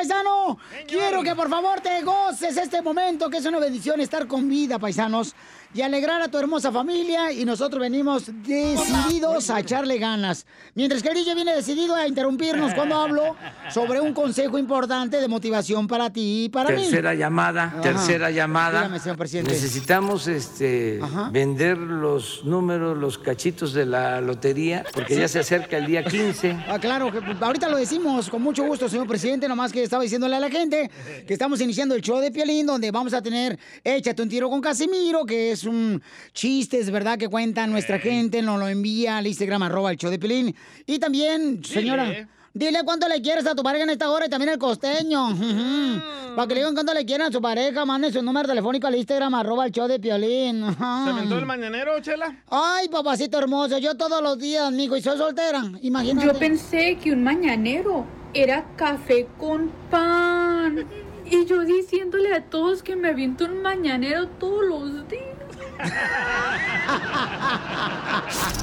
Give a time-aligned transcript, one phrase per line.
[0.00, 0.58] paisano.
[0.90, 4.76] Quiero que por favor te goces este momento, que es una bendición estar con vida,
[4.80, 5.36] paisanos,
[5.72, 7.30] y alegrar a tu hermosa familia.
[7.30, 10.46] Y nosotros venimos decididos a echarle ganas.
[10.74, 13.36] Mientras que el DJ viene decidido a interrumpirnos cuando hablo
[13.72, 16.82] sobre un consejo importante de motivación para ti y para mí.
[16.82, 17.80] Tercera llamada, Ajá.
[17.82, 18.80] tercera llamada.
[18.80, 19.52] Dígame, señor presidente.
[19.52, 21.30] Necesitamos este Ajá.
[21.30, 26.64] vender los números, los cachitos de la lotería, porque ya se acerca el día 15.
[26.68, 30.34] Ah, claro, que ahorita lo decimos con mucho gusto, señor presidente, nomás que estaba diciéndole
[30.34, 30.79] a la gente
[31.26, 34.60] que estamos iniciando el show de Piolín, donde vamos a tener Échate un tiro con
[34.60, 36.00] Casimiro, que es un
[36.32, 40.10] chiste, es verdad, que cuenta nuestra gente, nos lo envía al Instagram, arroba el show
[40.10, 40.54] de Piolín.
[40.86, 42.28] Y también, señora...
[42.52, 45.28] Dile cuánto le quieres a tu pareja en esta hora y también al costeño.
[45.28, 46.02] Ujú.
[46.34, 48.96] Para que le digan cuánto le quieren a su pareja, manden su número telefónico al
[48.96, 50.64] Instagram, arroba el show de Piolín.
[50.78, 52.42] ¿Se aventó el mañanero, Chela?
[52.48, 55.62] Ay, papacito hermoso, yo todos los días, mijo, y soy soltera.
[55.82, 56.26] Imagínate.
[56.26, 60.86] Yo pensé que un mañanero era café con pan.
[61.26, 65.24] Y yo diciéndole a todos que me aviento un mañanero todos los días.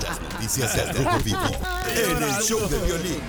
[0.04, 1.40] Las noticias del Rojo Vivo
[1.96, 3.20] en el show de Piolín.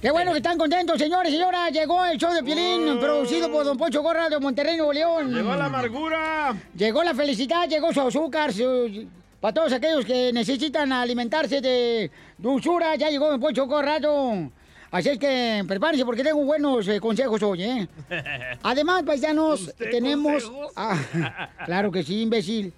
[0.00, 1.70] Qué bueno que están contentos, señores y señoras.
[1.72, 5.32] Llegó el show de Piolín, producido por Don Poncho Gorra de Monterrey, Nuevo León.
[5.32, 6.54] Llegó la amargura.
[6.76, 9.06] Llegó la felicidad, llegó su azúcar, su-
[9.40, 14.50] para todos aquellos que necesitan alimentarse de dulzura, ya llegó Don Poncho Corrado.
[14.92, 17.88] Así es que prepárense porque tengo buenos eh, consejos hoy, ¿eh?
[18.62, 20.52] Además, paisanos, ¿Usted tenemos...
[20.76, 20.98] Ah,
[21.64, 22.72] claro que sí, imbécil.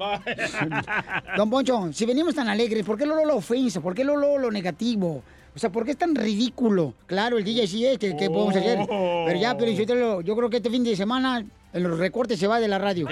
[1.36, 3.80] Don Poncho, si venimos tan alegres, ¿por qué luego lo ofensa?
[3.80, 5.22] ¿Por qué luego lo negativo?
[5.54, 6.94] O sea, ¿por qué es tan ridículo?
[7.06, 8.78] Claro, el DJ sí es, ¿qué, qué podemos hacer?
[8.88, 9.24] Oh.
[9.26, 11.98] Pero ya, pero yo, te lo- yo creo que este fin de semana en los
[11.98, 13.06] recortes se va de la radio.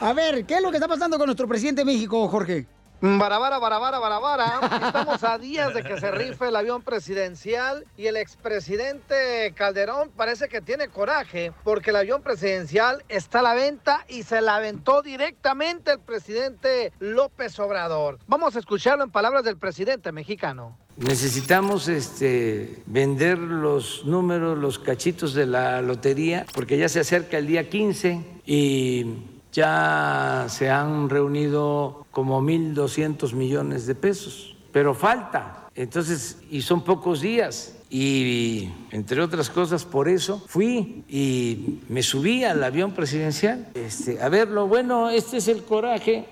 [0.00, 2.66] A ver, ¿qué es lo que está pasando con nuestro presidente de México, Jorge?
[3.02, 4.60] Barabara, barabara, barabara.
[4.86, 10.48] Estamos a días de que se rife el avión presidencial y el expresidente Calderón parece
[10.48, 15.00] que tiene coraje porque el avión presidencial está a la venta y se la aventó
[15.00, 18.18] directamente el presidente López Obrador.
[18.26, 20.76] Vamos a escucharlo en palabras del presidente mexicano.
[20.98, 27.46] Necesitamos este, vender los números, los cachitos de la lotería, porque ya se acerca el
[27.46, 29.06] día 15 y
[29.52, 35.68] ya se han reunido como 1.200 millones de pesos, pero falta.
[35.74, 37.76] Entonces, y son pocos días.
[37.88, 43.68] Y entre otras cosas, por eso fui y me subí al avión presidencial.
[43.74, 46.26] Este, a ver, lo bueno, este es el coraje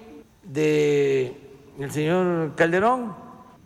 [0.45, 1.37] de
[1.91, 3.15] señor Calderón.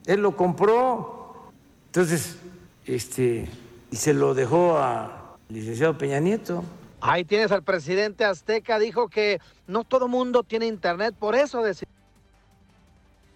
[0.07, 1.51] Él lo compró.
[1.87, 2.39] Entonces,
[2.87, 3.49] este,
[3.91, 5.11] y se lo dejó al
[5.51, 6.65] licenciado Peña Nieto.
[7.05, 11.93] Ahí tienes al presidente azteca, dijo que no todo mundo tiene internet, por eso decidió.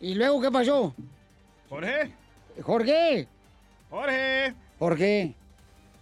[0.00, 0.94] ¿Y luego qué pasó?
[1.68, 2.14] Jorge,
[2.62, 3.28] Jorge,
[3.90, 4.54] Jorge.
[4.78, 5.34] Jorge.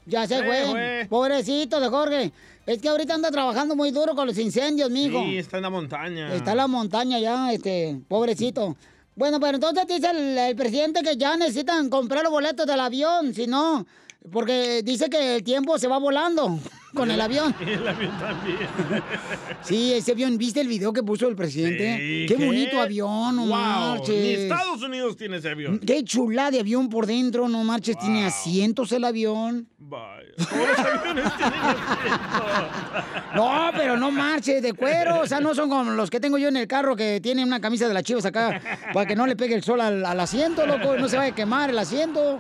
[0.04, 1.06] Ya se fue.
[1.08, 2.32] Pobrecito de Jorge.
[2.66, 5.22] Es que ahorita anda trabajando muy duro con los incendios, mijo.
[5.22, 6.34] Sí, está en la montaña.
[6.34, 8.76] Está en la montaña ya, este, pobrecito.
[9.16, 13.32] Bueno, pero entonces dice el, el presidente que ya necesitan comprar los boletos del avión,
[13.32, 13.86] si no,
[14.30, 16.58] porque dice que el tiempo se va volando
[16.94, 17.54] con el avión.
[17.60, 18.58] Y el avión también.
[19.62, 21.96] Sí, ese avión, ¿viste el video que puso el presidente?
[21.96, 24.08] Sí, qué, bonito avión, no wow, marches.
[24.08, 25.78] Ni Estados Unidos tiene ese avión.
[25.78, 29.66] Qué chula de avión por dentro, no marches, tiene asientos el avión.
[29.86, 30.28] Vaya.
[30.36, 33.04] Todos los aviones tienen asiento.
[33.34, 35.20] No, pero no marches, de cuero.
[35.20, 37.60] O sea, no son como los que tengo yo en el carro que tienen una
[37.60, 38.60] camisa de las chivas acá
[38.92, 40.96] para que no le pegue el sol al, al asiento, loco.
[40.96, 42.38] No se vaya a quemar el asiento.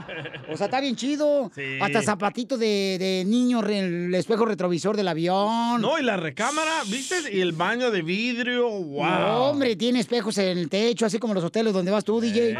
[0.50, 1.50] O sea, está bien chido.
[1.54, 1.78] Sí.
[1.80, 5.80] Hasta zapatito de, de niño, el espejo retrovisor del avión.
[5.80, 7.16] No, y la recámara, ¿viste?
[7.30, 9.04] Y el baño de vidrio, wow.
[9.04, 12.56] No, hombre, tiene espejos en el techo, así como los hoteles donde vas tú, DJ.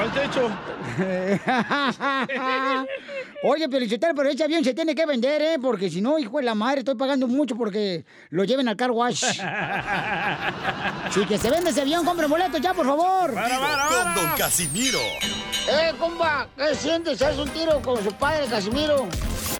[0.00, 0.50] ¿Cuál techo?
[3.42, 5.58] Oye, Pelichotero, pero ese avión se tiene que vender, ¿eh?
[5.60, 8.92] Porque si no, hijo de la madre, estoy pagando mucho porque lo lleven al car
[8.92, 9.24] wash.
[11.10, 13.34] Sí, que se vende ese avión, compren boletos ya, por favor.
[13.34, 15.00] Con Don Casimiro.
[15.68, 17.20] Eh, compa, ¿qué sientes?
[17.20, 19.08] ¿Haz un tiro con su padre, Casimiro?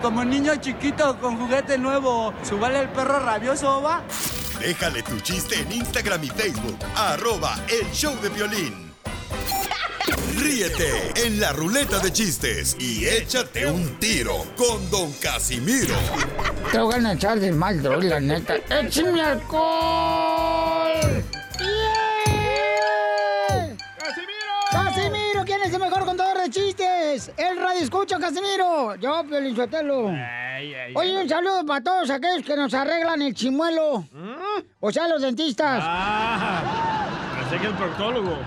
[0.00, 4.02] Como niño chiquito con juguete nuevo, ¿subale el perro rabioso, va?
[4.60, 6.78] Déjale tu chiste en Instagram y Facebook.
[6.94, 8.90] Arroba El Show de Violín.
[10.36, 15.94] Ríete en la ruleta de chistes y échate un tiro con Don Casimiro.
[16.72, 18.54] Te voy a echar de mal, droga, la neta.
[18.70, 21.00] ¡Échame alcohol!
[21.58, 22.66] ¡Yeah!
[23.98, 24.52] ¡Casimiro!
[24.70, 25.44] ¡Casimiro!
[25.44, 27.30] ¿Quién es el mejor contador de chistes?
[27.36, 28.94] El radio escucha, Casimiro.
[28.96, 30.06] Yo, Piolín Sotelo.
[30.94, 34.04] Oye, un saludo para todos aquellos que nos arreglan el chimuelo.
[34.80, 35.82] O sea, los dentistas.
[35.82, 37.08] Ah,
[37.40, 38.38] pensé que el proctólogo.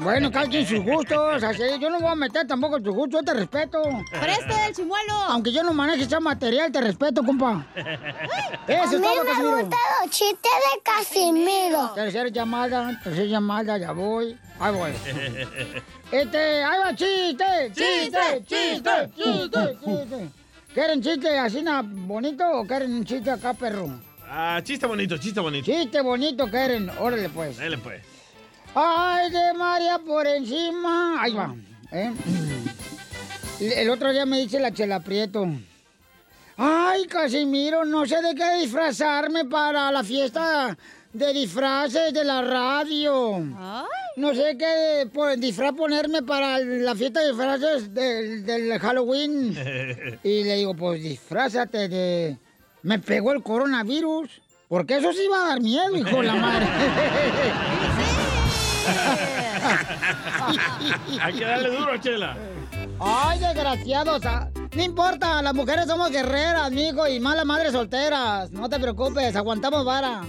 [0.00, 1.42] Bueno, cada quien sus gustos.
[1.42, 3.82] Así, yo no voy a meter tampoco en tus gustos, yo te respeto.
[4.10, 5.12] ¡Preste el chimuelo!
[5.28, 7.66] Aunque yo no maneje ese material, te respeto, compa.
[7.76, 9.56] Eso a es mí todo, me Casimiro.
[9.58, 11.90] gustan los chistes de Casimiro.
[11.94, 14.36] Tercera llamada, tercera llamada, ya voy.
[14.58, 14.92] Ahí voy.
[16.12, 17.44] Este, ahí va, chiste,
[17.74, 20.28] chiste, chiste, chiste, chiste.
[20.72, 23.88] ¿Quieren chiste así na, bonito o quieren un chiste acá, perro?
[24.28, 25.64] Ah, chiste bonito, chiste bonito.
[25.64, 27.56] Chiste bonito quieren, órale pues.
[27.58, 28.02] Dale pues.
[28.78, 31.22] Ay, de María por encima.
[31.22, 31.54] Ahí va.
[31.90, 32.12] ¿eh?
[33.58, 35.46] El otro día me dice la chela Prieto.
[36.58, 40.76] Ay, Casimiro, no sé de qué disfrazarme para la fiesta
[41.10, 43.38] de disfraces de la radio.
[44.16, 45.08] No sé qué
[45.38, 49.56] disfraz ponerme para la fiesta de disfraces del, del Halloween.
[50.22, 52.36] Y le digo, pues disfrázate de...
[52.82, 54.42] Me pegó el coronavirus.
[54.68, 56.66] Porque eso sí va a dar miedo, hijo de la madre.
[61.20, 62.36] Hay que darle duro, Chela.
[63.00, 64.24] Ay, desgraciados.
[64.24, 68.50] ah, No importa, las mujeres somos guerreras, mijo, y más las madres solteras.
[68.50, 70.22] No te preocupes, aguantamos vara.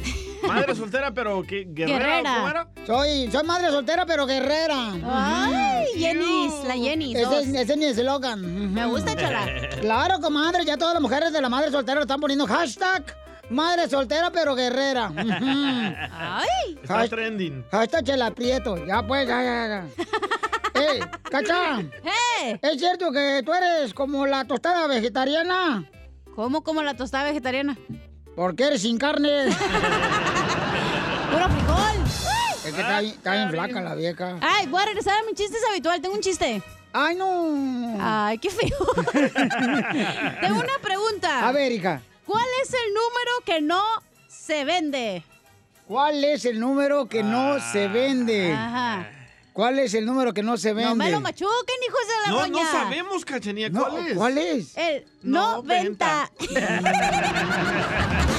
[0.48, 2.68] Madre soltera, pero que guerrera, ¿cómo era?
[2.86, 4.94] Soy, soy madre soltera, pero guerrera.
[5.06, 5.86] Ay.
[5.98, 8.74] Jenis, la Jenis, Ese, es- ese es mi eslogan.
[8.74, 9.46] Me gusta, Chala.
[9.82, 13.04] Claro, comadre, ya todas las mujeres de la madre soltera están poniendo hashtag
[13.50, 15.12] madre soltera, pero guerrera.
[16.12, 16.78] Ay.
[16.82, 17.66] Está Hasht- trending.
[17.72, 18.86] Hashtag Chela Prieto.
[18.86, 19.86] Ya pues, ya, ya, ya.
[20.82, 21.80] ¡Ey, Cacha!
[21.80, 22.60] ¡Eh!
[22.62, 25.86] ¿Es cierto que tú eres como la tostada vegetariana?
[26.36, 27.76] ¿Cómo como la tostada vegetariana?
[28.36, 29.46] Porque eres sin carne.
[31.32, 32.04] ¡Puro frijol!
[32.66, 34.38] Es que está, bien- está bien flaca la vieja.
[34.42, 36.00] Ay, voy a regresar a mi chiste habitual.
[36.02, 36.62] Tengo un chiste.
[36.94, 37.98] Ay, no.
[38.00, 38.78] Ay, qué feo.
[40.42, 41.48] Tengo una pregunta.
[41.48, 42.02] A ver, hija.
[42.28, 43.82] ¿Cuál es el número que no
[44.28, 45.24] se vende?
[45.88, 48.52] ¿Cuál es el número que no se vende?
[48.54, 49.10] Ajá.
[49.54, 50.90] ¿Cuál es el número que no se vende?
[50.90, 52.64] No me lo machuquen, hijos de la No, doña.
[52.64, 54.14] no sabemos, Cachanía, No, ¿cuál es?
[54.18, 54.78] ¿Cuál es?
[54.78, 56.32] El No 90.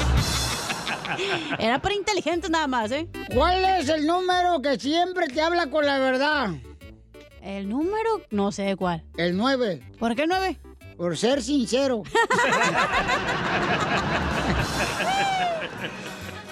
[1.58, 3.08] Era para inteligentes nada más, ¿eh?
[3.34, 6.50] ¿Cuál es el número que siempre te habla con la verdad?
[7.42, 9.04] El número, no sé cuál.
[9.16, 9.82] El 9.
[9.98, 10.58] ¿Por qué nueve?
[10.98, 12.02] Por ser sincero.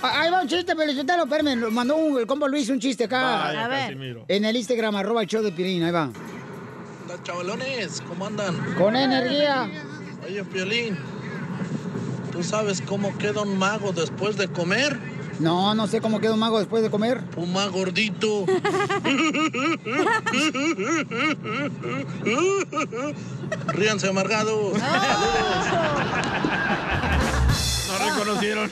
[0.02, 1.56] Ah, Ahí va un chiste, Felicitalo, espérame.
[1.58, 3.22] lo Mandó un, el compa Luis un chiste acá.
[3.46, 3.80] Vaya, A ver.
[3.86, 4.24] Casimiro.
[4.28, 5.82] En el Instagram, arroba el show de Pirín.
[5.82, 6.10] Ahí va.
[7.06, 8.74] Hola, chavalones, ¿cómo andan?
[8.74, 9.68] Con energía.
[10.24, 10.96] Oye, Piolín,
[12.30, 14.96] ¿tú sabes cómo queda un mago después de comer?
[15.38, 17.22] No, no sé cómo queda un mago después de comer.
[17.36, 18.46] Un mago gordito.
[23.68, 24.78] Ríanse amargados.
[27.88, 28.70] No reconocieron.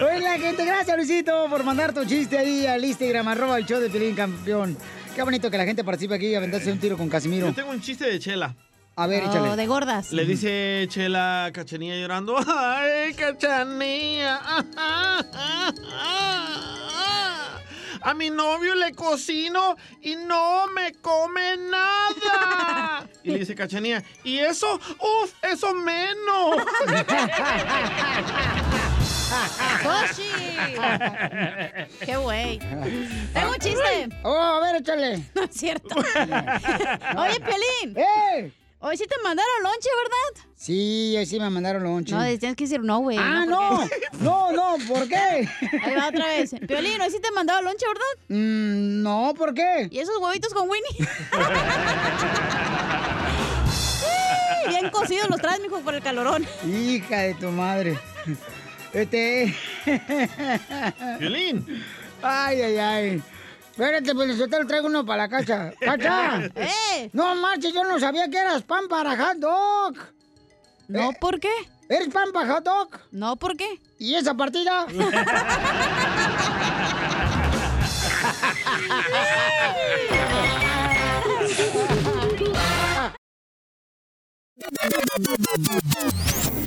[0.00, 3.80] Oye, la gente, gracias Luisito por mandar tu chiste ahí al Instagram, arroba el show
[3.80, 4.76] de Pilín Campeón.
[5.14, 7.48] Qué bonito que la gente participe aquí y aventarse un tiro con Casimiro.
[7.48, 8.54] Yo tengo un chiste de Chela.
[9.00, 9.54] A ver, Oh, échale.
[9.56, 10.10] de gordas.
[10.12, 12.36] Le dice Chela a Cachanía llorando.
[12.48, 14.40] ¡Ay, Cachanía!
[18.02, 23.06] A mi novio le cocino y no me come nada.
[23.22, 24.74] Y le dice Cachanía, ¿y eso?
[24.76, 25.32] ¡Uf!
[25.42, 26.56] ¡Eso menos!
[32.04, 32.58] ¡Qué güey!
[32.58, 34.08] Tengo un chiste.
[34.22, 35.22] Oh, a ver, échale.
[35.34, 35.94] No es cierto.
[35.96, 37.96] Oye, Piolín.
[37.96, 38.52] ¡Eh!
[38.80, 40.46] Hoy sí te mandaron lonche, ¿verdad?
[40.54, 42.14] Sí, ahí sí me mandaron lonche.
[42.14, 43.18] No, tienes que decir no, güey.
[43.20, 43.88] ah, ¿por no.
[44.20, 45.48] No, no, ¿por qué?
[45.82, 46.54] Ahí va otra vez.
[46.66, 48.04] Piolín, hoy sí te mandaron lonche, ¿verdad?
[48.28, 49.88] Mm, no, ¿por qué?
[49.90, 50.88] ¿Y esos huevitos con Winnie?
[53.68, 56.46] Sí, Bien cocidos los traes, mijo, por el calorón.
[56.66, 57.98] Hija de tu madre.
[58.92, 59.54] Este.
[61.18, 61.82] Violín.
[62.22, 63.22] Ay, ay, ay.
[63.78, 65.72] Espérate, pues yo te lo traigo uno para la cacha.
[65.80, 66.46] ¡Cacha!
[66.56, 67.10] ¡Eh!
[67.12, 69.94] No marches, yo no sabía que eras pan para hot dog.
[70.88, 71.52] ¿No Eh, por qué?
[71.88, 72.88] ¿Eres pan para hot dog?
[73.12, 73.80] ¿No por qué?
[74.00, 74.84] ¿Y esa partida?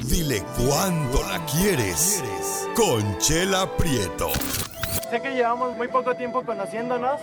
[0.05, 2.23] Dile cuándo la quieres.
[2.75, 4.29] Conchela Prieto.
[5.11, 7.19] Sé que llevamos muy poco tiempo conociéndonos.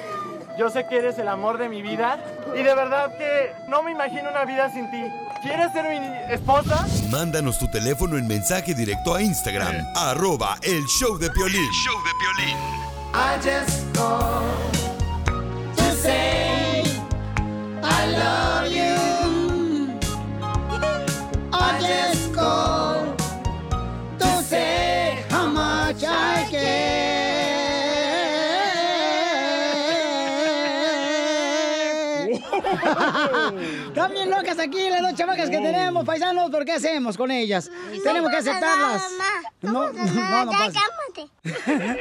[0.59, 2.23] Yo sé que eres el amor de mi vida.
[2.55, 5.03] Y de verdad que no me imagino una vida sin ti.
[5.41, 6.87] ¿Quieres ser mi esposa?
[7.09, 11.65] Mándanos tu teléfono en mensaje directo a Instagram, arroba el show de Piolín.
[11.73, 12.57] show de Piolín.
[13.15, 14.75] I just called
[15.77, 16.83] to say
[17.83, 19.95] I love you.
[21.55, 22.78] I just called
[34.59, 37.71] Aquí las dos chamacas que tenemos, paisanos, ¿por qué hacemos con ellas?
[38.03, 39.03] Tenemos que aceptarlas.
[39.63, 40.81] No, no, no pasa.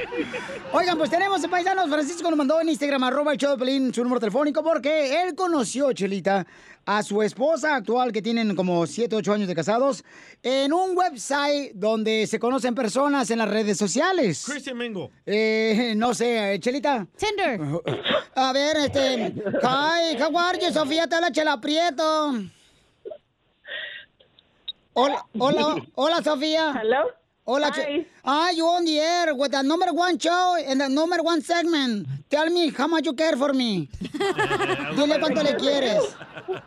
[0.74, 1.90] Oigan, pues tenemos paisanos.
[1.90, 5.36] Francisco nos mandó en Instagram, arroba el show de Pelín, su número telefónico, porque él
[5.36, 6.46] conoció, Chelita,
[6.88, 10.06] a su esposa actual, que tienen como 7, 8 años de casados,
[10.42, 14.46] en un website donde se conocen personas en las redes sociales.
[14.48, 15.12] Christian Mingo.
[15.26, 17.06] Eh, no sé, Chelita.
[17.18, 17.60] Tinder.
[18.36, 19.34] A ver, este.
[19.64, 21.08] Hi, how are you, Sofía?
[21.08, 22.36] Te habla Chela Prieto.
[24.94, 26.74] Hola, hola, hola, Sofía.
[26.82, 27.27] Hello.
[27.50, 31.22] Hola, Che- Ah, you on the air with the number one show and the number
[31.24, 32.06] one segment.
[32.30, 33.88] Tell me how much you care for me.
[34.98, 36.04] Dile cuánto le quieres.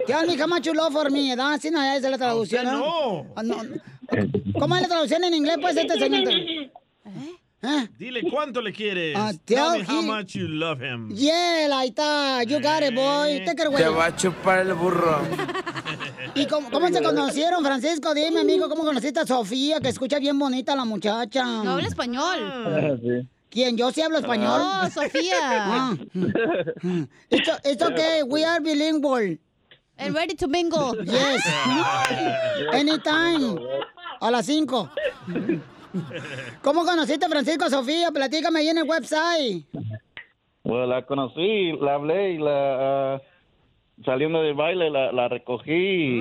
[0.07, 1.29] Tell me how much you love for me.
[1.37, 1.53] ¿verdad?
[1.53, 3.27] Así no es la traducción, ¿no?
[3.37, 3.57] Ah, no.
[4.59, 5.99] ¿Cómo es la traducción en inglés, pues, este
[7.61, 7.93] segmento?
[7.99, 9.15] Dile cuánto le quieres.
[9.17, 11.11] Ah, Tell tell me how much you love him.
[11.15, 12.43] Yeah, ahí está.
[12.45, 13.45] You got it, boy.
[13.45, 13.83] Take it away.
[13.83, 15.21] Te va a chupar el burro.
[16.35, 18.15] ¿Y cómo, cómo se conocieron, Francisco?
[18.15, 19.81] Dime, amigo, ¿cómo conociste a Sofía?
[19.81, 21.45] Que escucha bien bonita la muchacha.
[21.45, 23.29] No habla español.
[23.51, 23.77] ¿Quién?
[23.77, 24.61] ¿Yo sí hablo español?
[24.61, 25.37] No, Sofía.
[25.43, 25.97] Ah.
[27.31, 29.39] It's, it's okay, we are bilingual.
[29.99, 30.95] And ready to mingle.
[31.05, 31.43] Yes.
[32.73, 33.59] Anytime.
[34.23, 34.89] A las 5.
[36.63, 38.11] ¿Cómo conociste a Francisco Sofía?
[38.11, 39.65] Platícame ahí en el website.
[40.63, 43.23] Bueno, la conocí, la hablé y la ah,
[44.05, 46.21] saliendo de baile la, la recogí y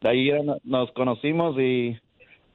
[0.00, 1.98] de ahí ya no- nos conocimos y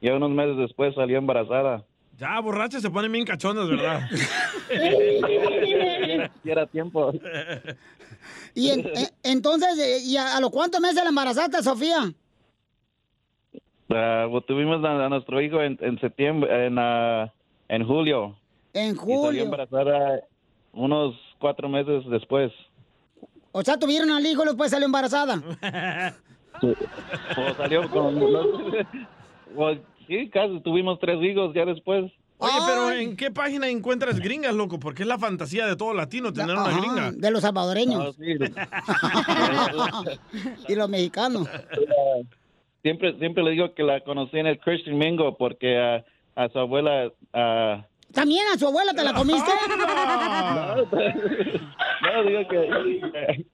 [0.00, 1.84] ya unos meses después salió embarazada.
[2.18, 4.08] Ya, borrachas se ponen bien cachondas, ¿verdad?
[6.44, 7.12] Ya era tiempo.
[8.54, 12.12] Y en- eh, entonces, eh, ¿y a, a los cuántos meses la embarazaste, Sofía?
[13.90, 17.32] Ah, pues, tuvimos a, a nuestro hijo en, en septiembre, en, ah,
[17.68, 18.36] en julio.
[18.72, 19.44] En Y salió julio.
[19.44, 20.20] embarazada
[20.72, 22.50] unos cuatro meses después.
[23.52, 25.40] O sea, tuvieron al hijo y después salió embarazada.
[27.36, 28.18] O salió con...
[29.56, 32.10] Pues, sí, casi tuvimos tres hijos ya después.
[32.38, 34.78] Oye, pero ¿en qué página encuentras gringas, loco?
[34.80, 37.12] Porque es la fantasía de todo latino tener una Ajá, gringa.
[37.12, 38.16] de los salvadoreños.
[40.68, 41.48] y los mexicanos.
[42.84, 46.04] Siempre, siempre le digo que la conocí en el Christian Mingo porque a,
[46.36, 47.10] a su abuela...
[47.32, 49.50] ah, ¿También a su abuela te la comiste?
[52.02, 53.44] no, digo que...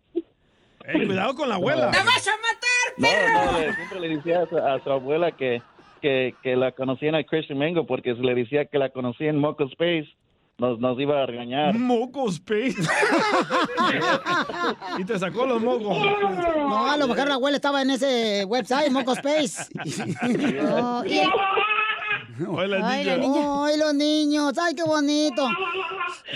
[0.86, 1.90] Ey, cuidado con la abuela.
[1.90, 5.30] ¡Me vas a matar, No, no, le- siempre le decía a su, a su abuela
[5.32, 5.62] que,
[6.00, 9.38] que, que la conocía en el Christian Mingo porque le decía que la conocía en
[9.38, 10.08] Moco Space,
[10.60, 11.74] nos, nos iba a regañar.
[11.74, 12.76] Moco Space.
[14.98, 15.96] y te sacó los mocos.
[15.96, 19.64] No, a lo mejor la abuela estaba en ese website, Moco Space.
[20.72, 21.20] Oh, y
[22.48, 23.16] Hola, Ay, niña.
[23.16, 23.64] la niña.
[23.64, 24.58] Ay, los niños.
[24.58, 25.46] Ay, qué bonito.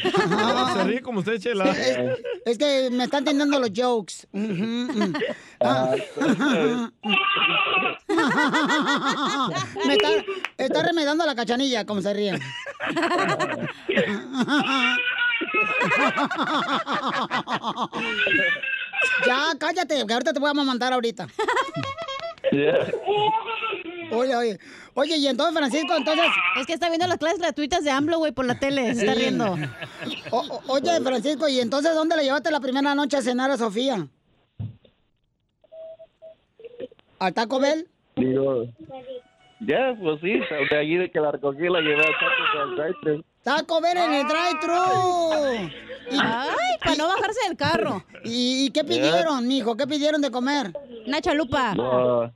[0.74, 1.70] Se ríe como usted, Chela.
[1.70, 1.98] Es,
[2.44, 4.26] es que me están entendiendo los jokes.
[4.32, 5.12] Ujú.
[5.60, 5.94] Ah.
[9.86, 10.08] me está,
[10.58, 12.38] está remedando la cachanilla, como se ríe.
[19.26, 21.28] ya, cállate, que ahorita te voy a mandar ahorita.
[24.12, 24.58] Oye, oye.
[24.94, 26.26] Oye, y entonces, Francisco, entonces...
[26.60, 28.94] Es que está viendo las clases gratuitas de AMLO, güey, por la tele.
[28.94, 29.18] Se está Sí.
[29.20, 29.56] riendo.
[30.30, 33.56] O- o- oye, Francisco, ¿y entonces dónde le llevaste la primera noche a cenar a
[33.56, 34.06] Sofía?
[37.18, 37.88] ¿Al Taco Bell?
[38.16, 38.64] Digo,
[39.60, 40.34] ya, pues sí,
[40.70, 42.02] de allí de que la recogí la llevé
[42.60, 43.24] al drive-thru.
[43.42, 45.70] ¡Taco Bell en el drive-thru!
[46.20, 48.04] Ay, para no bajarse del carro.
[48.24, 49.76] ¿Y, y qué pidieron, mijo?
[49.76, 50.72] ¿Qué pidieron de comer?
[51.06, 51.74] Una chalupa.
[51.78, 52.30] Ah,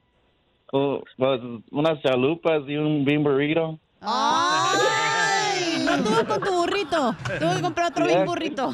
[0.73, 3.79] oh, pues, unas chalupas y un bean burrito.
[4.01, 7.15] Ay, no tuvo con tu burrito.
[7.39, 8.73] Tuve que comprar otro bien burrito.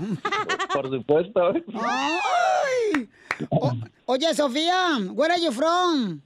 [0.73, 1.53] Por supuesto.
[1.75, 3.09] ¡Ay!
[3.51, 3.73] O-
[4.07, 6.21] oye, Sofía, where are you from?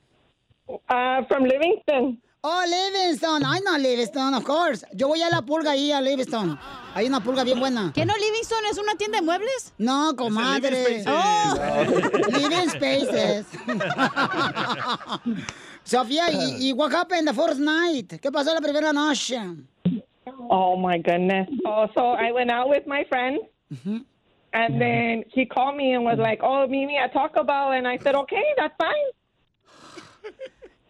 [0.68, 2.20] Uh, from Livingston.
[2.40, 3.42] Oh, Livingston.
[3.44, 4.84] I know Livingston, of course.
[4.94, 6.56] Yo voy a la pulga ahí a Livingston.
[6.94, 7.90] Hay una pulga bien buena.
[7.92, 9.72] ¿Qué no Livingston es una tienda de muebles?
[9.78, 10.70] No, comadre.
[10.70, 11.06] Living Spaces.
[11.08, 12.30] Oh.
[12.38, 13.46] Living Spaces.
[15.84, 18.20] Sofía, ¿y, y what happened the first night?
[18.20, 19.40] ¿Qué pasó la primera noche?
[20.48, 21.48] Oh my goodness.
[21.66, 23.40] Oh, so I went out with my friend.
[24.52, 27.98] And then he called me and was like, "Oh, Mimi, at Taco Bell," and I
[27.98, 29.10] said, "Okay, that's fine."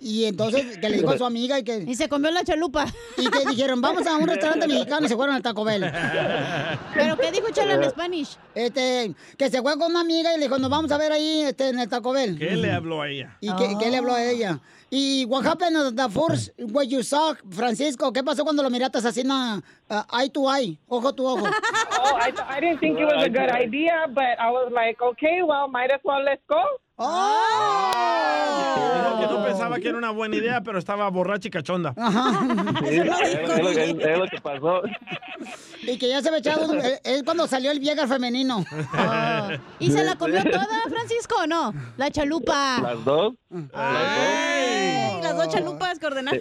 [0.00, 1.78] Y entonces, que le dijo a su amiga y que...
[1.78, 2.86] Y se comió la chalupa.
[3.16, 5.90] Y que dijeron, vamos a un restaurante mexicano y se fueron al Taco Bell.
[6.94, 8.36] ¿Pero qué dijo Chela en Spanish?
[8.54, 11.42] Este, que se fue con una amiga y le dijo, nos vamos a ver ahí
[11.42, 12.38] este, en el Taco Bell.
[12.38, 13.36] ¿Qué le habló a ella?
[13.40, 14.60] ¿Y qué, qué le habló a ella?
[14.90, 18.10] Y what happened the first when you saw Francisco?
[18.10, 21.44] ¿Qué pasó cuando lo miraste así, na, uh, eye to eye, ojo to ojo?
[21.44, 25.42] Oh, I, I didn't think it was a good idea, but I was like, "Okay,
[25.42, 26.62] well, might as well let's go."
[26.98, 28.88] Dijo
[29.20, 31.94] que no pensaba que era una buena idea, pero estaba borracha y cachonda.
[32.88, 34.82] Sí, es, lo que, es lo que pasó.
[35.82, 38.64] Y que ya se había echado, eh, es cuando salió el Viagra femenino.
[39.78, 41.72] ¿Y se la comió toda, Francisco, o no?
[41.96, 42.80] La chalupa.
[42.80, 43.34] Las dos.
[43.72, 46.40] Ay, las dos chalupas que ordenaron.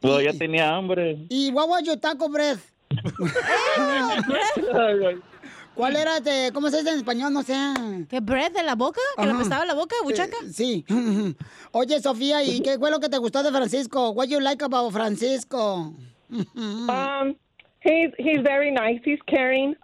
[0.00, 1.26] Pues ya tenía hambre.
[1.30, 2.60] ¿Y what was your taco breath?
[5.76, 7.32] ¿Cuál era, este, cómo se dice en español?
[7.34, 7.54] No sé.
[8.08, 9.00] ¿Qué breath de la boca?
[9.18, 10.36] ¿Que le apestaba la boca, buchaca?
[10.42, 10.86] Eh, sí.
[11.72, 14.10] Oye, Sofía, ¿y qué fue lo que te gustó de Francisco?
[14.10, 15.94] What you like about Francisco?
[16.58, 17.36] Um,
[17.82, 19.00] he's he's very nice.
[19.04, 19.76] He's caring.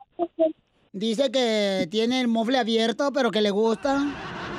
[0.92, 4.04] Dice que tiene el mofle abierto, pero que le gusta.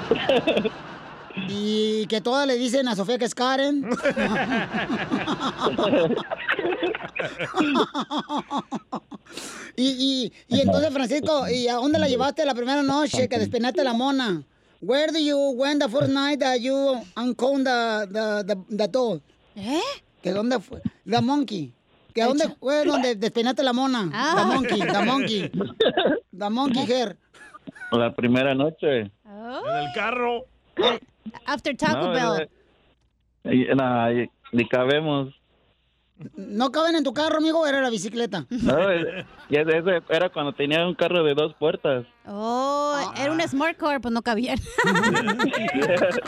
[1.49, 3.89] Y que todas le dicen a Sofía que es Karen.
[9.75, 13.83] y, y, y entonces, Francisco, ¿y a dónde la llevaste la primera noche que despeinaste
[13.83, 14.43] la mona?
[14.81, 19.21] Where do you went the first night that you uncombed the, the, the, the dog?
[19.55, 19.79] ¿Eh?
[20.21, 20.81] ¿Que dónde fue?
[21.09, 21.73] The monkey.
[22.13, 24.09] ¿Que a dónde fue donde despeinaste la mona?
[24.13, 24.35] Ah.
[24.37, 25.51] The monkey, the monkey.
[26.37, 27.17] The monkey hair.
[27.91, 28.99] La primera noche.
[29.01, 30.45] En el carro.
[31.45, 32.49] After Taco No, Bell.
[33.45, 35.33] y- ni cabemos.
[36.35, 38.45] ¿No caben en tu carro, amigo, o era la bicicleta?
[38.49, 42.05] No, ese era cuando tenía un carro de dos puertas.
[42.27, 44.59] Oh, era un Smart Car, pues no cabían.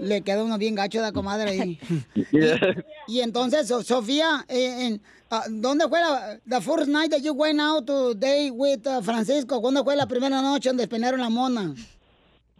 [0.00, 1.78] Le queda uno bien gacho de la comadre ahí.
[3.06, 7.32] Y entonces, So- Sofía, eh, en, ah, ¿dónde fue la the first night that you
[7.32, 9.60] went out to date with uh, Francisco?
[9.60, 11.74] ¿Cuándo fue la primera noche donde despeinaron la mona?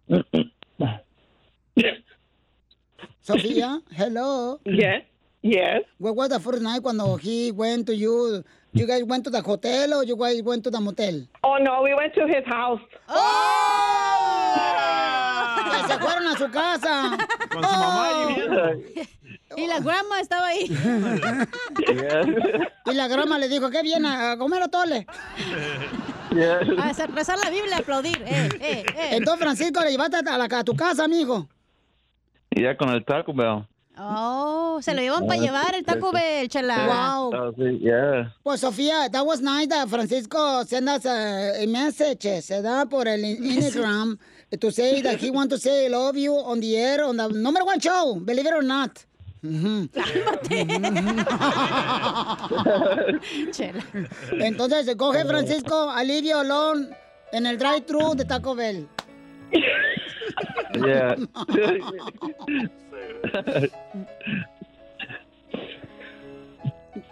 [3.23, 4.61] Sofía, hello.
[4.65, 5.03] Yes.
[5.43, 5.83] Yes.
[5.99, 8.43] What was the first night cuando he went to you?
[8.73, 11.23] You guys went to the hotel or you guys went to the motel?
[11.43, 12.81] Oh no, we went to his house.
[15.65, 17.17] Que se fueron a su casa.
[17.51, 18.83] Con su mamá ahí viendo.
[19.57, 20.67] Y la grandma estaba ahí.
[22.87, 24.09] Y la grama le dijo, ¿qué viene?
[24.09, 25.07] ¿A comer o tole?
[26.79, 28.23] A rezar la Biblia, aplaudir.
[28.27, 28.85] Eh, eh, eh.
[29.13, 31.49] Entonces, Francisco, le llevaste a, la, a tu casa, amigo.
[32.51, 33.67] Y ya con el Taco Bell.
[33.97, 36.87] Oh, se lo llevan para llevar el Taco Bell, chela.
[36.87, 37.33] Wow.
[37.33, 38.35] Oh, sí, yeah.
[38.43, 43.07] Pues, Sofía, that was nice that Francisco sent us a, a message, se da por
[43.07, 44.19] el Instagram,
[44.61, 47.29] to say that he want to say I love you on the air, on the
[47.29, 49.05] number one show, believe it or not.
[49.45, 49.89] Ujú.
[53.53, 53.85] Chela.
[54.41, 56.89] Entonces, coge Francisco alivio alone
[57.33, 58.89] en el drive-thru de Taco Bell.
[60.83, 61.17] Yeah.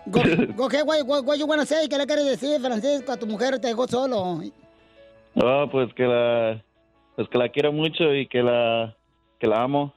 [0.06, 0.22] Go,
[0.56, 1.86] go what, what you wanna say?
[1.88, 3.12] ¿Qué le quieres decir, Francisco?
[3.12, 4.40] A tu mujer te dejó solo.
[5.34, 6.62] Oh, pues que la,
[7.16, 8.96] pues que la quiero mucho y que la,
[9.38, 9.94] que la amo.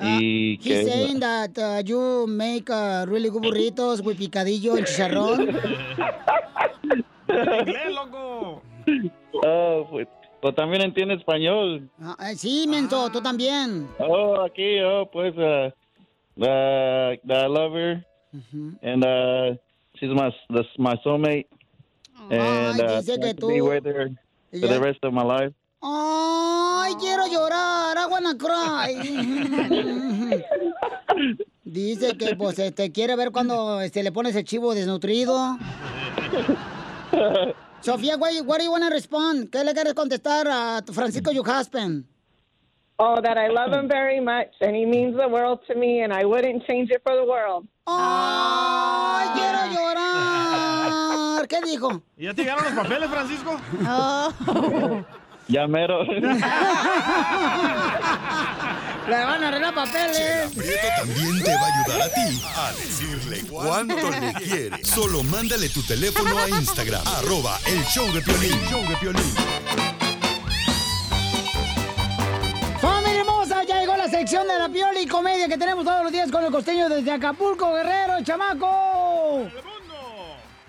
[0.00, 4.76] Y Ah, He's que saying that uh, you make uh, really good burritos with picadillo
[4.76, 5.48] and chicharrón.
[7.28, 8.62] Inglés, loco.
[9.44, 10.08] Oh, pues,
[10.40, 11.88] pues también entiende español.
[12.00, 13.86] Ah, eh, sí, menso, tú también.
[13.98, 15.70] Oh, aquí, oh, pues, uh,
[16.36, 18.04] the, the I love her,
[18.82, 19.54] and uh,
[19.98, 21.46] she's my the, my soulmate,
[22.30, 24.10] and Ay, uh, dice que to be tú- with her
[24.60, 25.52] for the rest of my life.
[25.80, 28.94] Ay, quiero llorar, I wanna cry.
[31.64, 35.36] Dice que pues este quiere ver cuando este, le pones el chivo desnutrido.
[37.80, 39.50] Sofía, what, what do you wanna respond?
[39.50, 42.04] ¿Qué le quieres contestar a Francisco, your husband?
[42.98, 46.12] Oh, that I love him very much and he means the world to me and
[46.12, 47.68] I wouldn't change it for the world.
[47.86, 51.46] Ay, quiero llorar.
[51.52, 52.02] ¿Qué dijo?
[52.16, 53.60] ¿Ya te llegaron los papeles, Francisco?
[53.86, 55.04] Oh.
[55.48, 56.04] Ya mero.
[59.08, 60.52] Le van a arreglar papeles.
[60.54, 64.84] Prieto también te va a ayudar a ti a decirle cuánto le quiere.
[64.84, 68.60] Solo mándale tu teléfono a Instagram, arroba el show de Piolín.
[68.68, 69.34] Show de Piolín.
[72.82, 73.64] ¡Familia hermosa!
[73.64, 76.44] Ya llegó la sección de la piola y comedia que tenemos todos los días con
[76.44, 79.48] el costeño desde Acapulco, Guerrero, el chamaco.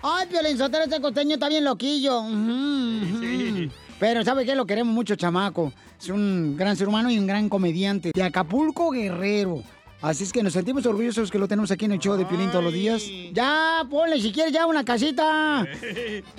[0.02, 2.20] Ay, Piolín Sotelo, este costeño está bien loquillo.
[2.20, 3.70] Ujú, ujú.
[4.00, 4.54] Pero ¿sabe qué?
[4.54, 5.72] Lo queremos mucho, chamaco.
[6.00, 8.12] Es un gran ser humano y un gran comediante.
[8.14, 9.62] De Acapulco, Guerrero.
[10.00, 12.50] Así es que nos sentimos orgullosos que lo tenemos aquí en el show de Piolín
[12.50, 13.04] todos los días.
[13.34, 15.66] Ya, ponle si quieres ya una casita.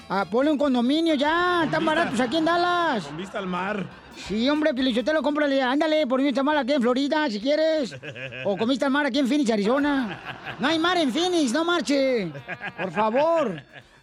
[0.10, 1.62] Ah, ponle un condominio ya.
[1.66, 3.06] Están baratos aquí en Dallas.
[3.06, 3.86] Con vista al mar.
[4.28, 7.96] Sí, hombre, Pilichotelo, cómprale, ándale, por mi mal aquí en Florida, si quieres.
[8.44, 10.56] O comiste al mar aquí en Phoenix, Arizona.
[10.60, 12.32] No hay mar en Phoenix, no marche.
[12.76, 13.62] Por favor.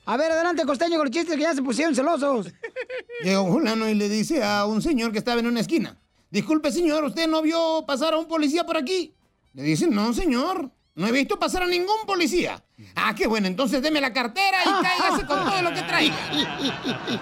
[0.09, 2.47] A ver, adelante, costeño, con los chistes que ya se pusieron celosos.
[3.23, 5.99] Llegó un fulano y le dice a un señor que estaba en una esquina,
[6.31, 9.15] disculpe señor, ¿usted no vio pasar a un policía por aquí?
[9.53, 12.65] Le dice, no señor, no he visto pasar a ningún policía.
[12.95, 16.17] Ah, qué bueno, entonces deme la cartera y cáigase con todo lo que traiga.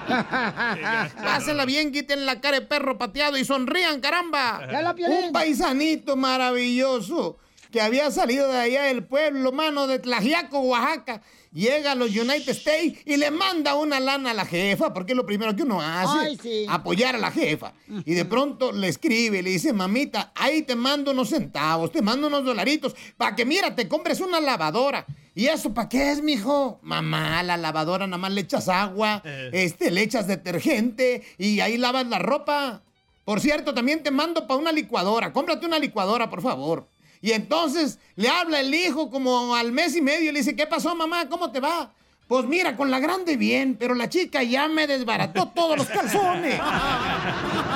[1.24, 4.60] Pásenla bien, quiten la cara de perro pateado y sonrían, caramba.
[5.08, 7.38] Un paisanito maravilloso
[7.76, 11.20] que había salido de allá del pueblo, mano de Tlajiaco, Oaxaca.
[11.52, 15.16] Llega a los United States y le manda una lana a la jefa, porque es
[15.16, 16.64] lo primero que uno hace, Ay, sí.
[16.70, 17.74] apoyar a la jefa.
[18.06, 22.28] Y de pronto le escribe, le dice, mamita, ahí te mando unos centavos, te mando
[22.28, 25.04] unos dolaritos, para que, mira, te compres una lavadora.
[25.34, 26.78] ¿Y eso para qué es, mijo?
[26.80, 32.06] Mamá, la lavadora nada más le echas agua, este, le echas detergente y ahí lavas
[32.06, 32.80] la ropa.
[33.26, 35.34] Por cierto, también te mando para una licuadora.
[35.34, 36.88] Cómprate una licuadora, por favor.
[37.20, 40.66] Y entonces le habla el hijo como al mes y medio y le dice, ¿qué
[40.66, 41.28] pasó, mamá?
[41.28, 41.92] ¿Cómo te va?
[42.28, 46.58] Pues mira, con la grande bien, pero la chica ya me desbarató todos los calzones.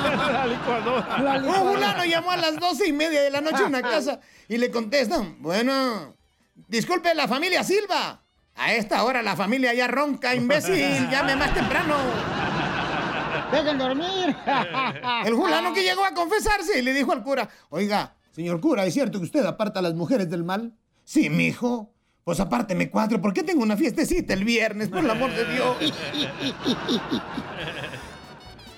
[0.03, 1.43] La licuadora.
[1.45, 4.57] Un fulano llamó a las doce y media de la noche a una casa y
[4.57, 6.17] le contestan, bueno,
[6.69, 8.23] disculpe la familia Silva.
[8.57, 11.97] A esta hora la familia ya ronca, imbécil, llame más temprano.
[13.53, 14.37] Dejen dormir.
[15.25, 18.95] El fulano que llegó a confesarse y le dijo al cura, oiga, señor cura, ¿es
[18.95, 20.73] cierto que usted aparta a las mujeres del mal?
[21.05, 21.93] Sí, mijo.
[22.25, 25.77] Pues apárteme cuatro, porque tengo una fiestecita el viernes, por el amor de Dios.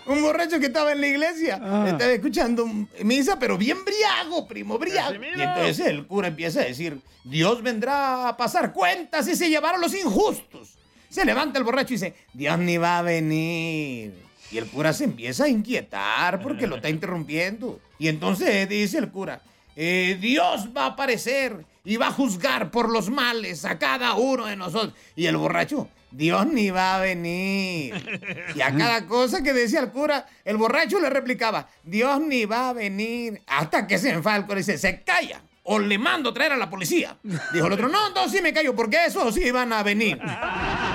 [0.06, 1.54] Un borracho que estaba en la iglesia,
[1.86, 2.66] estaba escuchando
[3.02, 5.14] misa, pero bien briago, primo, briago.
[5.14, 9.80] Y entonces el cura empieza a decir, Dios vendrá a pasar cuentas y se llevaron
[9.80, 10.78] los injustos.
[11.08, 14.14] Se levanta el borracho y dice, Dios ni va a venir.
[14.52, 17.80] Y el cura se empieza a inquietar porque lo está interrumpiendo.
[17.98, 19.40] Y entonces dice el cura,
[19.74, 24.46] "Eh, Dios va a aparecer y va a juzgar por los males a cada uno
[24.46, 24.92] de nosotros.
[25.16, 27.94] Y el borracho, Dios ni va a venir.
[28.54, 32.68] Y a cada cosa que decía el cura, el borracho le replicaba, Dios ni va
[32.68, 33.40] a venir.
[33.46, 35.42] Hasta que se enfada el cura y dice, se calla.
[35.64, 37.16] O le mando a traer a la policía.
[37.52, 40.20] Dijo el otro, no, entonces sí me callo, porque esos sí van a venir.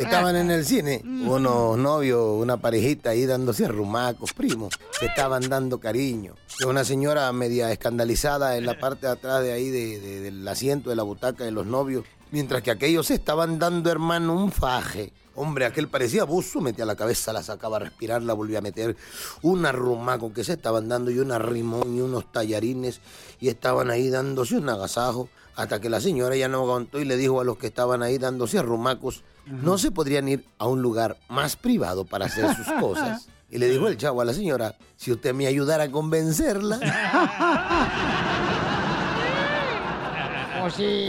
[0.00, 5.78] Estaban en el cine, unos novios, una parejita ahí dándose rumacos, primos, se estaban dando
[5.80, 6.34] cariño.
[6.66, 10.90] Una señora media escandalizada en la parte de atrás de ahí de- de- del asiento
[10.90, 15.12] de la butaca de los novios, mientras que aquellos se estaban dando, hermano, un faje.
[15.34, 18.96] Hombre, aquel parecía buzo, metía la cabeza, la sacaba a respirar, la volvía a meter.
[19.40, 23.00] Un arrumaco que se estaban dando y un arrimón y unos tallarines
[23.40, 27.16] y estaban ahí dándose un agasajo hasta que la señora ya no aguantó y le
[27.16, 31.18] dijo a los que estaban ahí dándose arrumacos, no se podrían ir a un lugar
[31.28, 33.28] más privado para hacer sus cosas.
[33.50, 36.80] Y le dijo el chavo a la señora, si usted me ayudara a convencerla.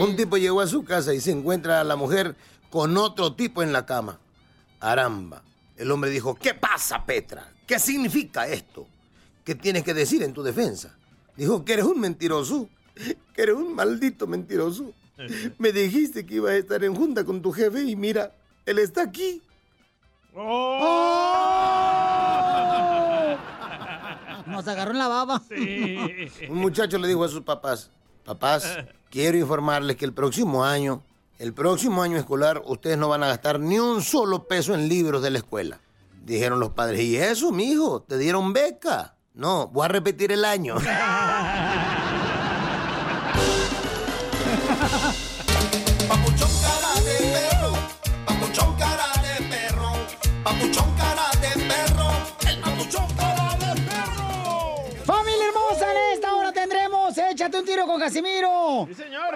[0.00, 2.34] Un tipo llegó a su casa y se encuentra a la mujer
[2.70, 4.18] con otro tipo en la cama.
[4.80, 5.42] Aramba.
[5.76, 7.52] El hombre dijo, ¿qué pasa, Petra?
[7.66, 8.86] ¿Qué significa esto?
[9.44, 10.96] ¿Qué tienes que decir en tu defensa?
[11.36, 12.68] Dijo que eres un mentiroso,
[13.34, 14.92] que eres un maldito mentiroso.
[15.58, 18.34] Me dijiste que ibas a estar en junta con tu jefe y mira,
[18.66, 19.42] él está aquí.
[24.46, 25.42] Nos agarró en la baba.
[26.48, 27.90] Un muchacho le dijo a sus papás,
[28.24, 28.78] papás,
[29.10, 31.02] quiero informarles que el próximo año,
[31.38, 35.22] el próximo año escolar, ustedes no van a gastar ni un solo peso en libros
[35.22, 35.80] de la escuela.
[36.24, 38.02] Dijeron los padres, ¿y eso, mijo?
[38.02, 39.14] ¿Te dieron beca?
[39.34, 40.76] No, voy a repetir el año.
[44.84, 47.72] Papuchón cara de perro,
[48.26, 49.92] papuchón cara de perro,
[50.44, 52.08] papuchón cara de perro,
[52.46, 55.04] el papuchón cara de perro.
[55.06, 55.90] ¡Familia hermosa!
[55.90, 58.86] En esta hora tendremos Échate un tiro con Casimiro.
[58.88, 59.34] Sí, señor.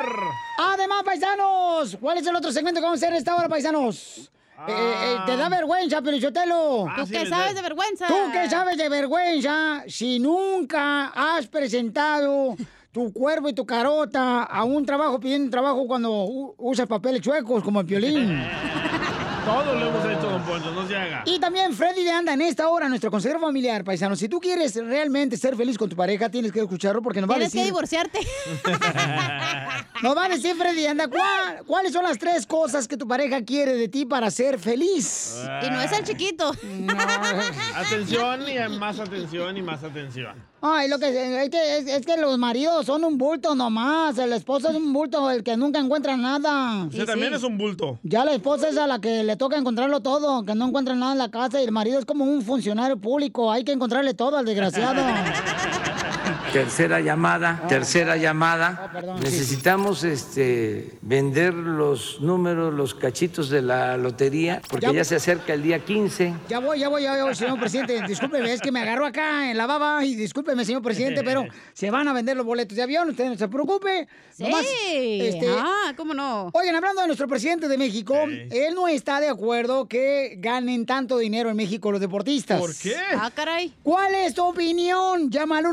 [0.59, 4.31] Además, paisanos, ¿cuál es el otro segmento que vamos a hacer en esta hora, paisanos?
[4.67, 6.89] eh, eh, te da vergüenza, Pelichotelo.
[6.95, 8.07] ¿Tú qué sabes de vergüenza?
[8.07, 12.55] ¿Tú qué sabes de vergüenza si nunca has presentado
[12.99, 17.63] tu cuerpo y tu carota a un trabajo pidiendo trabajo cuando u- usas papeles chuecos
[17.63, 18.43] como el violín?
[19.45, 21.23] Todo lo hemos hecho, don Poncho, no se haga.
[21.25, 24.15] Y también Freddy de Anda en esta hora, nuestro consejero familiar, paisano.
[24.15, 27.35] Si tú quieres realmente ser feliz con tu pareja, tienes que escucharlo porque nos va
[27.35, 27.63] a Tienes decir...
[27.63, 28.19] que divorciarte.
[30.03, 33.09] Nos va a decir Freddy de Anda, ¿cuál- ¿cuáles son las tres cosas que tu
[33.09, 35.35] pareja quiere de ti para ser feliz?
[35.67, 36.53] Y no es el chiquito.
[37.75, 40.35] Atención y más atención y más atención.
[40.61, 44.19] Ay, lo que es que, es, es que los maridos son un bulto nomás.
[44.19, 46.85] El esposo es un bulto, el que nunca encuentra nada.
[46.87, 47.99] Usted también es un bulto.
[48.03, 51.13] Ya la esposa es a la que le toca encontrarlo todo, que no encuentra nada
[51.13, 54.37] en la casa y el marido es como un funcionario público, hay que encontrarle todo
[54.37, 55.01] al desgraciado.
[56.53, 58.91] Tercera llamada, tercera llamada.
[58.93, 59.21] perdón.
[59.21, 65.53] Necesitamos este vender los números, los cachitos de la lotería, porque Ya- ya se acerca
[65.53, 66.35] el día 15.
[66.49, 68.01] Ya voy, ya voy, ya voy, señor presidente.
[68.09, 71.91] Discúlpeme, es que me agarró acá en la baba y discúlpeme, señor presidente, pero se
[71.91, 74.09] van a vender los boletos de avión, usted no se preocupe.
[74.35, 74.45] Sí.
[75.21, 76.51] este, Ah, ¿cómo no?
[76.53, 78.17] Oigan, hablando de nuestro presidente de México,
[78.51, 82.59] él no está de acuerdo que ganen tanto dinero en México los deportistas.
[82.61, 82.95] ¿Por qué?
[83.17, 83.75] Ah, caray.
[83.83, 85.31] ¿Cuál es tu opinión?
[85.31, 85.67] Llama al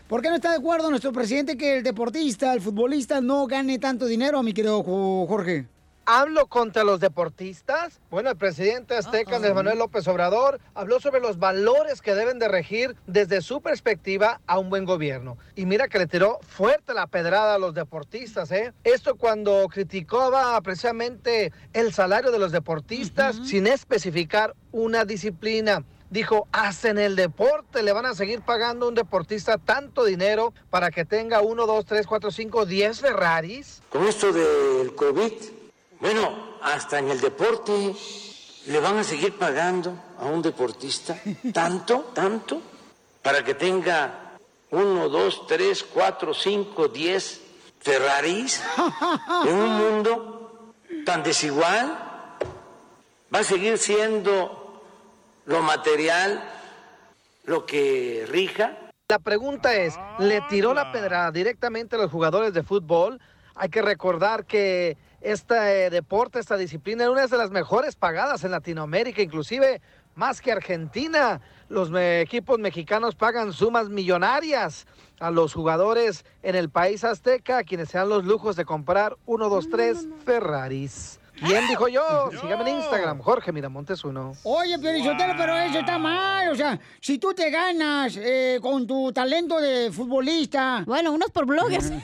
[0.07, 3.79] ¿Por qué no está de acuerdo nuestro presidente que el deportista, el futbolista, no gane
[3.79, 5.65] tanto dinero, mi querido Jo- Jorge?
[6.05, 8.01] ¿Hablo contra los deportistas?
[8.11, 12.49] Bueno, el presidente azteca, Andrés Manuel López Obrador, habló sobre los valores que deben de
[12.49, 15.37] regir desde su perspectiva a un buen gobierno.
[15.55, 18.73] Y mira que le tiró fuerte la pedrada a los deportistas, ¿eh?
[18.83, 25.85] Esto cuando criticaba precisamente el salario de los deportistas sin especificar una disciplina.
[26.09, 30.91] Dijo, hacen el deporte, le van a seguir pagando a un deportista tanto dinero para
[30.91, 33.81] que tenga uno, dos, tres, cuatro, cinco, diez Ferraris.
[33.89, 35.31] Con esto del COVID,
[36.03, 37.95] bueno, hasta en el deporte
[38.67, 41.17] le van a seguir pagando a un deportista
[41.53, 42.61] tanto, tanto,
[43.21, 44.35] para que tenga
[44.71, 47.39] uno, dos, tres, cuatro, cinco, diez
[47.79, 48.61] Ferraris
[49.47, 50.73] en un mundo
[51.05, 51.97] tan desigual.
[53.33, 54.83] Va a seguir siendo
[55.45, 56.43] lo material
[57.45, 58.77] lo que rija.
[59.07, 63.21] La pregunta es, ¿le tiró la pedrada directamente a los jugadores de fútbol?
[63.55, 68.43] Hay que recordar que este eh, deporte, esta disciplina, es una de las mejores pagadas
[68.43, 69.81] en Latinoamérica, inclusive
[70.15, 71.41] más que Argentina.
[71.69, 74.85] Los me- equipos mexicanos pagan sumas millonarias
[75.19, 79.49] a los jugadores en el país azteca, quienes se dan los lujos de comprar uno,
[79.49, 81.19] dos, tres Ferraris.
[81.39, 82.29] ¿Quién dijo yo?
[82.39, 84.33] Sígame en Instagram, Jorge Miramontes uno.
[84.43, 86.49] Oye, Piolichotelo, pero eso está mal.
[86.51, 90.83] O sea, si tú te ganas eh, con tu talento de futbolista.
[90.85, 91.91] Bueno, unos por bloggers.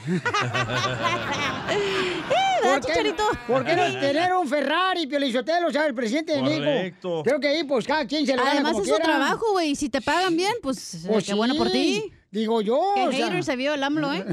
[2.62, 3.14] ¿Por qué,
[3.46, 5.68] ¿Por qué no tener un Ferrari, Piolichotelo?
[5.68, 7.22] O sea, el presidente de México.
[7.24, 9.10] Creo que ahí, pues, cada quien se lo gana Además como es su quiera.
[9.16, 9.74] trabajo, güey.
[9.74, 12.12] Si te pagan bien, pues, Pues qué bueno por ti.
[12.30, 12.80] Digo yo.
[12.94, 13.26] Qué o sea.
[13.26, 14.24] hater se vio el AMLO, ¿eh?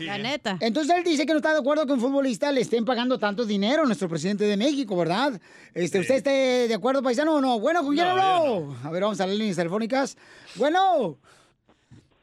[0.00, 0.56] La neta.
[0.60, 3.44] Entonces él dice que no está de acuerdo que un futbolista le estén pagando tanto
[3.44, 5.40] dinero a nuestro presidente de México, ¿verdad?
[5.74, 7.60] Este, ¿Usted está de acuerdo, paisano, o no?
[7.60, 8.76] Bueno, ¿con quién No, habló?
[8.82, 10.16] A ver, vamos a las líneas telefónicas.
[10.56, 11.16] Bueno.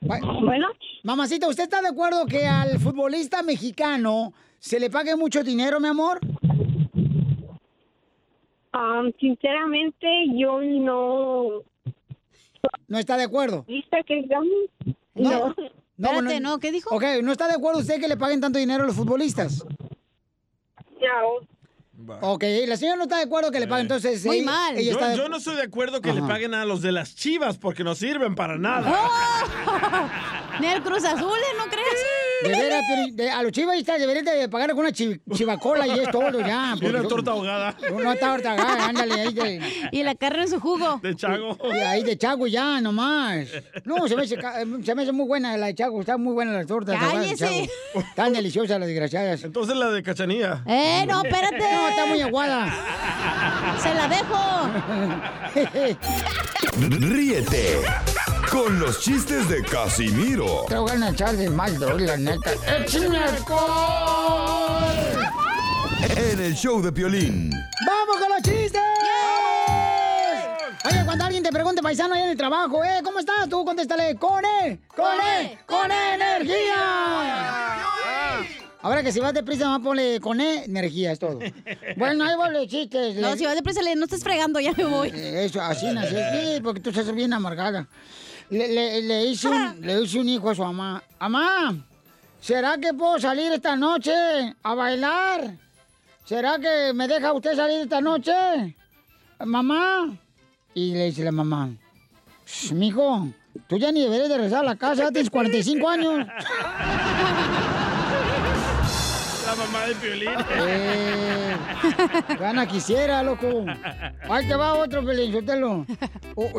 [0.01, 0.67] Bueno.
[1.03, 5.87] Mamacita, ¿usted está de acuerdo que al futbolista mexicano se le pague mucho dinero, mi
[5.87, 6.19] amor?
[8.73, 11.63] Um, sinceramente, yo no.
[12.87, 13.65] ¿No está de acuerdo?
[13.67, 14.47] ¿Viste que digamos?
[15.15, 15.55] No.
[15.97, 16.93] Espérate, no, ¿qué dijo?
[16.95, 19.63] Ok, ¿no está de acuerdo usted que le paguen tanto dinero a los futbolistas?
[20.99, 22.17] No.
[22.21, 24.25] Ok, la señora no está de acuerdo que le paguen, entonces...
[24.25, 24.75] Muy ella- mal.
[24.77, 26.27] ella Yo, está de- yo no estoy de acuerdo que le Ajá.
[26.29, 28.91] paguen a los de las chivas porque no sirven para nada.
[30.59, 31.55] Ni el Cruz Azul, ¿eh?
[31.59, 31.87] ¿no crees?
[32.43, 32.83] De veras,
[33.35, 36.75] a los chivaistas deberían de pagar con una chi- chivacola y es todo ya.
[36.79, 37.75] Y una porque- torta ahogada.
[37.91, 39.61] Una torta ahogada, ándale, ahí de...
[39.91, 40.99] Y la carne en su jugo.
[41.03, 41.57] De chago.
[41.73, 43.47] Y ahí de chago ya, nomás.
[43.85, 46.33] No, se me, hace, ca- se me hace muy buena la de chago, está muy
[46.33, 47.69] buena las tortas ahogadas de Cállese.
[47.93, 48.05] chago.
[48.15, 49.43] Tan deliciosas las desgraciadas.
[49.43, 50.63] Entonces la de cachanilla.
[50.65, 51.57] Eh, no, espérate.
[51.59, 52.73] No, está muy aguada.
[53.81, 54.69] Se la dejo.
[57.11, 57.77] Ríete
[58.51, 62.51] con los chistes de Casimiro Te voy a echar de mal, droga, la neta.
[62.79, 64.83] ¡Échame alcohol!
[66.17, 67.51] en el show de Piolín.
[67.85, 68.81] ¡Vamos con los chistes!
[70.83, 73.01] Oye, cuando alguien te pregunte, paisano, ahí en el trabajo, ¿eh?
[73.03, 73.47] ¿Cómo estás?
[73.47, 74.79] Tú contéstale, ¡con E!
[74.95, 75.57] ¡Con E!
[75.65, 77.85] ¡Con E energía!
[78.83, 81.37] Ahora que si vas deprisa, más ponle con E, energía, es todo.
[81.97, 83.15] Bueno, ahí van los chistes.
[83.15, 85.09] No, si vas deprisa, le- no estés fregando, ya me voy.
[85.13, 86.15] Eh, Eso, así nací.
[86.15, 87.87] Sí, porque tú estás bien amargada.
[88.51, 91.01] Le, le- le hice un, le hice un hijo a su mamá.
[91.19, 91.75] Mamá,
[92.39, 94.13] ¿será que puedo salir esta noche
[94.61, 95.55] a bailar?
[96.25, 98.31] ¿Será que me deja usted salir esta noche?
[99.43, 100.09] Mamá.
[100.73, 101.69] Y le dice la mamá,
[102.45, 103.27] "Shh, mijo,
[103.67, 106.25] tú ya ni deberías de regresar a la casa, tienes 45 años.
[109.51, 110.29] La mamá de Piolín.
[110.49, 111.57] Eh,
[112.39, 113.65] gana quisiera, loco.
[114.29, 115.85] Ahí te va otro, Pelín, suéltalo.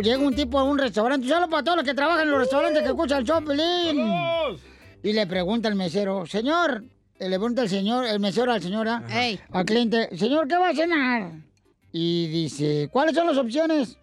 [0.03, 2.83] Llega un tipo a un restaurante, solo para todos los que trabajan en los restaurantes
[2.83, 3.99] que escuchan el show, Pelín.
[5.03, 6.85] Y le pregunta al mesero, señor,
[7.19, 9.03] eh, le pregunta el señor, el mesero al señor, ¿ah?
[9.53, 11.31] al cliente, señor, ¿qué va a cenar?
[11.93, 13.97] Y dice, ¿cuáles son las opciones?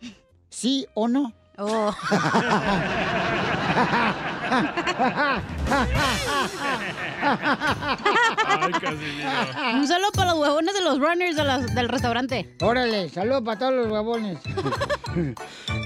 [0.49, 1.31] ¿Sí o no?
[9.73, 12.55] Un saludo para los huevones de los runners de las- del restaurante.
[12.61, 14.37] Órale, saludos para todos los huevones.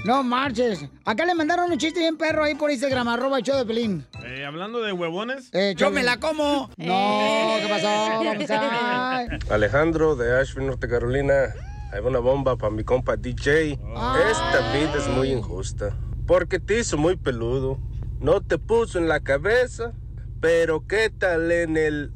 [0.04, 0.86] no marches.
[1.04, 4.06] Acá le mandaron un chiste bien perro ahí por Instagram, arroba el show de Pelín.
[4.24, 5.50] Eh, hablando de huevones.
[5.76, 6.70] yo me la como.
[6.76, 8.24] No, ¿qué pasó?
[8.24, 9.26] Vamos a...
[9.50, 11.54] Alejandro de Asheville, Norte Carolina.
[11.92, 13.72] Hay una bomba para mi compa DJ.
[13.72, 15.94] Esta vida es muy injusta.
[16.26, 17.78] Porque te hizo muy peludo.
[18.24, 19.92] No te puso en la cabeza.
[20.40, 22.10] Pero qué tal en el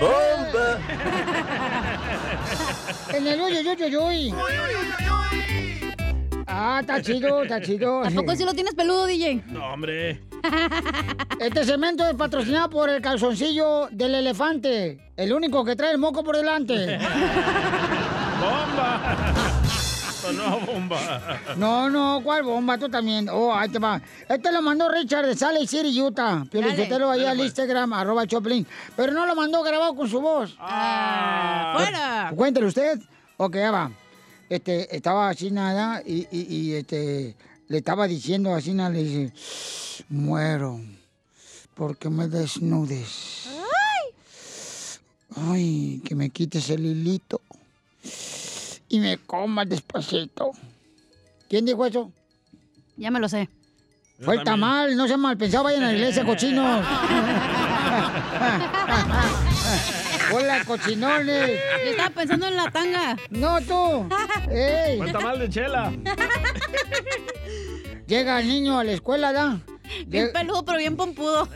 [0.00, 0.78] bomba.
[3.12, 4.32] En el uy, uy, uy, uy.
[6.46, 8.02] Ah, está chido, está chido.
[8.02, 9.42] ¿Tampoco si lo tienes peludo, DJ?
[9.46, 10.20] No, hombre.
[11.40, 15.10] Este cemento es patrocinado por el calzoncillo del elefante.
[15.16, 17.00] El único que trae el moco por delante.
[20.28, 21.40] Sonó bomba.
[21.56, 22.76] No, no, ¿cuál bomba?
[22.76, 23.28] Tú también.
[23.30, 24.00] Oh, ahí te va.
[24.28, 26.44] Este lo mandó Richard de Salt Lake City, Utah.
[26.50, 27.46] Piolichotelo ahí Dale, al pues.
[27.48, 28.66] Instagram, arroba Choplin.
[28.94, 30.54] Pero no lo mandó grabado con su voz.
[30.58, 32.32] Ah, ¡Fuera!
[32.36, 33.00] Cuéntelo usted.
[33.38, 33.90] Ok, ya va.
[34.50, 37.34] Este, estaba así nada y, y, y, este,
[37.68, 39.32] le estaba diciendo así nada, le dice,
[40.08, 40.80] muero
[41.74, 43.46] porque me desnudes.
[45.36, 47.40] Ay, que me quites el hilito
[48.88, 50.52] y me comas despacito.
[51.48, 52.12] ¿Quién dijo eso?
[52.96, 53.48] Ya me lo sé.
[54.20, 56.84] Fue el tamal, no sean mal pensado, vayan a la iglesia, cochinos.
[60.32, 61.60] Hola, cochinones.
[61.84, 63.16] Yo estaba pensando en la tanga.
[63.30, 64.08] No, tú.
[64.50, 64.98] Ey.
[64.98, 65.92] Fue el tamal de chela.
[68.06, 69.60] Llega el niño a la escuela, ¿da?
[70.06, 71.48] Bien peludo, pero bien pompudo.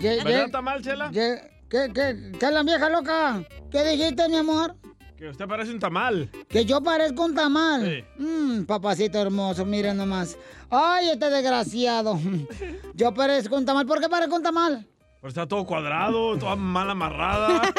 [0.00, 1.10] ¿Verdad tamal, chela?
[1.12, 3.42] ¿Qué, qué, qué es la vieja loca?
[3.70, 4.76] ¿Qué dijiste, mi amor?
[5.16, 6.28] Que usted parece un tamal.
[6.48, 7.84] Que yo parezco un tamal.
[7.84, 8.22] Sí.
[8.22, 10.36] Mm, papacito hermoso, miren nomás.
[10.70, 12.18] Ay, este desgraciado.
[12.94, 13.86] Yo parezco un tamal.
[13.86, 14.86] ¿Por qué parezco un tamal?
[15.20, 17.62] Pero está todo cuadrado, toda mal amarrada.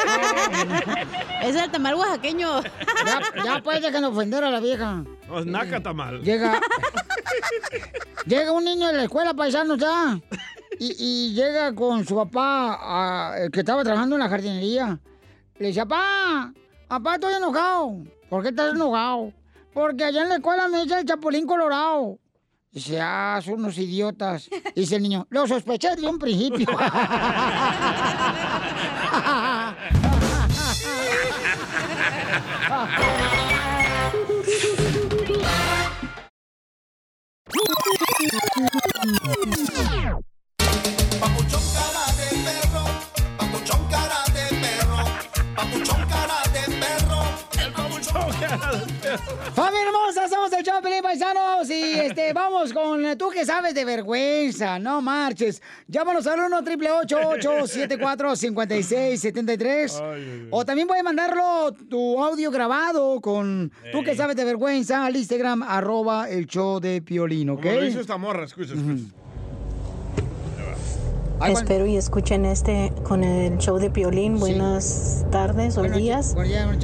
[1.42, 2.62] Es el tamal oaxaqueño.
[3.04, 5.04] Ya, ya pues dejen ofender a la vieja.
[5.28, 6.22] No, es naca tamal.
[6.22, 6.58] Llega.
[8.26, 10.18] llega un niño de la escuela, paisano ya.
[10.80, 14.98] Y, y llega con su papá, ah, que estaba trabajando en la jardinería.
[15.58, 16.52] Le dice, papá,
[16.88, 18.04] papá, estoy enojado.
[18.28, 19.32] ¿Por qué estás enojado?
[19.72, 22.18] Porque allá en la escuela me echa el chapulín colorado.
[22.70, 24.50] Dice, ah, son unos idiotas.
[24.74, 26.66] Dice el niño, lo sospeché desde un principio.
[49.54, 50.28] ¡Familia hermosa!
[50.28, 55.00] Somos el Choplin Paisanos y este, vamos con eh, tú que sabes de vergüenza, no
[55.00, 55.62] marches.
[55.86, 60.02] Llámanos al 1 888 74 56 73
[60.50, 65.62] O también puedes mandarlo tu audio grabado con tú que sabes de vergüenza al Instagram,
[65.62, 67.62] arroba el show de Piolín, ¿ok?
[67.62, 69.25] Como lo hizo esta morra, escucha, escucha.
[71.44, 74.38] Espero y escuchen este con el show de Piolín.
[74.38, 76.34] Buenas tardes o días.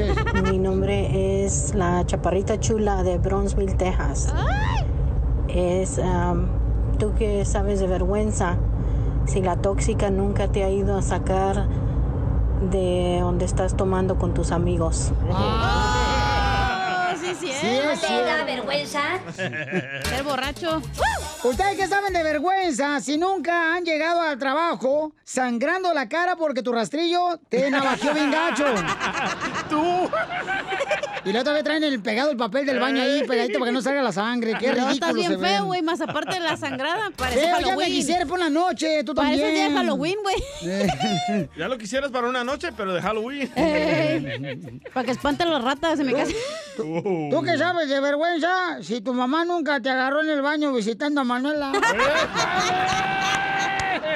[0.50, 4.32] Mi nombre es la Chaparrita Chula de Bronzeville, Texas.
[5.48, 6.46] Es um,
[6.98, 8.58] tú que sabes de vergüenza.
[9.24, 11.66] Si la tóxica nunca te ha ido a sacar
[12.70, 15.12] de donde estás tomando con tus amigos.
[17.46, 18.44] Sí, sí, Sí, es cierto.
[18.46, 19.00] vergüenza?
[19.36, 20.80] Ser borracho.
[21.42, 26.62] Ustedes que saben de vergüenza, si nunca han llegado al trabajo sangrando la cara porque
[26.62, 28.64] tu rastrillo te navajeó bien gacho.
[29.68, 30.08] Tú.
[31.24, 33.74] Y la otra vez traen el pegado el papel del baño ahí pegadito para que
[33.74, 34.54] no salga la sangre.
[34.58, 35.50] Qué No, ridículo estás bien se ven.
[35.50, 35.80] feo, güey.
[35.82, 37.78] Más aparte de la sangrada, parece Feo, Halloween.
[37.78, 39.54] ya me quisiera por la noche, tú Parece también.
[39.54, 41.48] día de Halloween, güey.
[41.56, 43.50] Ya lo quisieras para una noche, pero de Halloween.
[44.92, 46.32] para que espanten las ratas en mi casa.
[46.76, 48.82] ¿Tú qué sabes de vergüenza?
[48.82, 51.72] Si tu mamá nunca te agarró en el baño visitando a Manuela.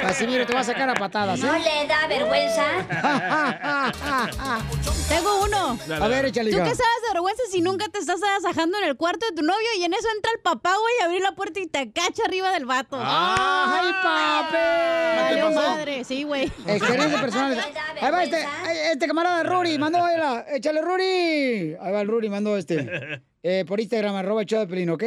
[0.01, 1.45] Casimiro, te va a sacar a patadas, ¿eh?
[1.45, 2.65] ¿No le da vergüenza?
[5.09, 5.77] Tengo uno.
[5.87, 6.77] Dale, A ver, échale, ¿Tú qué sabes
[7.07, 9.93] de vergüenza si nunca te estás asajando en el cuarto de tu novio y en
[9.93, 12.97] eso entra el papá, güey, a abrir la puerta y te cacha arriba del vato?
[13.01, 15.21] ¡Ay, papi!
[15.21, 15.69] Valió ¿Qué pasó?
[15.69, 16.45] madre, sí, güey.
[16.67, 17.59] Experiencia personal.
[18.01, 18.45] Ahí va este,
[18.91, 20.21] este camarada Ruri, mandó él,
[20.53, 21.75] échale Ruri.
[21.79, 23.21] Ahí va el Ruri, mandó este.
[23.43, 25.03] Eh, por Instagram, arroba el show de Pelín, ¿ok?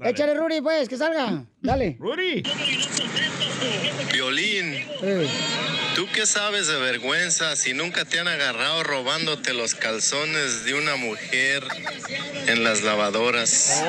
[0.00, 1.44] Échale Ruri, pues, que salga.
[1.60, 1.96] Dale.
[1.98, 2.42] Ruri.
[4.12, 5.28] Violín, Eh.
[5.96, 10.94] ¿tú qué sabes de vergüenza si nunca te han agarrado robándote los calzones de una
[10.96, 11.64] mujer
[12.46, 13.82] en las lavadoras?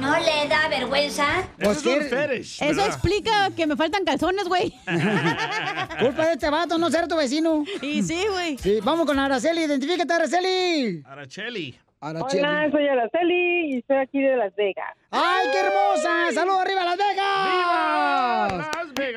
[0.00, 1.48] ¿No le da vergüenza?
[1.58, 1.78] Pues.
[1.78, 2.86] Eso ¿verdad?
[2.86, 4.70] explica que me faltan calzones, güey.
[6.00, 7.64] Culpa de este vato, no ser tu vecino.
[7.82, 8.56] Y sí, güey.
[8.58, 9.62] Sí, vamos con Araceli.
[9.64, 11.02] Identifícate, Araceli.
[11.04, 11.78] Aracheli.
[12.00, 12.42] Aracheli.
[12.42, 14.94] Hola, soy Araceli y estoy aquí de Las Vegas.
[15.10, 16.32] ¡Ay, qué hermosa!
[16.32, 18.70] ¡Saludos arriba Las Vegas!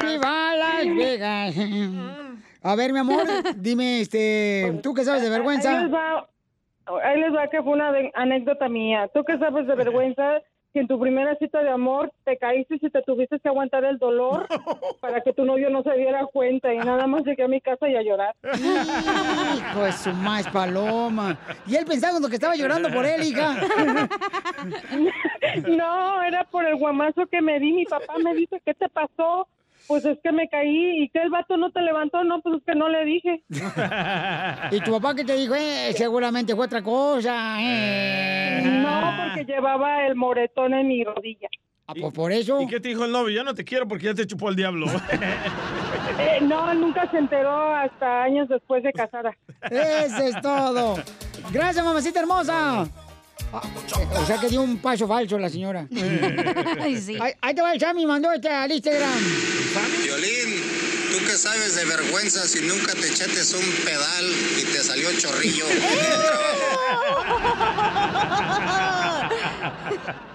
[0.03, 1.55] ¡Viva Las Vegas!
[2.63, 3.23] A ver, mi amor,
[3.55, 5.81] dime, este, ¿tú qué sabes de Ahí vergüenza?
[5.81, 6.27] les va,
[7.03, 9.09] ahí les va que fue una anécdota mía.
[9.13, 10.41] ¿Tú qué sabes de vergüenza?
[10.73, 13.97] Que en tu primera cita de amor te caíste y te tuviste que aguantar el
[13.97, 14.47] dolor
[15.01, 17.89] para que tu novio no se diera cuenta y nada más llegué a mi casa
[17.89, 18.35] y a llorar.
[18.43, 21.37] Hijo de su más paloma.
[21.67, 23.55] Y él pensando que estaba llorando por él, hija.
[25.67, 27.73] No, era por el guamazo que me di.
[27.73, 29.47] Mi papá me dice, ¿qué te pasó?
[29.87, 32.23] Pues es que me caí y que el vato no te levantó.
[32.23, 33.43] No, pues es que no le dije.
[34.71, 37.57] Y tu papá que te dijo, eh, seguramente fue otra cosa.
[37.59, 38.61] eh.
[38.63, 41.49] No, porque llevaba el moretón en mi rodilla.
[41.87, 42.61] Ah, pues por eso.
[42.61, 43.35] ¿Y qué te dijo el novio?
[43.35, 44.87] Yo no te quiero porque ya te chupó el diablo.
[46.19, 49.35] Eh, no, nunca se enteró hasta años después de casada.
[49.69, 50.97] Eso es todo.
[51.51, 52.85] Gracias, mamacita hermosa.
[53.53, 55.87] Eh, o sea que dio un paso falso la señora.
[56.81, 57.17] Ay, sí.
[57.19, 59.11] Ahí, ahí te va el Sammy, mandó este al Instagram.
[60.03, 60.61] Violín,
[61.11, 64.25] ¿tú qué sabes de vergüenza si nunca te echates un pedal
[64.59, 65.65] y te salió chorrillo?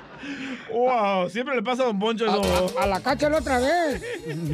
[0.72, 2.72] wow, siempre le pasa a Don Poncho eso.
[2.79, 4.03] A, a la cacha la otra vez.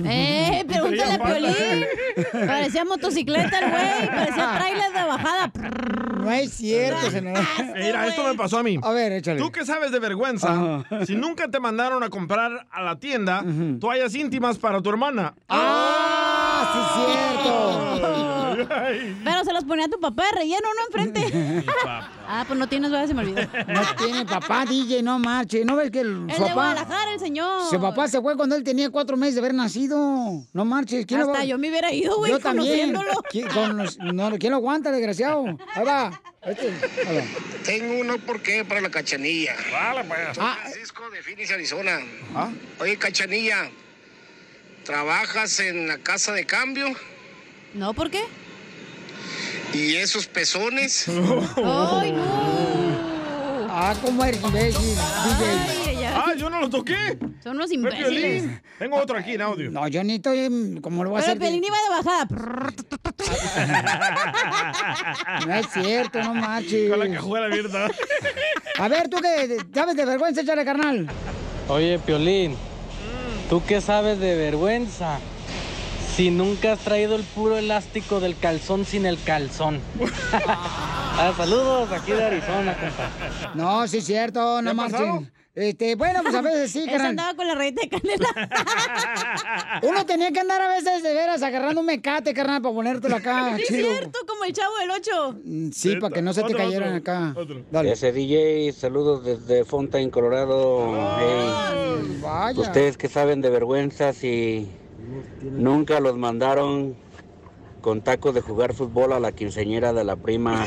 [0.05, 1.87] Eh, pregúntale a Piolín.
[2.33, 5.53] Parecía motocicleta el güey, parecía trailer de bajada.
[6.23, 7.45] No es cierto, senador.
[7.77, 8.79] Mira, esto me pasó a mí.
[8.83, 9.39] A ver, échale.
[9.41, 10.85] ¿Tú qué sabes de vergüenza?
[11.07, 13.45] Si nunca te mandaron a comprar a la tienda
[13.81, 15.35] toallas íntimas para tu hermana.
[15.49, 18.41] ¡Ah, sí es cierto!
[18.57, 20.86] Pero se los ponía a tu papá de relleno, ¿no?
[20.86, 21.64] Enfrente.
[22.26, 23.07] ah, pues no tienes, ¿verdad?
[23.07, 23.42] Se me olvidó.
[23.68, 25.64] No tiene papá, DJ, no marche.
[25.64, 26.53] ¿No ves que el, El su de papá...
[26.55, 27.68] Guadalajara, el señor.
[27.70, 29.96] Su papá se fue cuando él tenía cuatro meses de haber nacido.
[30.53, 31.07] No marches.
[31.07, 32.92] ¿quién lo Hasta va- yo me hubiera ido, güey, Yo también.
[32.92, 33.22] conociéndolo.
[33.30, 35.44] ¿Quién, con los- no, ¿quién lo aguanta, desgraciado?
[35.74, 36.20] Ahí va.
[36.44, 36.72] Este.
[37.64, 39.55] Tengo uno por qué para la cachanilla.
[39.72, 40.18] Vale, pues.
[40.36, 42.00] Soy Francisco de Phoenix, Arizona.
[42.80, 43.70] Oye, cachanilla,
[44.84, 46.86] ¿trabajas en la casa de cambio?
[47.74, 48.22] No, ¿por qué?
[49.75, 51.07] ¿Y esos pezones?
[51.57, 52.93] ¡Ay, no!
[53.75, 54.99] Ah, ¿cómo eres imbécil?
[56.14, 57.18] Ah, yo no lo toqué.
[57.43, 58.09] Son unos imbéciles.
[58.09, 58.61] Piolín.
[58.79, 59.70] Tengo otro aquí en audio.
[59.70, 60.79] No, yo ni estoy...
[60.83, 61.39] ¿Cómo lo voy a Pero hacer?
[61.39, 62.29] de- Piolín iba de bajada.
[65.47, 66.91] No es cierto, no marches.
[66.91, 67.89] Con la cajuela abierta.
[68.79, 70.41] A ver, ¿tú qué sabes de vergüenza?
[70.43, 71.07] Échale, carnal.
[71.68, 72.57] Oye, Piolín,
[73.49, 75.18] ¿tú qué sabes de vergüenza?
[76.17, 79.81] Si nunca has traído el puro elástico del calzón sin el calzón.
[81.15, 83.53] Ah, saludos aquí de Arizona, compa.
[83.55, 85.33] No, sí es cierto, no ¿Qué ha marchen.
[85.55, 87.09] Este, bueno, pues a veces sí, carnal.
[87.09, 88.29] andaba con la rayita de canela.
[89.83, 93.57] Uno tenía que andar a veces de veras agarrando un mecate, carnal, para ponértelo acá,
[93.57, 93.91] Sí, es chido.
[93.93, 95.37] cierto, como el chavo del 8.
[95.75, 97.35] Sí, para que no se te cayeran acá.
[97.71, 97.93] Dale.
[97.93, 100.97] Ese DJ, saludos desde Fontaine, Colorado.
[101.21, 102.59] Hey, Vaya.
[102.59, 104.67] Ustedes que saben de vergüenza si
[105.43, 106.97] nunca los mandaron
[107.81, 110.67] con tacos de jugar fútbol a la quinceñera de la prima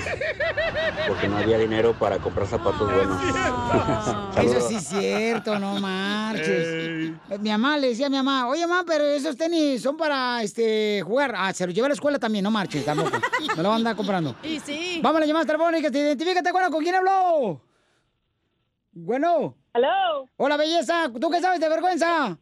[1.08, 3.22] porque no había dinero para comprar zapatos buenos.
[3.34, 4.68] Eso Saludos.
[4.68, 7.14] sí es cierto, no marches.
[7.40, 11.02] Mi mamá le decía a mi mamá, oye mamá, pero esos tenis son para este
[11.04, 11.34] jugar.
[11.38, 13.18] Ah, se los lleva a la escuela también, no marches, tampoco.
[13.56, 14.36] Me lo van a andar comprando.
[14.44, 15.00] Y sí.
[15.02, 17.62] Vamos a las llamadas telefónicas, te identifícate, bueno, ¿con quién habló?
[18.92, 19.56] Bueno.
[19.74, 20.28] Hello.
[20.38, 21.12] Hola, belleza.
[21.20, 22.38] ¿Tú qué sabes de vergüenza?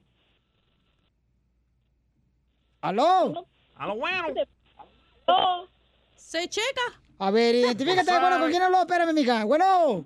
[2.84, 3.48] ¿Aló?
[3.78, 4.28] ¡A lo bueno!
[6.18, 6.82] Se checa.
[7.18, 8.82] A ver, identifícate, bueno, ¿con quién habló?
[8.82, 9.46] Espérame, mija.
[9.46, 10.06] Bueno.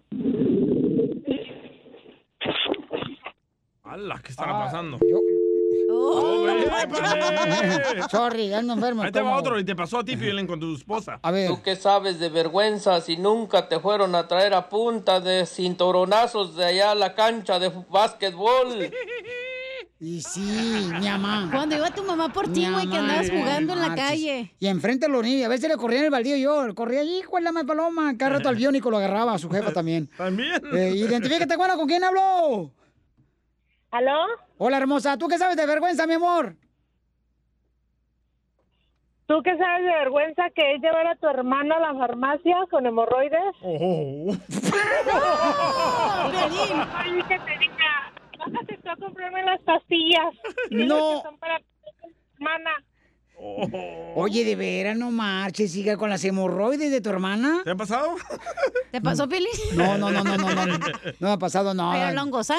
[3.84, 4.22] ¡Hala!
[4.24, 5.00] ¿Qué estará pasando?
[8.12, 9.02] Sorry, ando enfermo.
[9.02, 11.20] Ahí te va otro y te pasó a ti, Piolín, con tu esposa.
[11.24, 11.48] A ver.
[11.48, 16.56] ¿Tú qué sabes de vergüenza si nunca te fueron a traer a punta de cinturonazos
[16.56, 18.92] de allá a la cancha de básquetbol?
[20.00, 21.50] Y sí, mi mamá.
[21.52, 24.54] Cuando iba tu mamá por ti, güey, que andabas eh, jugando en la calle.
[24.60, 25.48] Y enfrente de los niños.
[25.48, 26.76] A veces le corría en el baldío yo.
[26.76, 28.16] Corría allí, con la paloma.
[28.16, 30.08] Cada rato al biónico lo agarraba a su jefa también.
[30.18, 30.62] También.
[30.72, 32.72] Eh, identifícate, bueno, ¿con quién habló?
[33.90, 34.28] ¿Aló?
[34.60, 35.18] Hola, hermosa.
[35.18, 36.56] ¿Tú qué sabes de vergüenza, mi amor?
[39.26, 42.86] ¿Tú qué sabes de vergüenza que es llevar a tu hermano a la farmacia con
[42.86, 43.56] hemorroides?
[43.64, 44.38] Oh.
[46.94, 47.58] Ay, que te
[48.38, 50.34] diga, bájate tú a comprarme las pastillas.
[50.72, 51.22] No.
[51.22, 51.66] Que son para tu
[52.36, 52.72] hermana.
[54.16, 57.62] Oye, de veras, no marches, siga con las hemorroides de tu hermana.
[57.64, 58.16] ¿Te ha pasado?
[58.92, 59.46] ¿Te pasó, Pili?
[59.76, 60.66] No, no, no, no, no, no.
[60.66, 60.80] No
[61.20, 62.10] me ha pasado Ay, nada.
[62.10, 62.18] el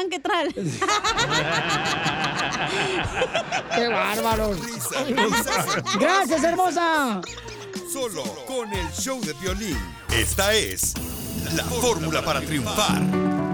[0.08, 0.54] ¿qué tal?
[3.74, 4.56] ¡Qué bárbaros!
[5.98, 7.22] ¡Gracias, hermosa!
[7.92, 9.76] Solo con el show de violín.
[10.14, 10.94] Esta es
[11.56, 13.47] la fórmula para triunfar.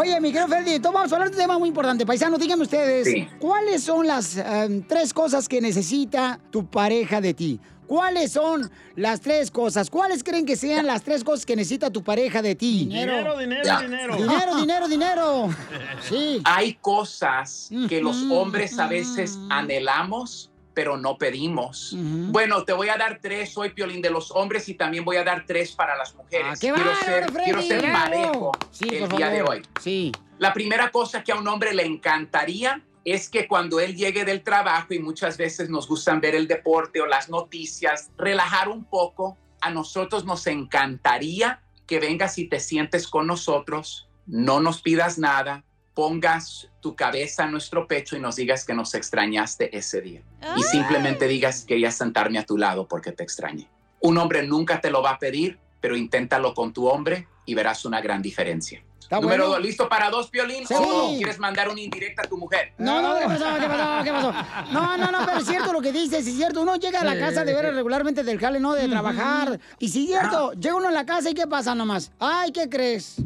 [0.00, 2.06] Oye, mi querido Freddy, entonces vamos a hablar de un tema muy importante.
[2.06, 3.26] Paisanos, díganme ustedes, Sí.
[3.40, 7.58] ¿cuáles son las em, tres cosas que necesita tu pareja de ti?
[7.88, 9.90] ¿Cuáles son las tres cosas?
[9.90, 12.86] ¿Cuáles creen que sean las tres cosas que necesita tu pareja de ti?
[12.86, 13.80] Dinero, dinero, Ya.
[13.80, 14.14] dinero.
[14.16, 15.48] Dinero, dinero, dinero.
[16.08, 16.40] Sí.
[16.44, 20.48] Hay cosas que los hombres a veces anhelamos,
[20.78, 21.92] pero no pedimos.
[21.96, 25.24] Bueno, te voy a dar tres, soy Piolín de los hombres y también voy a
[25.24, 26.46] dar tres para las mujeres.
[26.50, 27.98] Ah, qué quiero, bárbaro, ser, Freddy, quiero ser bravo.
[27.98, 29.62] parejo Sí, el día de hoy.
[29.80, 30.12] Sí.
[30.38, 34.44] La primera cosa que a un hombre le encantaría es que cuando él llegue del
[34.44, 39.36] trabajo y muchas veces nos gustan ver el deporte o las noticias, relajar un poco,
[39.60, 45.64] a nosotros nos encantaría que vengas y te sientes con nosotros, no nos pidas nada,
[45.98, 50.22] pongas tu cabeza en nuestro pecho y nos digas que nos extrañaste ese día.
[50.56, 53.66] Y simplemente digas que querías sentarme a tu lado porque te extrañé.
[53.98, 57.84] Un hombre nunca te lo va a pedir, pero inténtalo con tu hombre y verás
[57.84, 58.80] una gran diferencia.
[59.00, 59.56] Está Número bueno.
[59.56, 60.68] dos, ¿listo para dos, Piolín?
[60.68, 60.74] Sí.
[60.78, 62.74] ¿O quieres mandar una indirecta a tu mujer?
[62.78, 63.46] No, no, ¿qué pasó?
[63.58, 64.04] ¿Qué pasó?
[64.04, 64.32] ¿Qué pasó?
[64.72, 66.62] No, no, no, pero es cierto lo que dices, es cierto.
[66.62, 68.74] Uno llega a la casa de veras regularmente del jale, ¿no?
[68.74, 69.58] De trabajar.
[69.80, 72.12] Y si es cierto, llega uno a la casa y ¿qué pasa nomás?
[72.20, 73.16] Ay, ¿qué crees?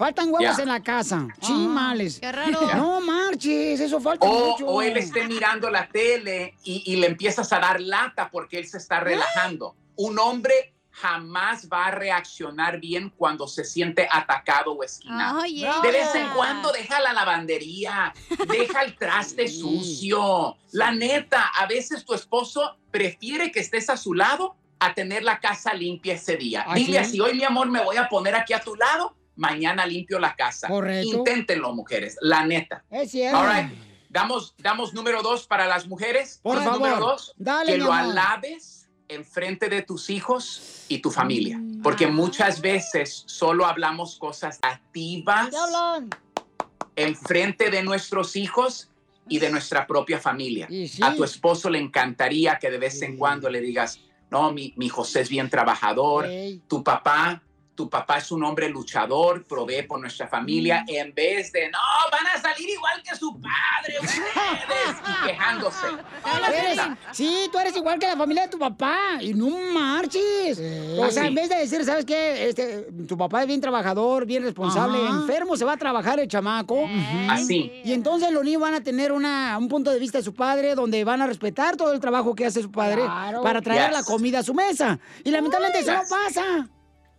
[0.00, 0.62] Faltan huevos Ya.
[0.62, 1.28] en la casa.
[1.40, 2.18] Chimales.
[2.20, 2.58] Qué raro.
[2.74, 4.66] No marches, eso falta O, mucho.
[4.66, 8.66] o él esté mirando la tele y, y le empiezas a dar lata porque él
[8.66, 9.76] se está relajando.
[9.96, 15.40] Un hombre jamás va a reaccionar bien cuando se siente atacado o esquinado.
[15.42, 18.12] Ay, de vez en cuando deja la lavandería,
[18.48, 20.56] deja el traste sucio.
[20.72, 25.40] La neta, a veces tu esposo prefiere que estés a su lado a tener la
[25.40, 26.64] casa limpia ese día.
[26.66, 26.96] ¿Ah, Dile sí?
[26.96, 30.36] así, hoy mi amor me voy a poner aquí a tu lado, mañana limpio la
[30.36, 30.68] casa.
[30.68, 31.18] Correcto.
[31.18, 32.84] Inténtenlo, mujeres, la neta.
[32.90, 33.38] Es cierto.
[33.38, 33.72] All right.
[34.08, 36.40] Damos, damos número dos para las mujeres.
[36.42, 36.80] Por ¿Qué es favor.
[36.80, 38.10] Número dos, Dale, que lo amor.
[38.10, 41.58] alabes enfrente de tus hijos y tu familia.
[41.58, 41.82] Mm.
[41.82, 45.50] Porque muchas veces solo hablamos cosas activas
[46.96, 48.90] enfrente de nuestros hijos
[49.28, 50.68] y de nuestra propia familia.
[50.68, 51.00] sí.
[51.02, 54.88] A tu esposo le encantaría que de vez en cuando le digas, no, mi, mi
[54.88, 56.28] José es bien trabajador,
[56.68, 57.42] tu papá,
[57.80, 61.78] tu papá es un hombre luchador, provee por nuestra familia, en vez de, no,
[62.12, 64.22] van a salir igual que su padre, ustedes,
[65.08, 65.86] y quejándose.
[66.58, 66.80] Eres-
[67.12, 70.60] sí, tú eres igual que la familia de tu papá y no marches.
[70.98, 72.48] O sea, en vez de decir, ¿sabes qué?
[72.50, 75.20] Este, tu papá es bien trabajador, bien responsable, Ajá.
[75.20, 76.86] enfermo, se va a trabajar el chamaco.
[77.30, 77.72] Así.
[77.82, 80.74] Y entonces los niños van a tener una, un punto de vista de su padre
[80.74, 83.42] donde van a respetar todo el trabajo que hace su padre Claro.
[83.42, 83.98] para traer Yes.
[84.00, 84.98] la comida a su mesa.
[85.24, 86.68] Y lamentablemente eso no pasa.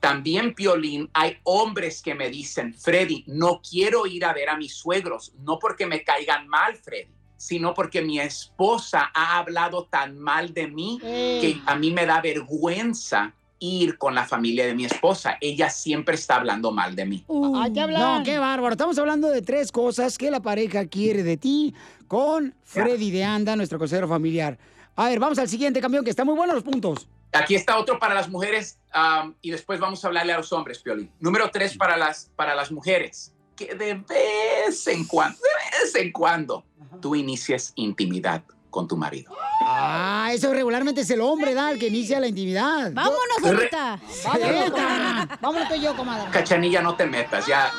[0.01, 4.73] También, Piolín, hay hombres que me dicen, Freddy, no quiero ir a ver a mis
[4.73, 10.55] suegros, no porque me caigan mal, Freddy, sino porque mi esposa ha hablado tan mal
[10.55, 15.37] de mí que a mí me da vergüenza ir con la familia de mi esposa.
[15.39, 17.23] Ella siempre está hablando mal de mí.
[17.55, 18.01] Ay, ¿qué hablan?
[18.01, 18.71] No, qué bárbaro.
[18.71, 21.75] Estamos hablando de tres cosas que la pareja quiere de ti
[22.07, 24.57] con Freddy de Anda, nuestro consejero familiar.
[24.95, 27.07] A ver, vamos al siguiente campeón, que está muy bueno los puntos.
[27.33, 30.79] Aquí está otro para las mujeres um, y después vamos a hablarle a los hombres,
[30.79, 31.11] Piolín.
[31.19, 33.33] Número tres para las, para las mujeres.
[33.55, 36.65] Que de vez en cuando, de vez en cuando,
[36.99, 39.35] tú inicies intimidad con tu marido.
[39.61, 41.71] Ah, eso regularmente es el hombre, ¿da?
[41.71, 42.91] El que inicia la intimidad.
[42.93, 43.99] Vámonos ahorita.
[44.23, 46.31] Vámonos, vámonos tú y yo, comadre.
[46.31, 47.71] Cachanilla, no te metas, ya,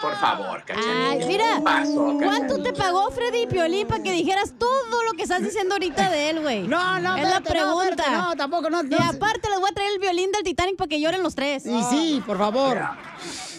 [0.00, 1.10] por favor, Cachanilla.
[1.10, 5.42] Ay, mira, Paso, ¿cuánto te pagó Freddy Piolín para que dijeras todo lo que estás
[5.42, 6.66] diciendo ahorita de él, güey.
[6.66, 7.88] No, no, Es la no, pregunta.
[7.90, 8.88] espérate, no, tampoco, no, no.
[8.96, 11.66] Y aparte les voy a traer el violín del Titanic para que lloren los tres.
[11.66, 12.78] Y sí, por favor.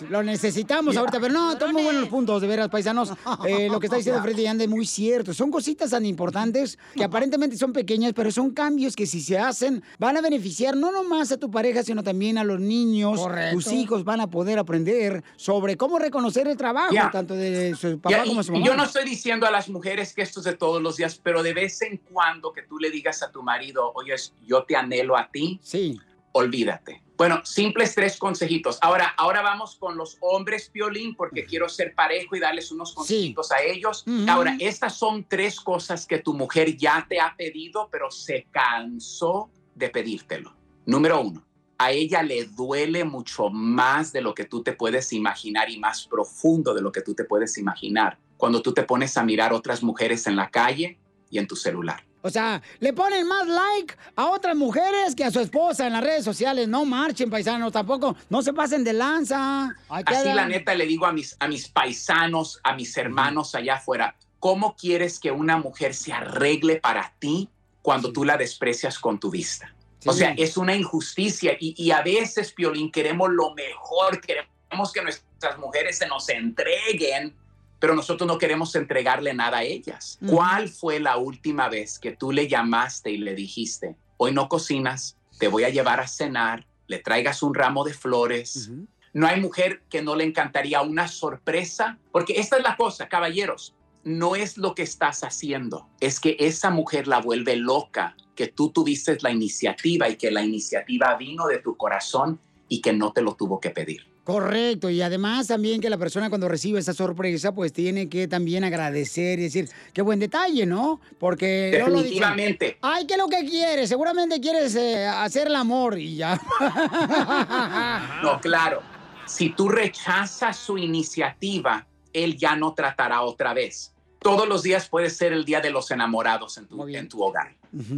[0.09, 3.11] Lo necesitamos ahorita, pero no, están muy buenos los puntos, de veras, paisanos.
[3.47, 5.33] Eh, lo que está diciendo Freddy Anda es muy cierto.
[5.33, 9.83] Son cositas tan importantes que aparentemente son pequeñas, pero son cambios que si se hacen
[9.99, 13.19] van a beneficiar no nomás a tu pareja, sino también a los niños.
[13.19, 13.55] Correcto.
[13.55, 17.09] Tus hijos van a poder aprender sobre cómo reconocer el trabajo, Ya.
[17.11, 18.65] tanto de su papá Ya, y- como su mamá.
[18.65, 21.41] yo no estoy diciendo a las mujeres que esto es de todos los días, pero
[21.43, 24.13] de vez en cuando que tú le digas a tu marido, oye,
[24.45, 25.99] yo te anhelo a ti, sí.
[26.33, 27.01] olvídate.
[27.21, 28.79] Bueno, simples tres consejitos.
[28.81, 33.51] Ahora, ahora vamos con los hombres violín porque quiero ser parejo y darles unos consejitos
[33.51, 34.03] a ellos.
[34.27, 39.51] Ahora, estas son tres cosas que tu mujer ya te ha pedido, pero se cansó
[39.75, 40.55] de pedírtelo.
[40.87, 41.45] Número uno,
[41.77, 46.07] a ella le duele mucho más de lo que tú te puedes imaginar y más
[46.07, 49.83] profundo de lo que tú te puedes imaginar cuando tú te pones a mirar otras
[49.83, 50.97] mujeres en la calle
[51.29, 52.03] y en tu celular.
[52.21, 56.03] O sea, le ponen más like a otras mujeres que a su esposa en las
[56.03, 56.67] redes sociales.
[56.67, 58.15] No marchen, paisanos, tampoco.
[58.29, 59.75] No se pasen de lanza.
[60.05, 63.75] Que Así la neta le digo a mis, a mis paisanos, a mis hermanos allá
[63.75, 67.49] afuera, ¿cómo quieres que una mujer se arregle para ti
[67.81, 69.73] cuando tú la desprecias con tu vista?
[70.05, 75.03] O sea, es una injusticia y, y a veces, Piolín, queremos lo mejor, queremos que
[75.03, 77.35] nuestras mujeres se nos entreguen,
[77.81, 80.19] pero nosotros no queremos entregarle nada a ellas.
[80.27, 85.17] ¿Cuál fue la última vez que tú le llamaste y le dijiste, hoy no cocinas,
[85.39, 88.69] te voy a llevar a cenar, le traigas un ramo de flores?
[89.13, 93.73] No hay mujer que no le encantaría una sorpresa, porque esta es la cosa, caballeros,
[94.03, 98.69] no es lo que estás haciendo, es que esa mujer la vuelve loca, que tú
[98.69, 103.23] tuviste la iniciativa y que la iniciativa vino de tu corazón y que no te
[103.23, 104.10] lo tuvo que pedir.
[104.23, 108.63] Correcto, y además también que la persona cuando recibe esa sorpresa, pues tiene que también
[108.63, 111.01] agradecer y decir, qué buen detalle, ¿no?
[111.19, 112.77] Porque lo dicen, Definitivamente.
[112.81, 113.89] Ay, ¿qué es lo que quieres?
[113.89, 116.39] Seguramente quieres eh, hacer el amor y ya.
[118.21, 118.83] No, claro.
[119.25, 123.93] Si tú rechazas su iniciativa, él ya no tratará otra vez.
[124.19, 127.55] Todos los días puede ser el día de los enamorados en tu, en tu hogar.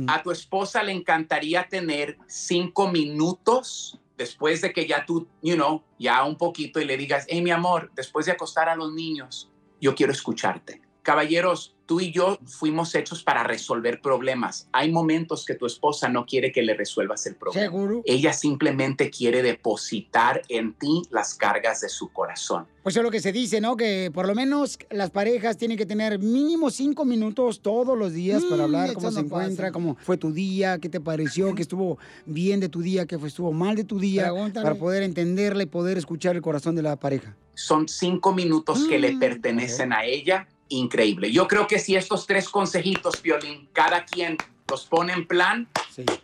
[0.07, 5.83] A tu esposa le encantaría tener cinco minutos después de que ya tú, you know,
[5.99, 9.51] ya un poquito y le digas, hey, mi amor, después de acostar a los niños,
[9.81, 10.81] yo quiero escucharte.
[11.01, 14.67] Caballeros, tú y yo fuimos hechos para resolver problemas.
[14.71, 17.65] Hay momentos que tu esposa no quiere que le resuelvas el problema.
[17.65, 18.01] Seguro.
[18.05, 22.65] Ella simplemente quiere depositar en ti las cargas de su corazón.
[22.83, 23.75] Pues es lo que se dice, ¿no?
[23.77, 28.43] Que por lo menos las parejas tienen que tener mínimo cinco minutos todos los días
[28.43, 29.41] para Mm, hablar eso cómo se no pasa.
[29.43, 33.15] encuentra, cómo fue tu día, qué te pareció, qué estuvo bien de tu día, qué
[33.25, 34.63] estuvo mal de tu día, Pregúntale.
[34.63, 37.35] para poder entenderla y poder escuchar el corazón de la pareja.
[37.55, 40.47] Son cinco minutos que le pertenecen a ella.
[40.73, 41.31] Increíble.
[41.31, 44.37] Yo creo que si estos tres consejitos, Violín, cada quien
[44.69, 45.67] los pone en plan,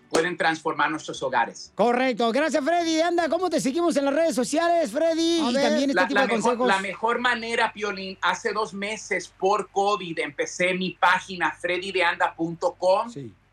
[0.10, 1.72] pueden transformar nuestros hogares.
[1.76, 2.32] Correcto.
[2.32, 3.00] Gracias, Freddy.
[3.00, 5.40] Anda, ¿cómo te seguimos en las redes sociales, Freddy?
[5.50, 6.68] y también este la, tipo la de mejor, consejos.
[6.68, 13.12] la mejor manera, Piolín, hace dos meses por COVID empecé mi página freddydeanda.com.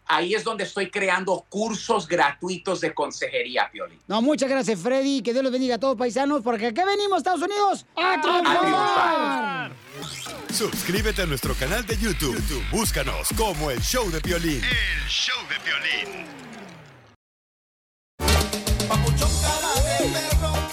[0.09, 3.99] Ahí es donde estoy creando cursos gratuitos de consejería, Piolín.
[4.07, 5.21] No, muchas gracias, Freddy.
[5.21, 9.73] Que Dios los bendiga a todos, paisanos, porque aquí venimos, Estados Unidos, a triunfar.
[10.53, 12.37] Suscríbete a nuestro canal de YouTube.
[12.37, 14.63] YouTube, Búscanos como el show de Piolín.
[14.63, 16.27] El show de violín.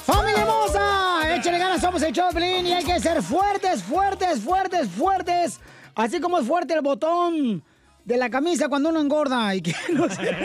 [0.05, 1.35] ¡Familia hermosa!
[1.35, 5.59] Échale ganas, somos el Choplin y hay que ser fuertes, fuertes, fuertes, fuertes.
[5.95, 7.63] Así como es fuerte el botón
[8.05, 10.23] de la camisa cuando uno engorda y que no sé.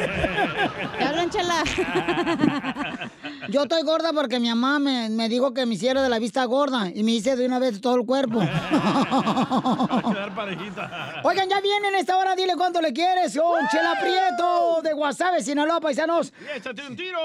[3.49, 6.45] Yo estoy gorda porque mi mamá me, me dijo que me hiciera de la vista
[6.45, 8.41] gorda y me hice de una vez todo el cuerpo.
[8.41, 11.21] A quedar parejita.
[11.25, 15.43] Oigan, ya viene en esta hora, dile cuánto le quieres con Chela Prieto de Guasave,
[15.43, 16.33] Sinaloa, paisanos.
[16.41, 17.19] Y échate un tiro.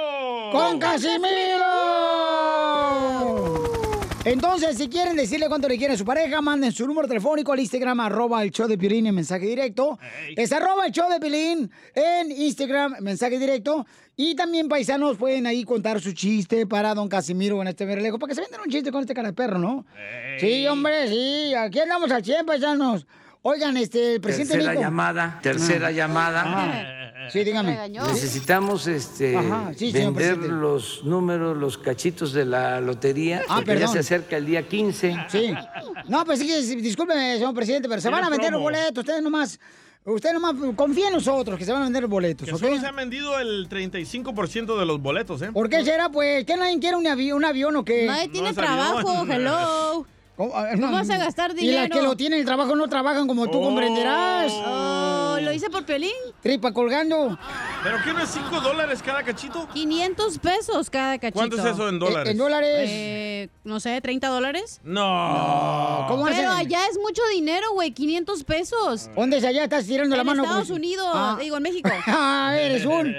[0.52, 1.24] ¡Con Casimiro!
[4.26, 7.60] Entonces, si quieren decirle cuánto le quiere a su pareja, manden su número telefónico al
[7.60, 10.00] Instagram, arroba el show de Piolín en mensaje directo.
[10.38, 13.86] Es arroba el show de Piolín en Instagram, mensaje directo.
[14.16, 18.30] Y también, paisanos, pueden ahí contar su chiste para don Casimiro en este merlejo, para
[18.30, 19.86] que se vendan un chiste con este cara de perro, ¿no?
[20.40, 21.54] Sí, hombre, sí.
[21.56, 23.06] Aquí andamos al 100, paisanos.
[23.46, 25.92] Oigan, este, el presidente Tercera llamada, tercera Ah.
[25.92, 26.44] llamada.
[26.46, 27.30] Ah.
[27.30, 27.90] Sí, dígame.
[27.90, 33.42] Necesitamos este, Ajá, sí, señor vender los números, los cachitos de la lotería.
[33.50, 33.94] Ah, porque ya perdón.
[33.94, 35.16] se acerca el día 15.
[35.30, 35.54] Sí.
[36.08, 38.98] No, pues sí, discúlpeme, señor presidente, pero se van a vender los boletos.
[39.00, 39.60] Ustedes nomás,
[40.06, 42.60] ustedes nomás confíen en nosotros que se van a vender los boletos, Que ¿ok?
[42.62, 45.50] solo se han vendido el 35% de los boletos, ¿eh?
[45.52, 46.46] ¿Por qué será, pues?
[46.46, 48.06] ¿Que nadie quiere un, avi- un avión o qué?
[48.06, 49.32] Nadie tiene No trabajo, avión.
[49.32, 50.06] hello.
[50.36, 51.96] ¿Cómo, Ah, ¿Cómo vas a gastar Y las dinero?
[51.96, 54.52] que lo tienen el trabajo no trabajan como tú comprenderás.
[54.66, 56.10] Oh, lo hice por Piolín.
[56.42, 57.38] Tripa colgando.
[57.84, 59.68] ¿Pero qué no es 5 dólares cada cachito?
[59.74, 61.38] 500 pesos cada cachito.
[61.38, 62.28] ¿Cuánto es eso en dólares?
[62.28, 62.90] Eh, en dólares.
[62.90, 64.80] Eh, no sé, 30 dólares.
[64.84, 66.06] No.
[66.08, 66.66] ¿Cómo Pero hacen?
[66.68, 69.10] allá es mucho dinero, güey, 500 pesos.
[69.16, 69.64] ¿Dónde es allá?
[69.66, 70.44] Estás tirando la En mano.
[70.44, 71.38] Estados como si- Unidos, Ah.
[71.40, 71.90] digo, en México.
[72.08, 73.10] Ah, eres un.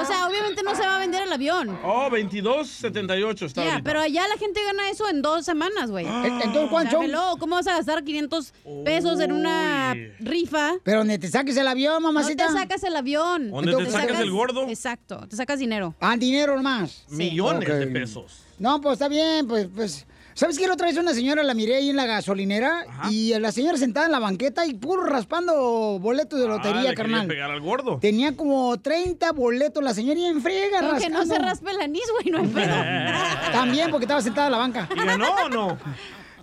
[0.00, 1.78] O sea, obviamente no se va a vender el avión.
[1.84, 6.06] Oh, 22.78 está Ya, pero allá la gente gana eso en dos semanas, güey.
[6.26, 6.98] Entonces, ¿cuánto?
[6.98, 8.52] O sea, hello, ¿Cómo vas a gastar 500
[8.84, 10.74] pesos en una rifa?
[10.82, 12.48] Pero donde te saques el avión, mamacita.
[12.48, 13.50] No te sacas el avión.
[13.50, 14.68] ¿Dónde te sacas el gordo?
[14.68, 15.94] Exacto, te sacas dinero.
[16.00, 17.04] Ah, dinero nomás.
[17.08, 18.40] Millones de pesos.
[18.58, 20.06] No, pues está bien, pues, pues.
[20.34, 20.66] ¿Sabes qué?
[20.66, 24.06] La otra vez una señora la miré ahí en la gasolinera y la señora sentada
[24.06, 27.26] en la banqueta y puro raspando boletos de Ah, lotería, le quería carnal.
[27.28, 27.98] pegar al gordo.
[28.00, 32.02] Tenía como 30 boletos la señora y en friega, Aunque no se raspe el anís,
[32.20, 32.74] güey, no hay pedo.
[33.52, 34.88] También, porque estaba sentada en la banca.
[34.94, 35.78] ¿Y ganó o no?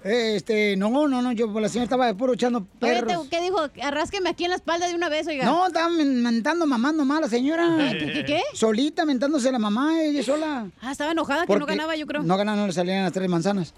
[0.03, 2.67] Este, no, no, no, yo, la señora estaba de puro echando Oye,
[3.01, 3.23] perros.
[3.23, 3.59] te- ¿qué dijo?
[3.83, 5.45] Arrásqueme aquí en la espalda de una vez, oiga.
[5.45, 7.67] No, estaba men- mentando mamá nomás la señora.
[7.91, 8.41] ¿Qué, qué, qué?
[8.53, 10.67] Solita mentándose la mamá, ella sola.
[10.81, 12.23] Ah, estaba enojada que no Porque ganaba, yo creo.
[12.23, 13.73] No ganaba, no le salían las tres manzanas.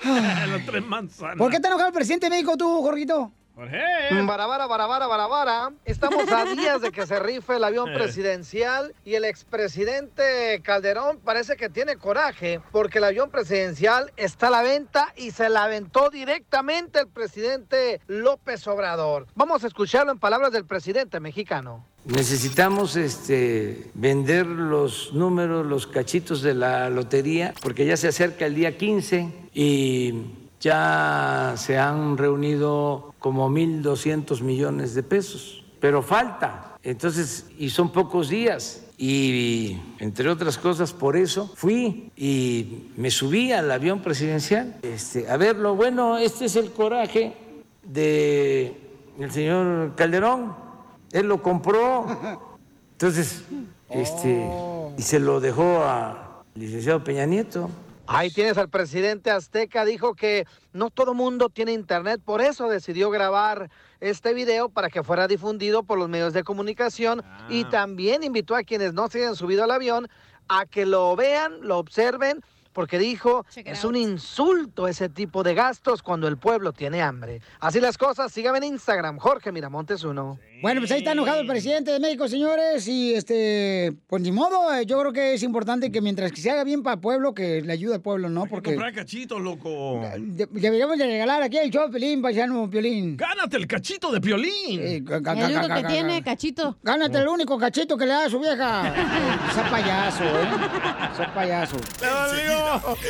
[0.02, 1.36] Las tres manzanas.
[1.36, 3.30] ¿Por qué te enojado el presidente de México tú, Jorgito?
[3.60, 5.72] Barabara, barabara, barabara.
[5.84, 11.56] Estamos a días de que se rife el avión presidencial y el expresidente Calderón parece
[11.56, 16.08] que tiene coraje porque el avión presidencial está a la venta y se la aventó
[16.08, 19.26] directamente el presidente López Obrador.
[19.34, 21.84] Vamos a escucharlo en palabras del presidente mexicano.
[22.06, 28.54] Necesitamos este, vender los números, los cachitos de la lotería, porque ya se acerca el
[28.54, 30.14] día 15 y
[30.60, 36.76] ya se han reunido como 1.200 millones de pesos, pero falta.
[36.82, 38.86] Entonces, y son pocos días.
[38.98, 45.38] Y entre otras cosas, por eso fui y me subí al avión presidencial este, a
[45.38, 45.74] verlo.
[45.74, 47.34] Bueno, este es el coraje
[47.82, 48.78] de
[49.18, 50.54] el señor Calderón.
[51.12, 52.06] Él lo compró.
[52.92, 53.42] Entonces,
[53.88, 54.46] este,
[54.98, 56.18] y se lo dejó al
[56.54, 57.70] licenciado Peña Nieto.
[58.12, 63.08] Ahí tienes al presidente azteca, dijo que no todo mundo tiene internet, por eso decidió
[63.08, 68.56] grabar este video para que fuera difundido por los medios de comunicación y también invitó
[68.56, 70.08] a quienes no se hayan subido al avión
[70.48, 72.42] a que lo vean, lo observen,
[72.72, 77.40] porque dijo, es un insulto ese tipo de gastos cuando el pueblo tiene hambre.
[77.60, 80.40] Así las cosas, síganme en Instagram, Jorge Miramontes uno.
[80.62, 84.74] Bueno, pues ahí está enojado el presidente de México, señores, y este, pues ni modo,
[84.74, 87.32] eh, yo creo que es importante que mientras que se haga bien para el pueblo,
[87.34, 88.46] que le ayude al pueblo, ¿no?
[88.46, 90.00] Porque Comprar cachitos, loco.
[90.18, 93.16] de- deberíamos de regalar aquí el show de Pelín, paisano Piolín.
[93.16, 94.80] Gánate el cachito de piolín.
[94.80, 96.76] El único que tiene cachito.
[96.82, 98.88] Gánate el único cachito que le da a su vieja.
[99.50, 100.48] Ese payaso, ¿eh?
[101.14, 101.76] Ese payaso.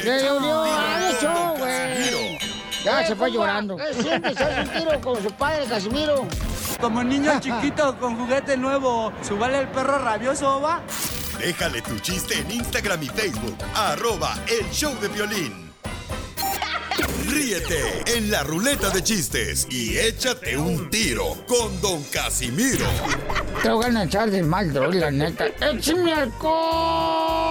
[0.05, 0.63] Le dolió.
[0.65, 2.60] Ay, show, güey.
[2.85, 3.77] Ya se fue llorando.
[3.77, 4.41] ¿Qué sientes?
[4.41, 6.27] ¿Haz un tiro con su padre, Casimiro?
[6.81, 10.81] Como niño chiquito con juguete nuevo, ¿subale el perro rabioso, va?
[11.39, 13.57] Déjale tu chiste en Instagram y Facebook.
[13.75, 15.71] Arroba El Show de Violín.
[17.29, 22.87] Ríete en la ruleta de chistes y échate un tiro con Don Casimiro.
[23.63, 25.47] Te voy a echar de mal, droga, la neta.
[25.61, 27.51] ¡Échame alcohol!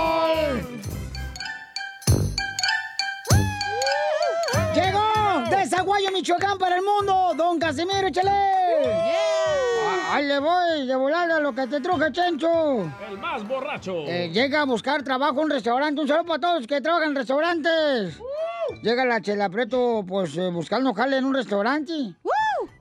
[6.19, 8.29] Michoacán para el mundo, Don Casimiro, échale.
[8.29, 12.81] Ah, Ahí le voy, de volada a lo que te truje, Chencho.
[13.09, 13.93] El más borracho.
[14.05, 16.01] Eh, llega a buscar trabajo en un restaurante.
[16.01, 18.19] Un saludo para todos los que trabajan en restaurantes.
[18.83, 21.93] Llega la Chela Preto, pues, eh, buscando jale en un restaurante.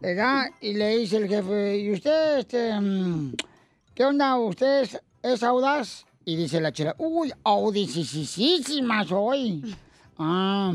[0.01, 3.35] Le da y le dice el jefe, ¿y usted, este, mm,
[3.95, 4.37] qué onda?
[4.37, 6.05] ¿Usted es, es audaz?
[6.25, 9.77] Y dice la Chela, uy, audicísima soy.
[10.21, 10.73] Ah,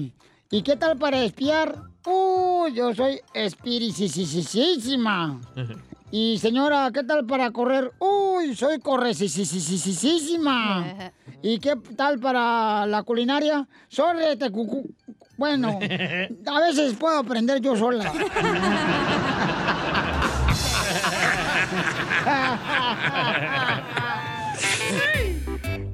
[0.53, 1.75] ¿y qué tal para espiar?
[2.05, 5.41] Uy, yo soy espiricisísima.
[6.15, 7.91] Y señora, ¿qué tal para correr?
[7.97, 11.11] Uy, soy correcisísima.
[11.41, 13.67] ¿Y qué tal para la culinaria?
[13.87, 14.93] Sórrete, cucú.
[15.37, 15.79] Bueno,
[16.45, 18.13] a veces puedo aprender yo sola.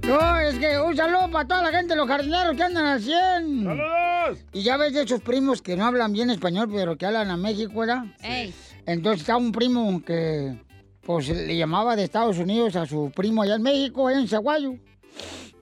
[0.10, 3.64] No, es que un saludo para toda la gente, los jardineros que andan al 100.
[3.64, 4.40] ¡Saludos!
[4.54, 7.38] Y ya ves de esos primos que no hablan bien español, pero que hablan a
[7.38, 8.06] México, ¿verdad?
[8.24, 8.52] Ey.
[8.88, 10.60] Entonces está un primo que,
[11.02, 14.74] pues, le llamaba de Estados Unidos a su primo allá en México, allá en Zaguayo.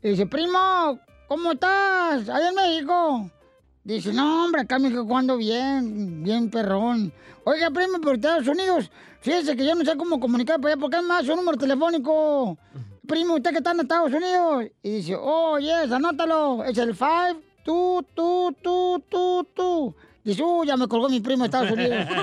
[0.01, 2.29] Y dice, primo, ¿cómo estás?
[2.29, 3.29] Allá en México.
[3.83, 7.11] Dice, no, hombre, acá en México ando bien, bien perrón.
[7.43, 8.89] Oiga, primo, por Estados Unidos,
[9.19, 12.57] fíjese que yo no sé cómo comunicar para allá, porque es más su número telefónico.
[13.07, 14.65] Primo, usted que está en Estados Unidos.
[14.83, 16.63] Y dice, oh, yes, anótalo.
[16.63, 19.95] Es el 5, tú, tú, tú, tú, tú.
[20.23, 22.05] Dice, uh, ya me colgó mi primo de Estados Unidos.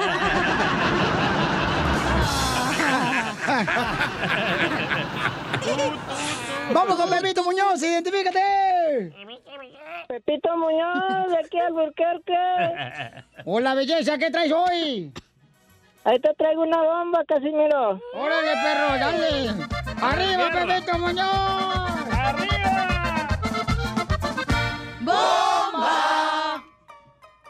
[6.73, 9.13] Vamos con Pepito Muñoz, identifícate.
[10.09, 12.35] Pepito Muñoz, de aquí al Burquerque.
[13.45, 15.13] Hola, belleza, ¿qué traes hoy?
[16.05, 17.99] Ahí te traigo una bomba, Casimiro.
[18.13, 19.49] Órale, perro, dale.
[20.03, 21.27] ¡Arriba, Pepito Muñoz!
[25.01, 26.63] ¡Bomba!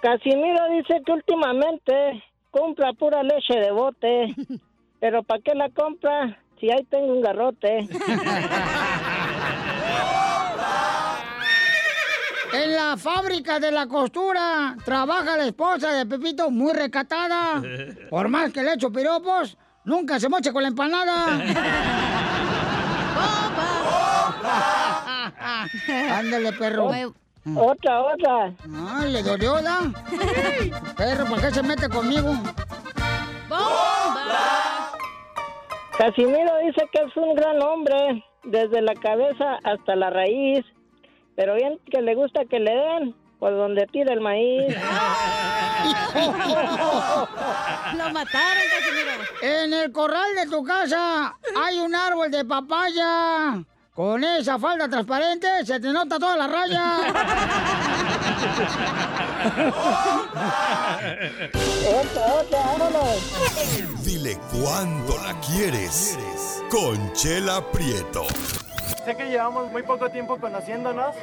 [0.01, 4.33] Casimiro dice que últimamente compra pura leche de bote.
[5.01, 7.89] Pero ¿para qué la compra si ahí tengo un garrote?
[12.55, 17.61] En la fábrica de la costura trabaja la esposa de Pepito muy recatada.
[18.11, 21.27] Por más que le echo piropos, nunca se mocha con la empanada.
[26.19, 26.91] Ándale, perro.
[27.57, 28.53] Otra, otra.
[28.97, 29.81] Ay, le dolió, ¿da?
[30.97, 32.33] Perro, ¿por qué se mete conmigo?
[35.99, 40.65] Casimiro dice que es un gran hombre, desde la cabeza hasta la raíz.
[41.37, 44.75] Pero bien que le gusta que le den por donde tira el maíz.
[47.97, 49.11] Lo mataron, Casimiro.
[49.43, 53.65] En el corral de tu casa hay un árbol de papaya.
[53.93, 56.99] Con esa falda transparente se te nota toda la raya.
[62.01, 64.05] Otra, otra, vámonos.
[64.05, 66.19] Dile cuándo la quieres.
[66.71, 68.25] Conchela Prieto.
[69.05, 71.15] Sé que llevamos muy poco tiempo conociéndonos.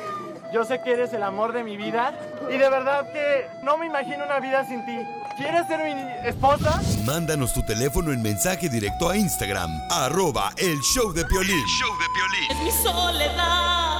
[0.54, 2.14] Yo sé que eres el amor de mi vida.
[2.48, 4.98] Y de verdad que no me imagino una vida sin ti.
[5.36, 6.80] ¿Quieres ser mi esposa?
[7.06, 11.64] Mándanos tu teléfono en mensaje directo a Instagram, arroba el show de Piolín.
[12.52, 13.98] Es mi soledad.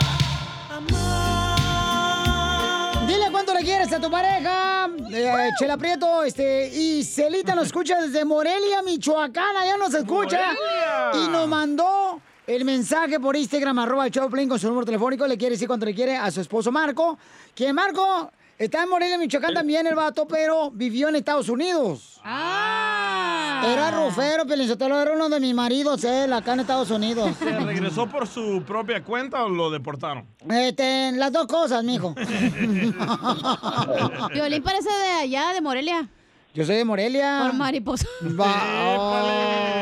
[3.08, 4.90] Dile cuánto le quieres a tu pareja.
[5.12, 10.54] Eh, Chela Prieto, este, y Celita nos escucha desde Morelia, Michoacán, allá nos escucha.
[10.54, 11.26] ¡Morelia!
[11.26, 15.26] Y nos mandó el mensaje por Instagram, arroba el Choplin con su número telefónico.
[15.28, 17.18] Le quiere decir cuánto le quiere a su esposo Marco.
[17.56, 22.20] Que Marco está en Morelia, Michoacán también, el vato, pero vivió en Estados Unidos.
[22.24, 23.64] Ah.
[23.66, 27.36] Era rufero, Pelizotelo, era uno de mis maridos, él, acá en Estados Unidos.
[27.38, 30.26] ¿Se regresó por su propia cuenta o lo deportaron?
[30.50, 32.16] Este, las dos cosas, mijo.
[34.34, 36.10] Violín parece de allá, de Morelia.
[36.54, 37.44] Yo soy de Morelia.
[37.46, 38.08] Por mariposa.
[38.22, 38.64] Va-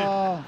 [0.06, 0.40] oh.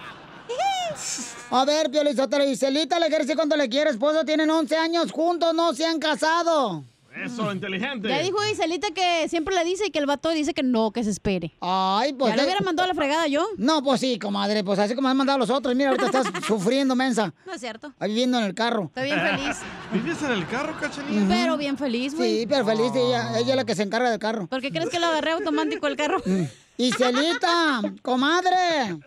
[1.52, 4.24] A ver, Piolizotelo y Celita, le quiere decir cuánto le quiere, esposo.
[4.24, 6.82] Tienen 11 años juntos, no se han casado.
[7.14, 8.08] Eso, inteligente.
[8.08, 11.04] Ya dijo Iselita que siempre le dice y que el vato dice que no, que
[11.04, 11.52] se espere.
[11.60, 12.30] Ay, pues.
[12.30, 13.46] Ya le hubiera mandado a la fregada yo.
[13.58, 15.74] No, pues sí, comadre, pues así como han mandado los otros.
[15.74, 17.34] Mira, ahorita estás sufriendo, mensa.
[17.44, 17.92] No es cierto.
[17.98, 18.84] Ahí viviendo en el carro.
[18.84, 19.58] Está bien feliz.
[19.92, 21.26] ¿Vives en el carro, cachanilla?
[21.28, 22.40] Pero bien feliz, güey.
[22.40, 24.46] Sí, pero feliz, ella, ella es la que se encarga del carro.
[24.46, 26.22] ¿Por qué crees que lo agarré automático el carro?
[26.78, 28.98] Y Celita, comadre.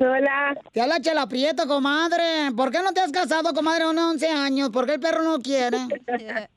[0.00, 0.56] Hola.
[0.72, 2.50] Te habla Chela Prieto, comadre.
[2.56, 4.70] ¿Por qué no te has casado, comadre, a unos 11 años?
[4.70, 5.78] ¿Por qué el perro no quiere?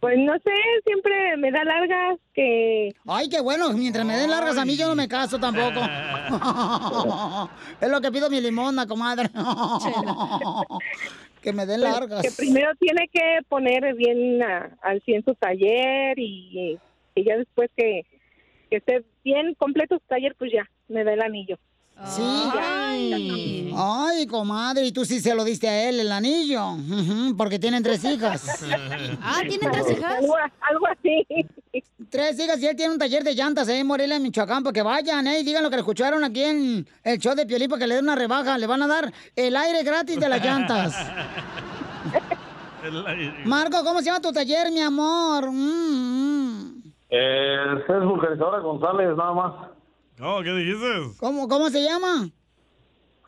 [0.00, 0.50] Pues no sé,
[0.84, 2.92] siempre me da largas que...
[3.06, 3.72] Ay, qué bueno.
[3.72, 5.78] Mientras me den largas a mí, yo no me caso tampoco.
[7.80, 9.28] es lo que pido mi limona, comadre.
[11.40, 12.22] que me den pues, largas.
[12.22, 16.76] Que primero tiene que poner bien a- al 100 su taller y,
[17.14, 18.04] y ya después que,
[18.70, 21.60] que esté bien completo su taller, pues ya, me da el anillo.
[22.06, 22.22] Sí.
[22.22, 23.72] Ay.
[23.76, 26.76] Ay, comadre, y tú sí se lo diste a él el anillo.
[27.36, 28.64] Porque tienen tres hijas.
[29.22, 30.16] Ah, ¿tienen tres hijas?
[30.16, 31.26] Algo, algo así.
[32.10, 34.82] Tres hijas y él tiene un taller de llantas eh, en Morelia, Michoacán, para que
[34.82, 37.80] vayan, eh, y digan lo que le escucharon aquí en el show de Piolín para
[37.80, 38.58] que le den una rebaja.
[38.58, 40.94] Le van a dar el aire gratis de las llantas.
[43.46, 45.50] Marco, ¿cómo se llama tu taller, mi amor?
[45.50, 46.82] Mm, mm.
[47.10, 47.56] Eh,
[47.88, 49.52] es González, nada más.
[50.20, 51.18] Oh, ¿qué dijiste?
[51.18, 52.28] ¿Cómo, ¿Cómo se llama?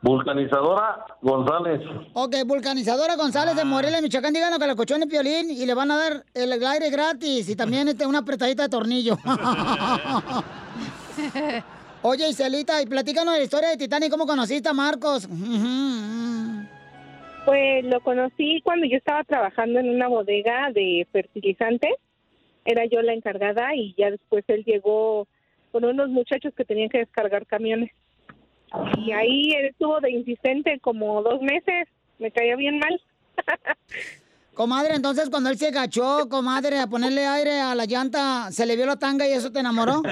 [0.03, 1.81] Vulcanizadora González.
[2.13, 5.75] Ok, vulcanizadora González de Morelia, Michoacán, digan lo que escuchó en el Piolín y le
[5.75, 9.17] van a dar el aire gratis y también este, una apretadita de tornillo.
[12.03, 15.29] Oye, Iselita, y platícanos la historia de Titanic, ¿cómo conociste a Marcos?
[17.47, 21.91] Pues lo conocí cuando yo estaba trabajando en una bodega de fertilizantes.
[22.65, 25.27] Era yo la encargada y ya después él llegó
[25.77, 27.91] con unos muchachos que tenían que descargar camiones.
[28.97, 31.87] Y ahí él estuvo de insistente como dos meses.
[32.19, 32.99] Me caía bien mal.
[34.55, 38.75] Comadre, entonces cuando él se agachó, comadre, a ponerle aire a la llanta, ¿se le
[38.75, 40.01] vio la tanga y eso te enamoró?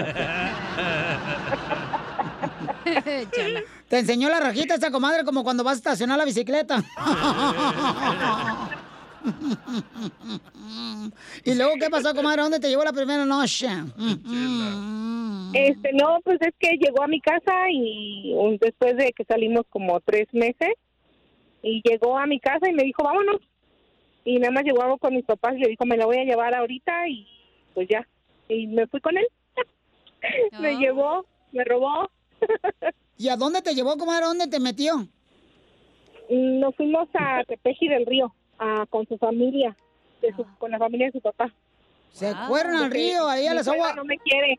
[3.89, 6.85] Te enseñó la rajita esa comadre como cuando vas a estacionar la bicicleta.
[11.45, 12.43] ¿Y luego qué pasó, comadre?
[12.43, 13.69] ¿Dónde te llevó la primera noche?
[15.55, 19.65] Este, no, pues es que llegó a mi casa y un- después de que salimos
[19.71, 20.75] como tres meses,
[21.63, 23.41] y llegó a mi casa y me dijo, vámonos.
[24.25, 26.55] Y nada más llegó con mis papás y le dijo, me la voy a llevar
[26.55, 27.27] ahorita y
[27.75, 28.07] pues ya.
[28.49, 29.27] Y me fui con él.
[30.61, 32.11] me llevó, me robó.
[33.19, 34.25] ¿Y a dónde te llevó, comadre?
[34.25, 35.07] ¿A dónde te metió?
[36.31, 39.77] Nos fuimos a Tepeji del Río, a, con su familia,
[40.21, 41.53] de su- con la familia de su papá.
[42.13, 43.97] Se fueron al río, ahí a las aguas.
[43.97, 44.59] No me quiere.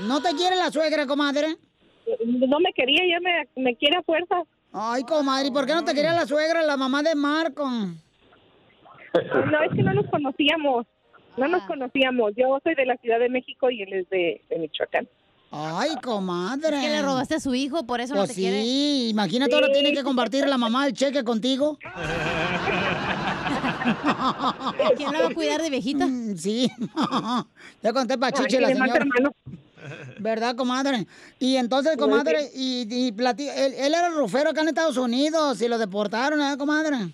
[0.00, 1.56] ¿No te quiere la suegra, comadre?
[2.24, 4.42] No me quería, ella me, me quiere a fuerza.
[4.72, 7.68] Ay, comadre, ¿y por qué no te quería la suegra, la mamá de Marco?
[7.68, 10.86] No, es que no nos conocíamos.
[11.36, 12.32] No nos conocíamos.
[12.36, 15.08] Yo soy de la Ciudad de México y él es de, de Michoacán.
[15.50, 16.76] Ay, comadre.
[16.76, 18.62] Es que le robaste a su hijo, por eso no Pues te sí, quiere.
[18.64, 21.78] imagínate ahora tiene que compartir la mamá el cheque contigo.
[24.96, 26.06] ¿Quién la va a cuidar de viejita?
[26.06, 26.70] Mm, Sí.
[27.82, 29.06] ya conté pachiche la señora.
[30.18, 31.06] ¿Verdad, comadre?
[31.38, 35.68] Y entonces, Sí, comadre, y, y él, él era rufero acá en Estados Unidos y
[35.68, 37.08] lo deportaron, ¿eh, comadre?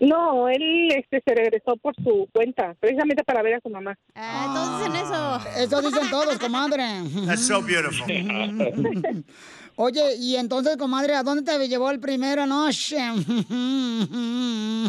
[0.00, 3.96] No, él este, se regresó por su cuenta, precisamente para ver a su mamá.
[4.14, 5.40] Ah, entonces en eso.
[5.58, 6.82] Eso dicen todos, comadre.
[7.26, 8.06] That's so beautiful.
[9.78, 12.96] Oye, y entonces, comadre, ¿a dónde te llevó el primera noche?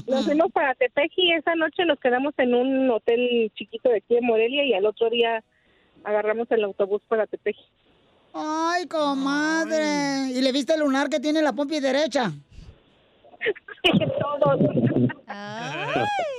[0.07, 1.33] Nos fuimos para Tepeji.
[1.33, 5.09] Esa noche nos quedamos en un hotel chiquito de aquí de Morelia y al otro
[5.09, 5.43] día
[6.03, 7.65] agarramos el autobús para Tepeji.
[8.33, 10.31] Ay, comadre.
[10.33, 12.31] ¿Y le viste el lunar que tiene la pompi derecha?
[14.39, 14.86] Todos.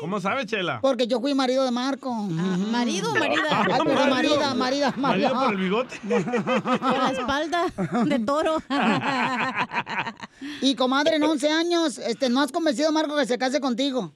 [0.00, 0.78] ¿Cómo sabe, Chela?
[0.80, 2.12] Porque yo fui marido de Marco.
[2.12, 3.42] ¿Marido o marida?
[3.50, 5.32] Ay, pero marida, marida, marida.
[5.32, 6.00] ¿Marido por el bigote?
[6.09, 7.66] Por la espalda
[8.04, 8.56] de toro.
[10.62, 14.12] Y comadre, en 11 años, este, ¿no has convencido a Marco que se case contigo?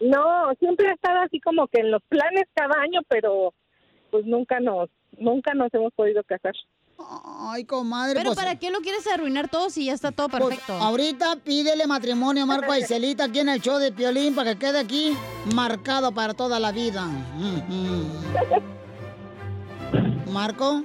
[0.00, 3.54] No, siempre ha estado así como que en los planes cada año, pero
[4.10, 4.88] pues nunca nos,
[5.18, 6.54] nunca nos hemos podido casar.
[7.42, 8.14] Ay, comadre.
[8.14, 10.72] Pero pues- ¿para qué lo quieres arruinar todo si ya está todo Pues, perfecto?
[10.74, 14.78] ahorita pídele matrimonio a Marco Aicelita aquí en el show de Piolín para que quede
[14.80, 15.16] aquí
[15.54, 17.06] marcado para toda la vida.
[20.32, 20.82] Marco,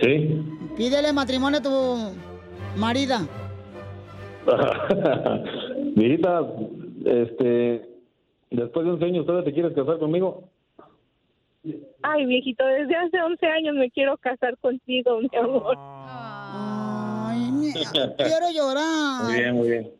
[0.00, 0.42] Sí.
[0.76, 1.96] pídele matrimonio a tu
[2.76, 3.26] marida.
[5.96, 6.40] Mijita,
[7.04, 7.88] este,
[8.50, 10.48] después de 11 años, ¿todavía te quieres casar conmigo?
[12.02, 15.76] Ay, viejito, desde hace 11 años me quiero casar contigo, mi amor.
[15.78, 17.72] Ay, mi-
[18.16, 19.22] quiero llorar.
[19.22, 19.90] Muy bien, muy bien.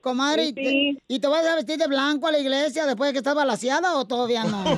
[0.00, 3.12] Comadre, ¿y te, ¿y te vas a vestir de blanco a la iglesia después de
[3.14, 4.62] que estás balaseada o todavía no?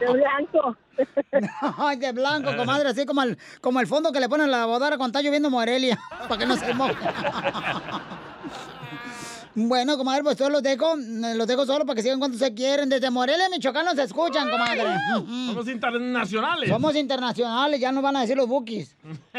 [0.00, 0.76] De blanco.
[1.78, 4.66] Ay, de blanco, comadre, así como el, como el fondo que le ponen a la
[4.66, 6.94] bodara cuando está lloviendo en Morelia, para que no se moje.
[9.54, 12.52] Bueno, comadre, pues yo los dejo, eh, los dejo solo para que sigan cuando se
[12.54, 12.88] quieren.
[12.88, 14.82] Desde Morelia, Michoacán, nos escuchan, comadre.
[15.14, 16.68] Somos internacionales.
[16.68, 18.96] Somos internacionales, ya nos van a decir los bookies.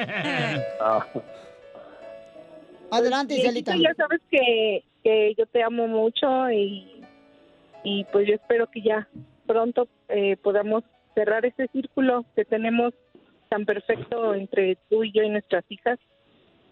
[2.91, 3.75] Adelante, Viejito, Iselita.
[3.77, 7.03] Ya sabes que, que yo te amo mucho y,
[7.83, 9.07] y pues yo espero que ya
[9.45, 12.93] pronto eh, podamos cerrar ese círculo que tenemos
[13.49, 15.99] tan perfecto entre tú y yo y nuestras hijas.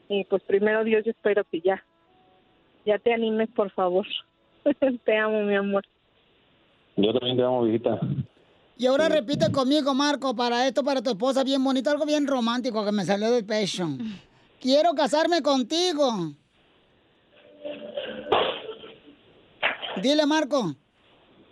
[0.09, 1.83] Y pues primero Dios, yo espero que ya,
[2.85, 4.05] ya te animes, por favor.
[5.05, 5.83] te amo, mi amor.
[6.95, 7.99] Yo también te amo, viejita.
[8.77, 12.83] Y ahora repite conmigo, Marco, para esto, para tu esposa, bien bonito, algo bien romántico
[12.83, 13.87] que me salió del pecho.
[14.59, 16.33] Quiero casarme contigo.
[20.01, 20.75] Dile, Marco.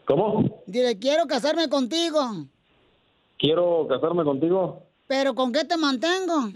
[0.06, 0.62] ¿Cómo?
[0.66, 2.20] Dile, quiero casarme contigo.
[3.38, 6.52] Quiero casarme contigo, ¿Pero con qué te mantengo?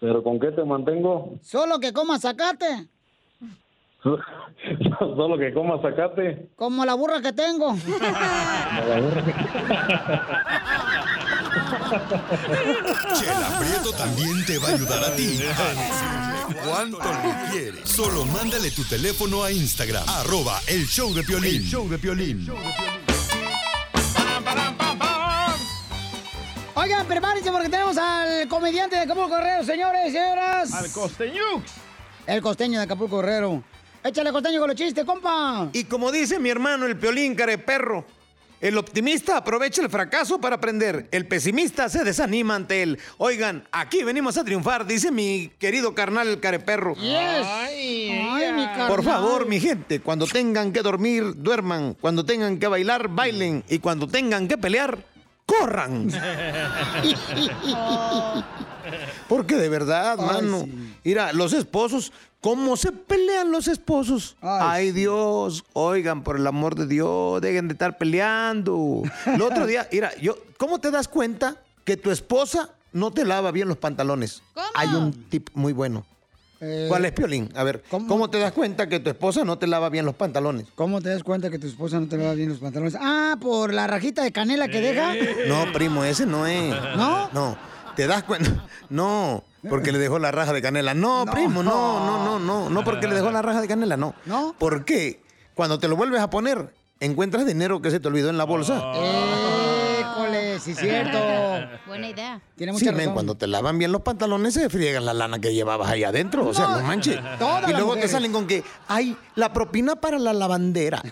[0.00, 1.34] pero ¿con qué te mantengo?
[1.42, 2.88] Solo que comas zacate,
[4.98, 6.48] Solo que comas sacate.
[6.56, 7.76] como la burra que tengo.
[13.14, 17.88] Chela Prieto también te va a ayudar a ti a decirle cuánto le quieres.
[17.88, 21.56] Solo mándale tu teléfono a Instagram, arroba el show de Piolín.
[21.56, 22.48] El show de Piolín.
[26.74, 30.72] Oigan, prepárense porque tenemos al comediante de Acapulco Correro, señores y señoras.
[30.74, 31.42] Al costeño.
[32.26, 33.62] El costeño de Acapulco Correro.
[34.06, 35.68] Échale costeño con los chistes, compa.
[35.72, 38.04] Y como dice mi hermano el piolín careperro,
[38.60, 42.98] el optimista aprovecha el fracaso para aprender, el pesimista se desanima ante él.
[43.18, 46.94] Oigan, aquí venimos a triunfar, dice mi querido carnal el careperro.
[46.98, 48.88] Ay, mi carnal.
[48.88, 51.94] Por favor, mi gente, cuando tengan que dormir, duerman.
[52.00, 53.64] Cuando tengan que bailar, bailen.
[53.68, 54.98] Y cuando tengan que pelear,
[55.44, 56.08] corran.
[59.28, 60.68] Porque de verdad, mano.
[61.04, 62.12] Mira, los esposos
[62.46, 64.36] ¿Cómo se pelean los esposos?
[64.40, 69.02] Ay, Dios, oigan, por el amor de Dios, dejen de estar peleando.
[69.26, 73.50] El otro día, mira, yo, ¿cómo te das cuenta que tu esposa no te lava
[73.50, 74.44] bien los pantalones?
[74.76, 76.06] Hay un tip muy bueno.
[76.60, 77.50] Eh, ¿Cuál es, Piolín?
[77.56, 78.30] A ver, ¿cómo?
[78.30, 80.68] te das cuenta que tu esposa no te lava bien los pantalones?
[80.76, 82.96] ¿Cómo te das cuenta que tu esposa no te lava bien los pantalones?
[83.00, 85.14] Ah, por la rajita de canela que deja.
[85.48, 86.70] No, primo, ese no es.
[86.96, 87.28] ¿No?
[87.32, 87.58] No,
[87.96, 88.68] te das cuenta.
[88.88, 90.94] No, porque le dejó la raja de canela.
[90.94, 92.70] No, primo, no, no, no, no.
[92.70, 94.14] No porque le dejó la raja de canela, no.
[94.24, 94.54] ¿No?
[94.58, 95.20] ¿Por qué?
[95.54, 98.82] Cuando te lo vuelves a poner, encuentras dinero que se te olvidó en la bolsa.
[100.00, 101.18] École, sí, cierto.
[101.86, 102.40] Buena idea.
[102.56, 103.14] Tiene Sí, mucha men, razón.
[103.14, 106.46] cuando te lavan bien los pantalones se friegan la lana que llevabas ahí adentro.
[106.46, 107.18] O sea, No, manches.
[107.38, 111.02] todas Y luego te salen con que, ay, la propina para la lavandera.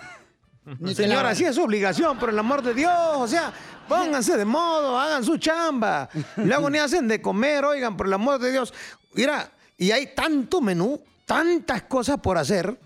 [0.95, 2.93] Señora, sí es su obligación, por el amor de Dios.
[3.17, 3.53] O sea,
[3.89, 6.09] pónganse de modo, hagan su chamba.
[6.37, 8.73] Luego ni hacen de comer, oigan, por el amor de Dios.
[9.15, 12.79] Mira, y hay tanto menú, tantas cosas por hacer.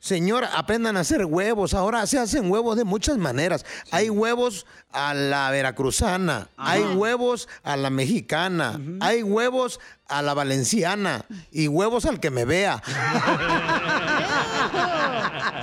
[0.00, 1.74] Señora, aprendan a hacer huevos.
[1.74, 3.66] Ahora se hacen huevos de muchas maneras.
[3.90, 11.24] Hay huevos a la veracruzana, hay huevos a la mexicana, hay huevos a la valenciana
[11.50, 12.82] y huevos al que me vea.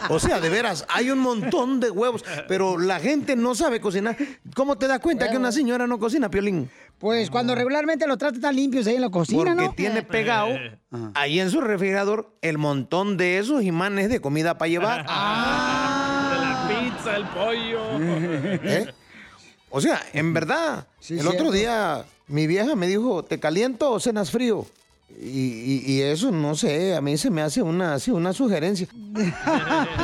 [0.10, 4.16] O sea, de veras, hay un montón de huevos, pero la gente no sabe cocinar.
[4.56, 6.70] ¿Cómo te das cuenta que una señora no cocina, Piolín?
[7.00, 9.74] Pues cuando regularmente lo tratan tan limpios ahí en la cocina, Porque ¿no?
[9.74, 10.50] tiene pegado
[11.14, 15.06] ahí en su refrigerador el montón de esos imanes de comida para llevar.
[15.06, 17.82] De la pizza, el pollo.
[18.64, 18.94] ¿Eh?
[19.70, 21.30] O sea, en verdad, el cierto.
[21.30, 24.66] otro día mi vieja me dijo, ¿te caliento o cenas frío?
[25.08, 28.88] Y, y- y eso, no sé, a mí se me hace una, una sugerencia.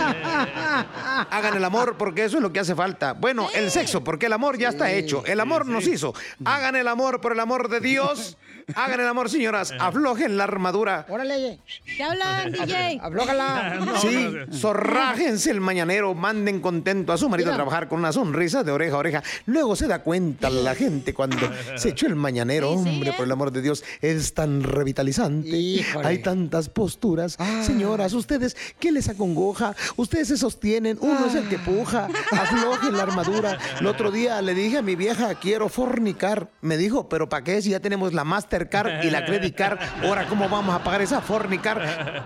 [1.32, 3.14] Hagan el amor porque eso es lo que hace falta.
[3.14, 5.24] Bueno, el sexo, porque el amor ya está hecho.
[5.26, 6.14] El amor nos hizo.
[6.46, 8.38] Hagan el amor por el amor de Dios.
[8.76, 9.74] Hagan el amor, señoras.
[9.80, 11.06] Aflojen la armadura.
[11.10, 11.60] Órale.
[11.98, 13.00] ¿Qué hablan, DJ?
[13.02, 13.80] Aflójala.
[14.02, 18.72] Sí, zorrájense el mañanero, manden contento a su marido a trabajar con una sonrisa de
[18.72, 19.24] oreja a oreja.
[19.46, 21.38] Luego se da cuenta la gente cuando
[21.76, 25.50] se echó el mañanero, hombre, por el amor de Dios, es tan revitalizante.
[25.50, 26.08] Híjole.
[26.08, 27.38] Hay tantas posturas.
[27.64, 29.76] Señoras, ustedes, ¿qué les acongoja?
[29.96, 33.58] Ustedes se sostienen, uno es el que puja, aflojen la armadura.
[33.80, 36.50] El otro día le dije a mi vieja, quiero fornicar.
[36.62, 39.80] Me dijo, ¿pero para qué si ya tenemos la Mastercard y la Credit Card?
[40.04, 42.26] Ahora, ¿cómo vamos a pagar esa fornicar?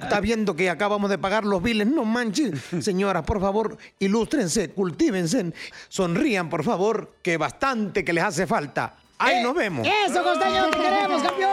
[0.00, 1.86] Está viendo que acabamos de pagar los biles.
[1.86, 2.52] No manches.
[2.80, 5.52] Señoras, por favor, ilústrense, cultívense.
[5.88, 8.94] Sonrían, por favor, que bastante que les hace falta.
[9.20, 9.86] Ahí nos vemos.
[9.86, 10.70] ¡Eso, costeño!
[10.70, 11.50] ¡Te queremos, campeón!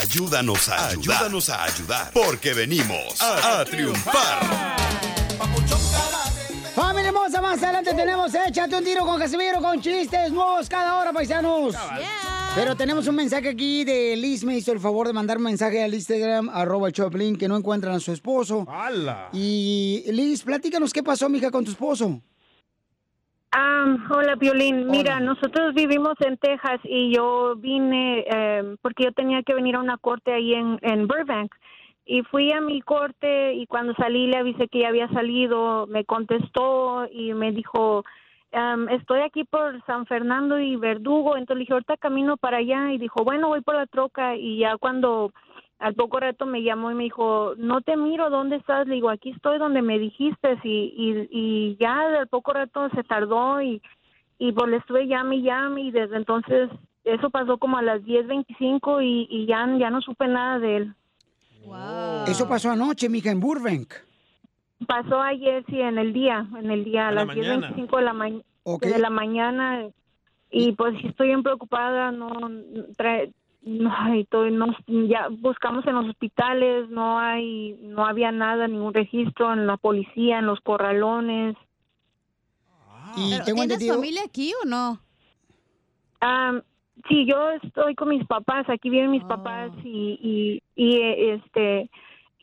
[0.00, 1.16] Ayúdanos a ayudar.
[1.16, 2.10] Ayúdanos a ayudar.
[2.12, 4.76] Porque venimos a, a triunfar.
[6.74, 11.12] Familia hermosa, más adelante tenemos Échate un tiro con Casimiro con chistes nuevos cada hora,
[11.12, 11.76] paisanos.
[12.56, 14.42] Pero tenemos un mensaje aquí de Liz.
[14.42, 17.94] Me hizo el favor de mandar un mensaje al Instagram, arroba Choplin, que no encuentran
[17.94, 18.66] a su esposo.
[18.68, 19.28] ¡Hala!
[19.32, 22.20] Y Liz, platícanos qué pasó, mija, con tu esposo.
[23.56, 24.88] Hola, Violín.
[24.88, 29.80] Mira, nosotros vivimos en Texas y yo vine eh, porque yo tenía que venir a
[29.80, 31.54] una corte ahí en, en Burbank.
[32.04, 36.04] Y fui a mi corte y cuando salí le avisé que ya había salido, me
[36.04, 38.04] contestó y me dijo,
[38.52, 41.36] "Am, estoy aquí por San Fernando y Verdugo.
[41.36, 44.36] Entonces le dije, ahorita camino para allá y dijo, bueno, voy por la troca.
[44.36, 45.32] Y ya cuando
[45.84, 48.86] al poco rato me llamó y me dijo, no te miro, ¿dónde estás?
[48.86, 53.04] Le digo, aquí estoy donde me dijiste y, y, y ya al poco rato se
[53.04, 53.82] tardó y,
[54.38, 56.70] y pues le estuve llame y llame y desde entonces
[57.04, 60.94] eso pasó como a las 10.25 y, y ya, ya no supe nada de él.
[62.26, 63.92] Eso pasó anoche, mija, en Burbank.
[64.86, 67.70] Pasó ayer, sí, en el día, en el día, a la las mañana.
[67.72, 69.86] 10.25 de la, ma de la mañana
[70.50, 72.30] y pues sí estoy bien preocupada, no
[72.96, 73.32] trae, no,
[73.90, 79.52] ay, todo- no, ya buscamos en los hospitales, no hay, no había nada, ningún registro
[79.52, 81.56] en la policía, en los corralones.
[83.16, 84.98] Y ¿Pero tengo ¿Tienes entendido- familia aquí o no?
[86.20, 86.62] Am,
[87.08, 91.00] sí, yo estoy con mis papás, aquí viven mis papás y, y, y
[91.30, 91.90] este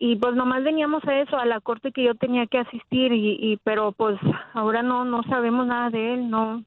[0.04, 3.38] y pues nomás veníamos a eso, a la corte que yo tenía que asistir y,
[3.40, 4.20] y pero pues
[4.54, 6.64] ahora no no sabemos nada de él, no.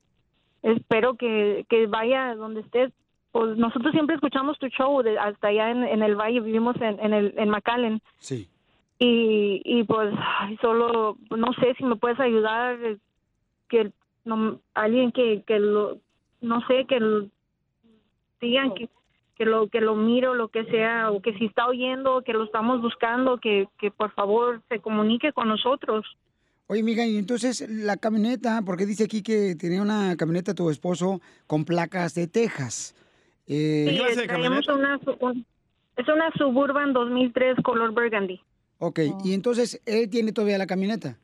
[0.62, 2.93] Espero que, que vaya donde estés.
[3.35, 7.01] Pues nosotros siempre escuchamos tu show de, hasta allá en, en el valle, vivimos en,
[7.01, 8.48] en el en McAllen Sí.
[9.01, 10.15] y, y pues
[10.61, 12.97] solo no sé si me puedes ayudar eh,
[13.69, 13.90] que
[14.24, 15.98] no, alguien que, que lo
[16.43, 17.27] no sé que lo-
[18.40, 18.89] digan que,
[19.35, 22.44] que lo que lo miro lo que sea o que si está oyendo que lo
[22.44, 26.06] estamos buscando que, que por favor se comunique con nosotros
[26.69, 31.20] Oye, mija, y entonces la camioneta, porque dice aquí que tenía una camioneta tu esposo
[31.47, 32.94] con placas de Texas.
[33.46, 34.98] Eh, Sí, traemos una,
[35.96, 38.40] es una Suburban 2003 color burgundy.
[38.78, 41.16] Ok, y entonces él tiene todavía la camioneta.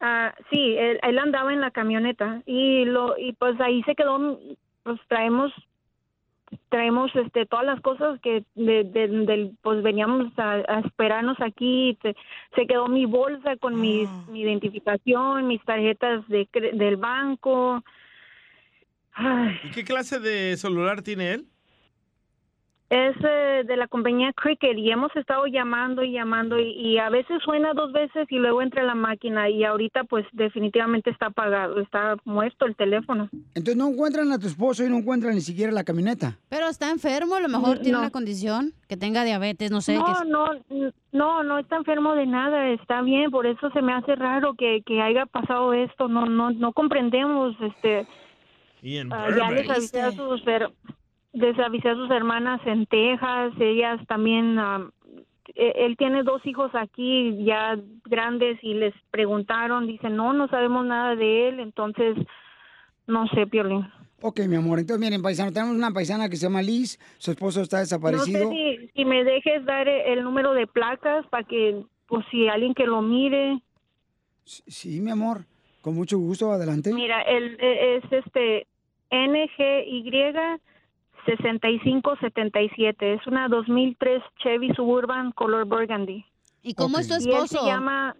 [0.00, 4.38] Ah, sí, él, él andaba en la camioneta y lo y pues ahí se quedó.
[4.82, 5.52] Pues traemos
[6.68, 11.98] traemos este todas las cosas que de, pues veníamos a, a esperarnos aquí.
[12.02, 12.16] Se,
[12.54, 17.82] se quedó mi bolsa con mis, mi identificación, mis tarjetas de cre- del banco.
[19.14, 21.46] Ay, ¿Y qué clase de celular tiene él?
[22.88, 27.08] Es eh, de la compañía Cricket y hemos estado llamando y llamando y, y a
[27.08, 31.78] veces suena dos veces y luego entra la máquina y ahorita pues definitivamente está apagado,
[31.80, 33.28] está muerto el teléfono.
[33.54, 36.36] Entonces no encuentran a tu esposo y no encuentran ni siquiera la camioneta.
[36.48, 38.00] Pero está enfermo, a lo mejor tiene No.
[38.00, 39.94] una condición, que tenga diabetes, no sé.
[39.96, 40.46] No, que- no,
[41.12, 44.82] no, no está enfermo de nada, está bien, por eso se me hace raro que,
[44.84, 48.04] que haya pasado esto, no, no, no comprendemos, este,
[48.82, 50.70] Y en Ah, ya les avisé a sus her-
[51.32, 54.58] les avisé a sus hermanas en Texas, ellas también
[55.54, 60.86] e- él tiene dos hijos aquí ya grandes y les preguntaron, dicen, "No, no sabemos
[60.86, 62.16] nada de él", entonces
[63.06, 63.86] no sé, Piolín.
[64.22, 64.78] Ok, mi amor.
[64.78, 66.98] Entonces, miren, paisano, tenemos una paisana que se llama Liz.
[67.18, 68.50] Su esposo está No desaparecido.
[68.50, 72.46] sé si, si me dejes dar e- el número de placas para que pues si
[72.48, 73.60] alguien que lo mire.
[74.44, 75.44] Sí, mi amor.
[75.80, 76.92] Con mucho gusto, adelante.
[76.92, 78.66] Mira, el e- es este
[79.10, 80.60] NGY
[81.26, 83.14] 6577.
[83.14, 86.24] Es una 2003 Chevy Suburban color burgundy.
[86.62, 87.60] ¿Y cómo es tu Y él esposo?
[87.60, 88.16] se llama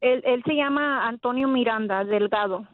[0.00, 2.66] él, él se llama Antonio Miranda Delgado.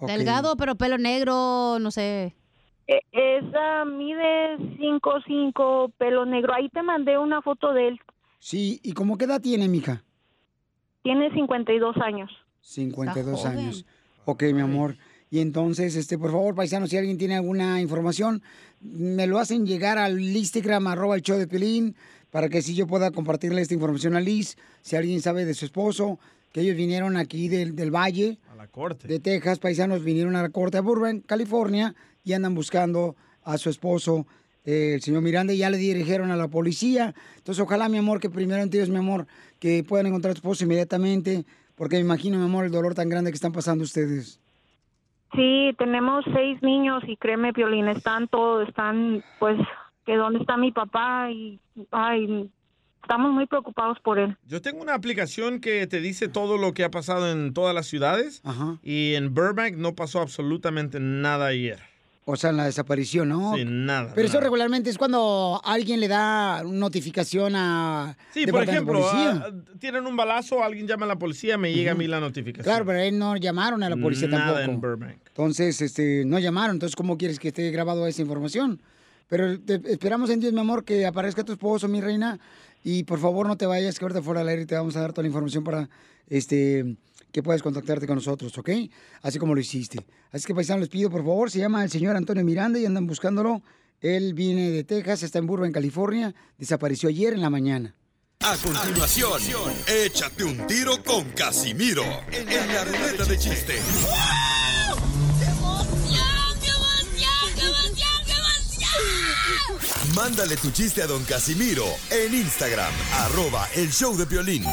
[0.00, 2.34] Delgado, pero pelo negro, no sé.
[2.86, 6.52] E- Esa mide 5'5", pelo negro.
[6.54, 8.00] Ahí te mandé una foto de él.
[8.38, 10.02] Sí, ¿y cómo qué edad tiene, mija?
[11.02, 12.30] Tiene 52 años.
[12.66, 13.58] 52 Está joven.
[13.64, 13.86] años.
[14.24, 14.96] Ok, mi amor.
[15.30, 18.42] Y entonces, este, por favor, paisano, si alguien tiene alguna información,
[18.80, 21.94] me lo hacen llegar al Instagram, arroba el show de Pelín,
[22.30, 24.56] para que si yo pueda compartirle esta información a Liz.
[24.82, 26.18] Si alguien sabe de su esposo,
[26.52, 29.06] que ellos vinieron aquí del, del Valle, A la corte.
[29.08, 31.94] de Texas, paisanos vinieron a la corte de Burbank, California,
[32.24, 33.14] y andan buscando
[33.44, 34.26] a su esposo,
[34.64, 37.14] eh, el señor Miranda, y ya le dirigieron a la policía.
[37.36, 39.26] Entonces, ojalá, mi amor, que primero en Dios, mi amor,
[39.60, 41.44] que puedan encontrar a tu esposo inmediatamente,
[41.76, 44.40] porque me imagino, mi amor, el dolor tan grande que están pasando ustedes.
[45.34, 49.58] Sí, tenemos seis niños y créeme, Piolín, están todos, están, pues,
[50.04, 52.50] que dónde está mi papá y, ay,
[53.02, 54.36] estamos muy preocupados por él.
[54.46, 57.86] Yo tengo una aplicación que te dice todo lo que ha pasado en todas las
[57.86, 58.42] ciudades.
[58.82, 61.80] Y en Burbank no pasó absolutamente nada ayer.
[62.28, 63.54] O sea, en la desaparición, ¿no?
[63.54, 64.10] Sí, nada.
[64.12, 64.46] Pero eso nada.
[64.46, 68.16] regularmente es cuando alguien le da notificación a...
[68.34, 71.94] Sí, por ejemplo, ah, tienen un balazo, alguien llama a la policía, me llega a
[71.94, 72.64] mí la notificación.
[72.64, 74.72] Claro, pero él no llamaron a la policía Nada tampoco.
[74.72, 75.18] en Burbank.
[75.28, 76.74] Entonces, este, no llamaron.
[76.74, 78.80] Entonces, ¿cómo quieres que esté grabado esa información?
[79.28, 82.38] Pero esperamos en Dios, mi amor, que aparezca tu esposo, mi reina.
[82.84, 85.12] Y por favor, no te vayas, que ahorita fuera al aire te vamos a dar
[85.12, 85.88] toda la información para
[86.28, 86.96] este
[87.32, 88.70] que puedas contactarte con nosotros, ¿ok?
[89.20, 90.06] Así como lo hiciste.
[90.32, 93.06] Así que, paisano, les pido, por favor, se llama el señor Antonio Miranda y andan
[93.06, 93.62] buscándolo.
[94.00, 96.34] Él viene de Texas, está en Burbank, California.
[96.56, 97.94] Desapareció ayer en la mañana.
[98.40, 99.42] A continuación,
[99.86, 103.74] échate un tiro con Casimiro en la ruleta de chiste.
[110.16, 114.64] Mándale tu chiste a don Casimiro en Instagram, arroba el show de violín.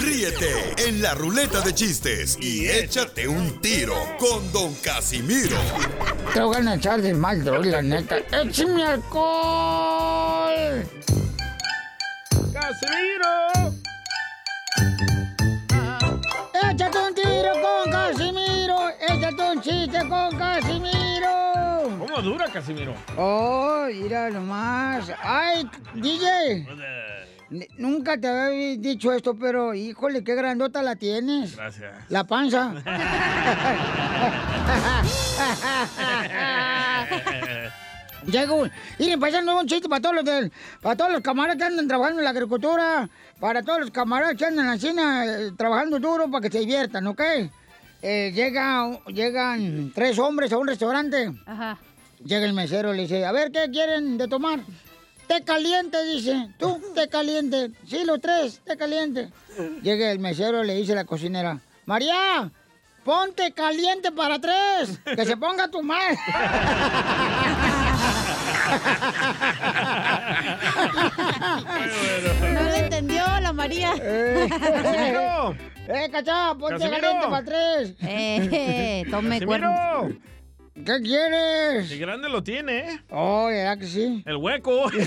[0.00, 5.58] Ríete en la ruleta de chistes y échate un tiro con don Casimiro.
[6.32, 8.16] Te voy a echar de mal, droga, la neta.
[8.32, 10.88] ¡Échame alcohol!
[12.54, 13.74] ¡Casimiro!
[16.72, 18.88] ¡Échate un tiro con Casimiro!
[18.98, 21.03] ¡Échate un chiste con Casimiro!
[22.14, 22.94] ¿Cómo dura, Casimiro?
[23.16, 25.10] ¡Oh, mira nomás!
[25.20, 26.64] ¡Ay, DJ!
[27.76, 31.56] Nunca te había dicho esto, pero híjole, qué grandota la tienes.
[31.56, 31.92] Gracias.
[32.10, 32.72] La panza.
[38.26, 38.64] Llego,
[38.98, 42.20] miren, pasando un chiste para todos los del- para todos los camaradas que andan trabajando
[42.20, 43.08] en la agricultura,
[43.40, 47.20] para todos los camaradas que andan así eh, trabajando duro para que se diviertan, ¿ok?
[48.02, 51.32] Eh, llega, llegan tres hombres a un restaurante.
[51.44, 51.76] Ajá.
[52.24, 54.60] Llega el mesero y le dice, a ver, ¿qué quieren de tomar?
[55.28, 56.48] Té caliente, dice.
[56.58, 56.80] ¿Tú?
[56.94, 57.70] Té caliente.
[57.86, 59.30] Sí, los tres, té caliente.
[59.82, 62.50] Llega el mesero y le dice a la cocinera, María,
[63.04, 66.18] ponte caliente para tres, que se ponga tu madre.
[72.52, 73.92] No le entendió la María.
[74.00, 74.48] ¡Eh,
[76.10, 76.54] cachá!
[76.54, 77.00] ¡Ponte Casimiro.
[77.02, 77.94] caliente para tres!
[78.00, 80.08] Eh, tome Casimiro.
[80.74, 81.90] ¿Qué quieres?
[81.92, 83.00] El grande lo tiene, ¿eh?
[83.10, 84.24] Oh, ya que sí.
[84.26, 84.90] El hueco.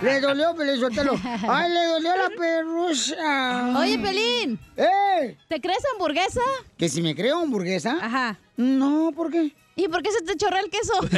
[0.00, 1.18] Le dolió, Pelizotelo.
[1.48, 3.78] Ay, le dolió la perrucha.
[3.78, 4.60] Oye, Pelín.
[4.76, 5.36] ¡Eh!
[5.48, 6.40] ¿Te crees hamburguesa?
[6.76, 7.98] ¿Que si me creo hamburguesa?
[8.00, 8.38] Ajá.
[8.56, 9.52] No, ¿por qué?
[9.74, 10.92] ¿Y por qué se te chorrea el queso?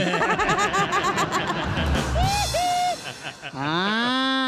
[3.52, 4.40] ah.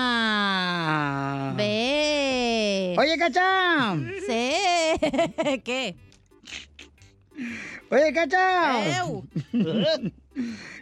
[1.56, 2.94] Ve.
[2.98, 3.96] Oye, Cacha.
[4.26, 4.54] Sí.
[5.64, 6.07] ¿Qué?
[7.90, 8.80] Oye, Cacha.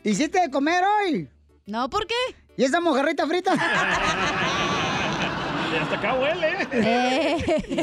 [0.05, 1.29] ¿Hiciste de comer hoy?
[1.67, 2.15] No, ¿por qué?
[2.57, 3.53] ¿Y esa mojarrita frita?
[5.81, 6.57] Hasta acá huele.
[6.73, 7.37] Eh.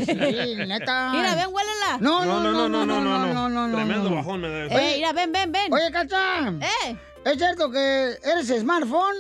[0.06, 1.12] Sí, neta.
[1.12, 1.98] Mira, ven, huélela.
[2.00, 3.76] No, no, no, no, no, no, no, no, no.
[3.76, 4.16] Tremendo no.
[4.16, 4.66] bajón me da.
[4.66, 5.72] Eh, mira, ven, ven, ven.
[5.72, 6.50] Oye, Cacha.
[6.50, 6.98] Eh.
[7.26, 9.16] ¿Es cierto que eres smartphone?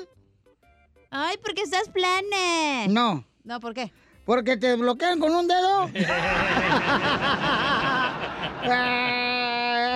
[1.12, 2.88] Ay, porque estás plana.
[2.90, 3.24] No.
[3.44, 3.92] No, ¿por qué?
[4.26, 5.90] Porque te bloquean con un dedo.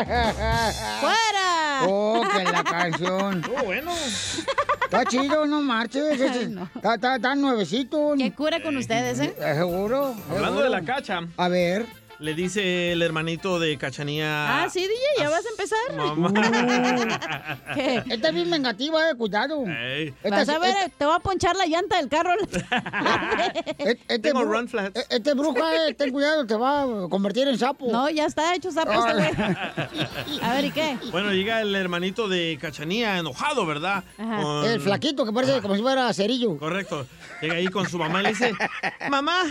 [1.00, 1.82] ¡Fuera!
[1.88, 3.44] Oh, que la canción.
[3.58, 3.92] Oh, bueno.
[4.84, 6.22] Está chido, no marches.
[6.22, 6.70] Ay, no.
[6.76, 8.14] Está, está, está nuevecito.
[8.18, 9.36] ¿Qué cura con ustedes, eh?
[9.40, 10.16] Eh, Seguro.
[10.30, 10.64] Hablando seguro.
[10.64, 11.86] de la cacha, A ver.
[12.20, 14.64] Le dice el hermanito de Cachanía.
[14.64, 15.96] Ah, sí, DJ, ¿ya vas a empezar?
[15.96, 17.60] Mamá.
[17.76, 18.04] ¿Qué?
[18.10, 19.64] Esta es bien vengativa, eh, cuidado.
[19.68, 20.14] Ey.
[20.24, 22.32] Esta Vas a ver, esta- te voy a ponchar la llanta del carro.
[23.78, 25.00] este Tengo bru- run flats.
[25.00, 27.92] eh, Este bruja, eh, ten cuidado, te va a convertir en sapo.
[27.92, 29.30] No, ya está hecho sapo este güey.
[30.42, 30.98] A ver, ¿y qué?
[31.12, 34.04] Bueno, llega el hermanito de Cachanía enojado, ¿verdad?
[34.18, 36.58] Con- El flaquito que parece como si fuera cerillo.
[36.58, 37.06] Correcto.
[37.42, 38.54] Llega ahí con su mamá y le dice,
[39.10, 39.44] mamá,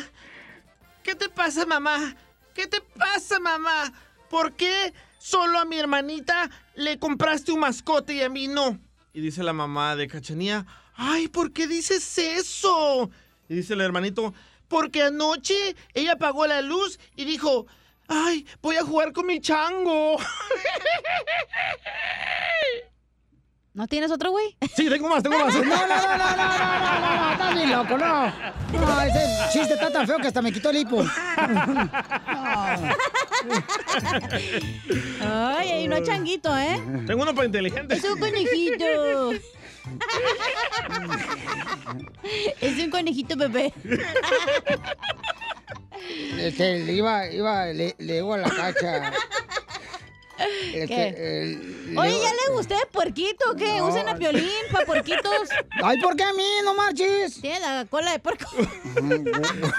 [1.05, 2.17] ¿qué te pasa, mamá?
[2.57, 3.93] ¿Qué te pasa, mamá?
[4.31, 8.81] ¿Por qué solo a mi hermanita le compraste un mascote y a mí no?
[9.13, 10.65] Y dice la mamá de Cachanía,
[10.95, 13.11] ay, ¿por qué dices eso?
[13.51, 14.33] Y dice el hermanito,
[14.69, 17.67] porque anoche ella apagó la luz y dijo,
[18.09, 20.17] ay, voy a jugar con mi chango.
[23.77, 24.57] ¿No tienes otro güey?
[24.75, 25.55] Sí, tengo más, tengo más.
[25.55, 28.27] No, no, no, no, no, no, no, no, no, estás bien loco, no.
[28.73, 31.05] No, ese chiste está tan feo que hasta me quitó el hipo.
[35.21, 36.81] Ay, y no changuito, ¿eh?
[37.07, 37.97] Tengo uno para inteligente.
[37.97, 39.33] Es un conejito.
[42.63, 43.75] Es un conejito bebé.
[46.39, 49.13] Este, iba, iba, le, le digo a la cacha.
[50.39, 51.15] Este,
[51.53, 53.55] eh, Oye, ¿ya le gusté puerquito?
[53.57, 53.79] ¿Qué?
[53.79, 53.89] No.
[53.89, 55.49] ¿Usan a violín para puerquitos?
[55.83, 56.45] Ay, ¿por qué a mí?
[56.65, 57.41] No marches.
[57.41, 58.47] Tiene la cola de puerco.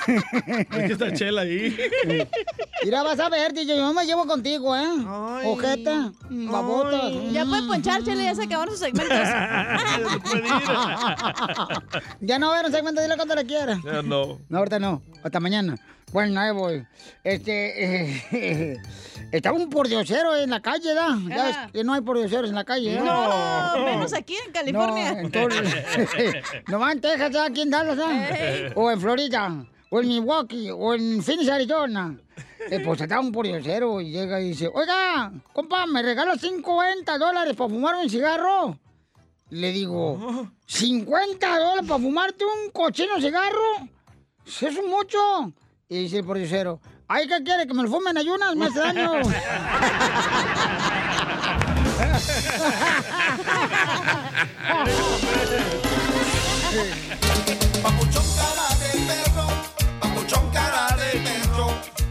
[0.08, 1.78] Es que está chela ahí.
[2.84, 4.88] Mira, vas a ver, DJ, yo me llevo contigo, ¿eh?
[5.46, 7.10] Ojeta, babota.
[7.32, 9.18] Ya puede ponchársele, ya se acabaron sus segmentos.
[12.22, 13.80] ya no va a ver un segmento, dile cuando le quiera.
[13.84, 14.40] Ya no.
[14.50, 15.02] No, ahorita no.
[15.24, 15.76] Hasta mañana.
[16.12, 16.86] Bueno, ahí voy.
[17.24, 18.74] Este.
[18.74, 18.78] eh,
[19.32, 21.18] estaba un pordiosero en la calle, ¿da?
[21.28, 21.70] Ya Ajá.
[21.72, 23.02] que no hay pordioseros en la calle, ¿eh?
[23.02, 25.14] No, menos aquí en California.
[25.14, 25.76] No, entonces.
[26.68, 27.46] nomás en Texas, ¿ya?
[27.46, 28.30] aquí en Dallas, ¿ya?
[28.30, 28.72] Ey.
[28.76, 32.18] O en Florida, o en Milwaukee, o en Phoenix, Arizona.
[32.70, 37.54] Eh, pues estaba un pordiosero y llega y dice: Oiga, compa, ¿me regala 50 dólares
[37.56, 38.80] para fumar un cigarro?
[39.50, 43.88] Le digo: ¿50 dólares para fumarte un cochino cigarro?
[44.46, 45.52] Eso es mucho.
[45.90, 47.66] Y dice el pordiosero: Ay, ¿qué quiere?
[47.66, 48.56] ¿Que me lo fume en ayunas?
[48.58, 49.22] Me hace daño.
[57.82, 59.48] Papuchón cara de perro,
[60.02, 61.68] papuchón cara de perro,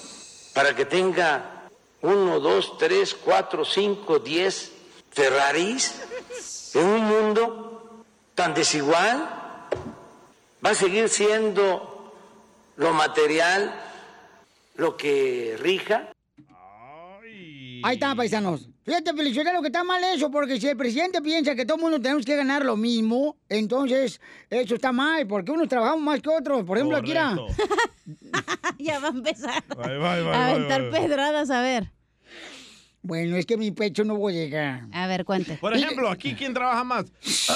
[0.55, 1.69] para que tenga
[2.03, 4.73] uno, dos, tres, cuatro, cinco, diez
[5.11, 6.01] Ferraris
[6.75, 8.05] en un mundo
[8.35, 9.37] tan desigual.
[10.65, 12.15] Va a seguir siendo
[12.77, 13.75] lo material
[14.77, 16.13] lo que rija.
[17.83, 18.70] Ahí está, paisanos.
[18.91, 19.13] Fíjate,
[19.53, 22.25] lo que está mal eso, porque si el presidente piensa que todo el mundo tenemos
[22.27, 26.65] que ganar lo mismo, entonces eso está mal, porque unos trabajamos más que otros.
[26.65, 27.37] Por ejemplo, aquí era...
[28.81, 29.63] ya va a empezar.
[29.77, 30.91] Bye, bye, bye, a aventar bye.
[30.91, 31.93] pedradas, a ver.
[33.01, 34.81] Bueno, es que mi pecho no voy a llegar.
[34.93, 35.57] A ver, cuente.
[35.61, 37.07] Por ejemplo, aquí, ¿quién trabaja más?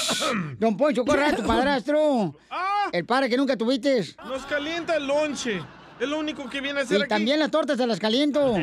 [0.57, 2.33] Don Poncho, corre a tu padrastro.
[2.49, 2.87] Ah.
[2.93, 4.05] El padre que nunca tuviste.
[4.25, 5.61] Nos calienta el lonche.
[5.99, 7.09] Es lo único que viene a hacer Y aquí.
[7.09, 8.55] también las tortas se las caliento.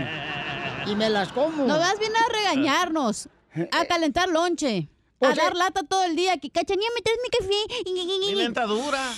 [0.87, 1.65] Y me las como.
[1.65, 3.29] No vas bien a regañarnos,
[3.71, 4.89] a calentar lonche,
[5.21, 5.57] a dar eh.
[5.57, 6.37] lata todo el día.
[6.39, 7.55] Que cachanía, me traes mi café.
[8.35, 9.13] Mi dentadura.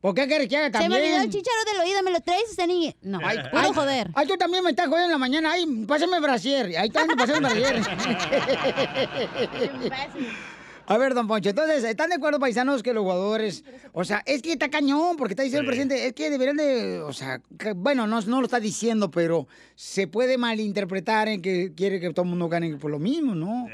[0.00, 0.92] ¿Por qué quieres que haga Se también?
[0.92, 2.92] me olvidó el chicharo del oído, ¿me lo traes esta niña?
[3.02, 4.10] No, Ay, puro ay, joder.
[4.14, 5.52] Ay, tú también me estás jodiendo en la mañana.
[5.52, 6.66] Ay, pásame el brasier.
[6.78, 7.82] Ahí está, pásame el brasier.
[10.88, 14.40] A ver, don Poncho, entonces, ¿están de acuerdo, paisanos, que los jugadores, o sea, es
[14.42, 17.72] que está cañón, porque está diciendo el presidente, es que deberían de, o sea, que-
[17.72, 22.22] bueno, no, no lo está diciendo, pero se puede malinterpretar en que quiere que todo
[22.22, 23.66] el mundo gane por lo mismo, ¿no?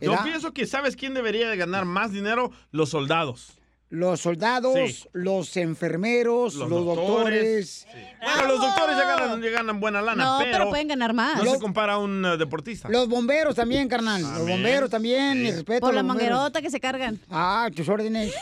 [0.00, 0.24] Yo ¿Verdad?
[0.24, 2.50] pienso que ¿sabes quién debería de ganar más dinero?
[2.70, 3.58] Los soldados.
[3.94, 5.04] Los soldados, Sí.
[5.12, 7.84] los enfermeros, los, Los doctores.
[7.84, 8.16] doctores.
[8.22, 10.50] Bueno, los doctores ya ganan, ya ganan buena lana, No, pero...
[10.50, 11.36] pero pueden ganar más.
[11.36, 12.88] No Los- se compara a un eh, deportista.
[12.88, 14.22] Los bomberos también, carnal.
[14.22, 15.80] Los bomberos también, mi respeto.
[15.80, 17.20] Por a la manguerota que se cargan.
[17.30, 18.32] Ah, tus órdenes.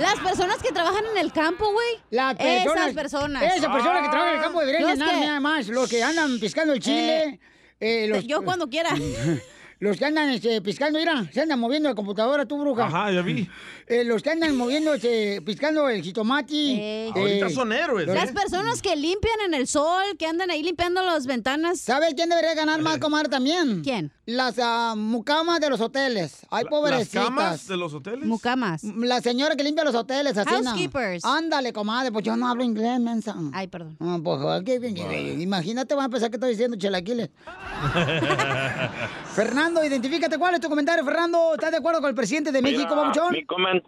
[0.00, 1.88] Las personas que trabajan en el campo, güey.
[2.10, 3.42] Las personas- Esas personas.
[3.56, 5.68] Esa persona que trabaja en el campo deberían ganar que- nada más.
[5.68, 7.38] Los que andan piscando el chile.
[7.78, 8.90] eh, los, Yo cuando quiera.
[9.80, 12.86] Los que andan este, piscando, mira, se andan moviendo la computadora, tú, bruja.
[12.86, 13.48] Ajá, ya vi.
[13.90, 16.78] Eh, los que andan moviendo, este, piscando el jitomati.
[16.80, 17.10] Ey.
[17.12, 18.18] Ahorita son héroes, los- ¿eh?
[18.20, 21.80] Las personas que limpian en el sol, que andan ahí limpiando las ventanas.
[21.80, 23.82] ¿Sabes quién debería ganar más, comadre, también?
[23.82, 24.12] ¿Quién?
[24.26, 26.46] Las ah, mucamas de los hoteles.
[26.50, 27.24] Ay, ¿Las pobrecitas.
[27.24, 28.28] camas de los hoteles?
[28.28, 28.84] Mucamas.
[28.84, 30.48] La señora que limpia los hoteles, así.
[30.52, 30.62] ¿no?
[30.70, 31.24] Housekeepers.
[31.24, 33.34] Ándale, comadre, pues yo no hablo inglés, mensa.
[33.52, 33.96] Ay, perdón.
[33.98, 37.30] Ah, pues, ¿qué- qué- qué- imagínate, van a pensar que estoy diciendo chelaquiles.
[39.44, 40.38] Fernando, identifícate.
[40.38, 41.54] ¿Cuál es tu comentario, Fernando?
[41.54, 43.32] ¿Estás de acuerdo con el presidente de México, Babuchón?
[43.32, 43.82] Mi, comen-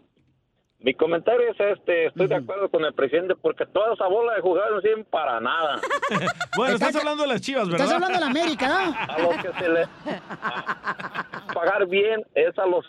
[0.78, 4.40] mi comentario es este, estoy de acuerdo con el presidente porque toda esa bola de
[4.40, 5.78] jugadores no sirven para nada.
[6.56, 7.86] Bueno, estás hablando de las chivas, ¿verdad?
[7.86, 8.94] Estás hablando de la América, ¿no?
[9.14, 12.84] A los que se le a pagar bien es a los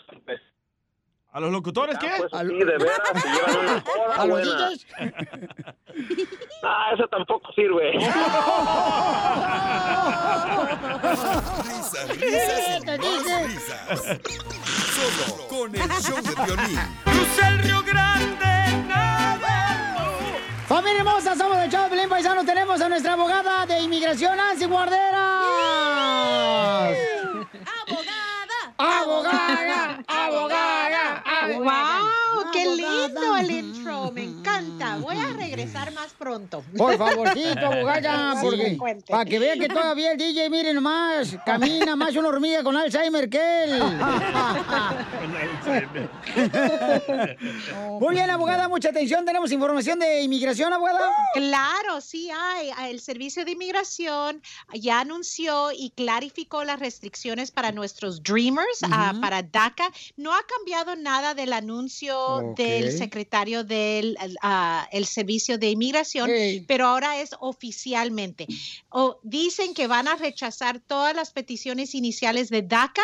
[1.33, 2.11] ¿A los locutores qué?
[2.19, 4.69] pues, sí, de veras, se llevan una hora ¿A los buena.
[4.69, 4.85] DJs?
[6.65, 7.91] Ah, eso tampoco sirve.
[11.63, 13.47] Risas, risas y Te más dije.
[13.47, 13.99] risas.
[14.93, 16.79] Solo con el show de violín.
[17.03, 18.45] Crucé el Río Grande,
[20.67, 22.43] Familia hermosa, somos el Chavo Pelín Paisano.
[22.45, 25.45] Tenemos a nuestra abogada de inmigración, Nancy Guarderas.
[30.07, 31.23] ¡Abogada!
[31.25, 31.99] ¡Abogada!
[31.99, 32.51] ¡Wow!
[32.51, 34.11] ¡Qué lindo el intro!
[34.11, 34.42] Me encanta.
[35.01, 36.63] Voy a regresar más pronto.
[36.77, 38.77] Por favorcito, abogada, porque
[39.09, 43.29] para que vean que todavía el DJ, miren nomás, camina más una hormiga con Alzheimer
[43.29, 43.79] que él.
[47.99, 49.25] Muy bien, abogada, mucha atención.
[49.25, 51.11] Tenemos información de inmigración, abogada.
[51.33, 52.71] Claro, sí hay.
[52.89, 54.41] El Servicio de Inmigración
[54.73, 59.21] ya anunció y clarificó las restricciones para nuestros Dreamers, Ujú.
[59.21, 59.91] para DACA.
[60.17, 64.17] No ha cambiado nada del anuncio del secretario del
[64.83, 66.29] ah, el Servicio de Inmigración,
[66.67, 68.47] pero ahora es oficialmente.
[68.89, 73.01] O dicen que van a rechazar todas las peticiones iniciales de DACA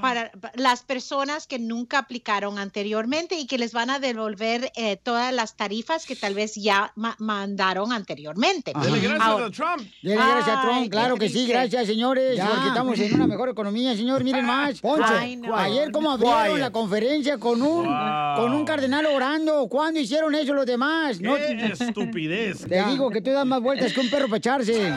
[0.00, 4.96] para pa- las personas que nunca aplicaron anteriormente y que les van a devolver eh,
[4.96, 8.72] todas las tarifas que tal vez ya ma- mandaron anteriormente.
[8.80, 9.88] Dele gracias Ahora- a Trump.
[10.02, 12.48] Dele gracias a Trump, claro que sí, gracias señores, Ya.
[12.48, 14.80] porque estamos en una mejor economía, señor, miren más.
[14.80, 15.54] Poncho, Ay, no.
[15.56, 16.58] ayer como abrieron Quiet.
[16.60, 18.36] la conferencia con un, Wow.
[18.36, 21.07] con un cardenal orando, ¿cuándo hicieron eso los demás?
[21.20, 22.66] No- ¡Qué estupidez!
[22.68, 24.92] Te digo que tú das más vueltas que un perro para echarse.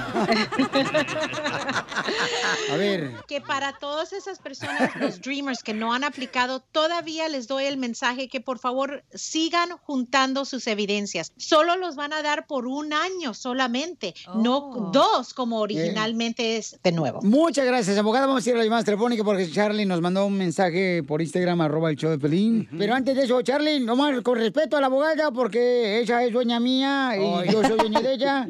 [2.71, 3.11] A ver.
[3.27, 7.77] que para todas esas personas, los Dreamers que no han aplicado, todavía les doy el
[7.77, 11.33] mensaje que por favor sigan juntando sus evidencias.
[11.37, 16.91] Solo los van a dar por un año solamente, no dos como originalmente es de
[16.91, 17.21] nuevo.
[17.21, 18.27] Muchas gracias, abogada.
[18.27, 21.61] Vamos a ir a la llamada telefónica porque Charlie nos mandó un mensaje por Instagram,
[21.61, 22.67] arroba el show de Pelín.
[22.77, 26.59] Pero antes de eso, Charlie, nomás con respeto a la abogada porque ella es dueña
[26.59, 28.49] mía y yo soy dueño de ella.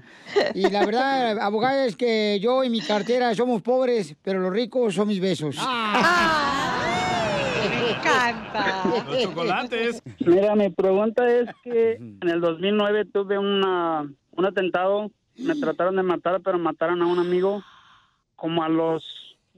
[0.55, 4.95] Y la verdad, abogada, es que yo y mi cartera somos pobres, pero los ricos
[4.95, 5.57] son mis besos.
[7.69, 8.83] Me encanta.
[8.85, 10.01] Los chocolates.
[10.19, 16.03] Mira, mi pregunta es que en el 2009 tuve una, un atentado, me trataron de
[16.03, 17.63] matar, pero mataron a un amigo.
[18.35, 19.03] Como a los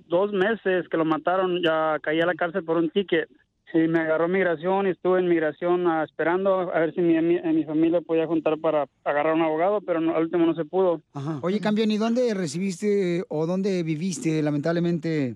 [0.08, 3.30] dos meses que lo mataron, ya caí a la cárcel por un ticket.
[3.74, 7.42] Y me agarró migración y estuve en migración ah, esperando a ver si mi, mi,
[7.42, 11.02] mi familia podía juntar para agarrar un abogado, pero no- al último no se pudo.
[11.42, 15.36] Oye, campeón, ¿y dónde recibiste o dónde viviste lamentablemente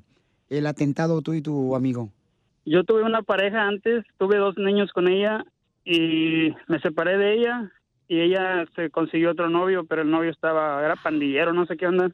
[0.49, 2.09] el atentado tú y tu amigo?
[2.65, 5.43] Yo tuve una pareja antes, tuve dos niños con ella
[5.83, 7.71] y me separé de ella
[8.07, 11.87] y ella se consiguió otro novio, pero el novio estaba, era pandillero, no sé qué
[11.87, 12.11] onda.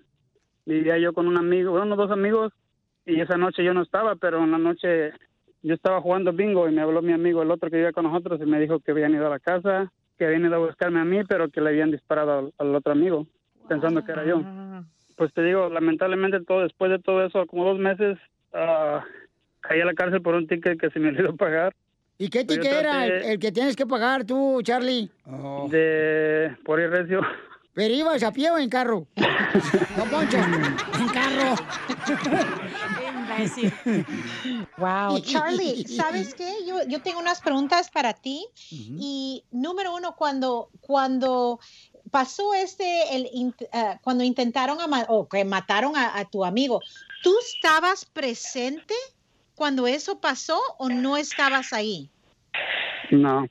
[0.65, 2.53] Vivía yo con un amigo, bueno, dos amigos
[3.05, 5.11] y esa noche yo no estaba, pero en la noche
[5.63, 8.39] yo estaba jugando bingo y me habló mi amigo, el otro que vivía con nosotros,
[8.41, 11.05] y me dijo que habían ido a la casa, que habían ido a buscarme a
[11.05, 13.25] mí, pero que le habían disparado al, al otro amigo,
[13.67, 14.41] pensando que era yo.
[15.15, 18.17] Pues te digo, lamentablemente todo después de todo eso, como dos meses,
[18.53, 19.03] ah,
[19.61, 21.73] caí a la cárcel por un ticket que se me olvidó pagar.
[22.17, 25.09] ¿Y qué Pues ticket era el, que tienes que pagar tú, Charlie?
[25.69, 27.21] De por ir recio.
[27.73, 29.07] ¿Pero ibas a pie o en carro?
[29.95, 31.55] No, Poncho, en carro.
[34.77, 36.49] Wow, Charlie, ¿sabes qué?
[36.67, 38.45] Yo, yo tengo unas preguntas para ti.
[38.69, 41.59] Y número uno, cuando, cuando
[42.11, 46.45] pasó este, el, int- ah, cuando intentaron a ma- o que mataron a, a tu
[46.45, 46.81] amigo,
[47.21, 48.93] ¿tú estabas presente
[49.55, 52.09] cuando eso pasó o no estabas ahí?
[53.11, 53.45] No.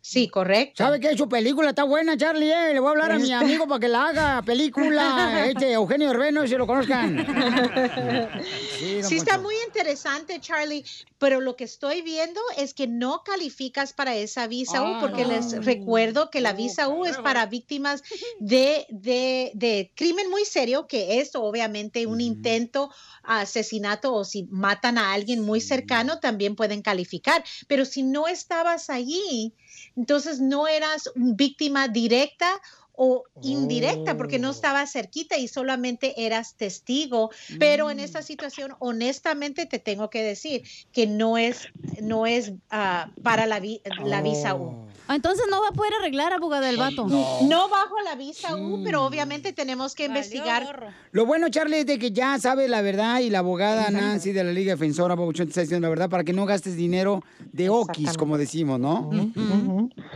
[0.00, 0.84] Sí, correcto.
[0.84, 1.16] ¿Sabe qué?
[1.16, 2.72] Su película está buena, Charlie, eh?
[2.72, 6.46] Le voy a hablar a mi amigo para que la haga película, este Eugenio Herbeno,
[6.46, 7.26] si lo conozcan.
[8.78, 10.84] Sí, está muy interesante, Charlie,
[11.18, 15.64] pero lo que estoy viendo es que no calificas para esa visa U, porque les
[15.64, 18.02] recuerdo que la visa U es para víctimas
[18.38, 22.90] de, de, de crimen muy serio, que es obviamente un intento
[23.24, 27.44] asesinato o si matan a alguien muy cercano, también pueden calificar.
[27.66, 29.54] Pero si no estabas allí,
[29.98, 32.60] entonces no eras víctima directa
[33.00, 37.30] o indirecta porque no estabas cerquita y solamente eras testigo,
[37.60, 40.62] pero en esta situación honestamente te tengo que decir
[40.92, 41.68] que no es
[42.02, 44.88] no es ah, para la, vi- la visa U.
[45.08, 47.06] Ah, Entonces no va a poder arreglar, abogada del vato.
[47.08, 47.68] No.
[47.68, 50.92] bajo la visa U, pero obviamente tenemos que investigar.
[51.12, 54.44] Lo bueno, Charlie, es de que ya sabe la verdad y la abogada Nancy de
[54.44, 57.22] la Liga Defensora, Pabuchón, te está diciendo la verdad para que no gastes dinero
[57.52, 59.08] de okis, como decimos, ¿no?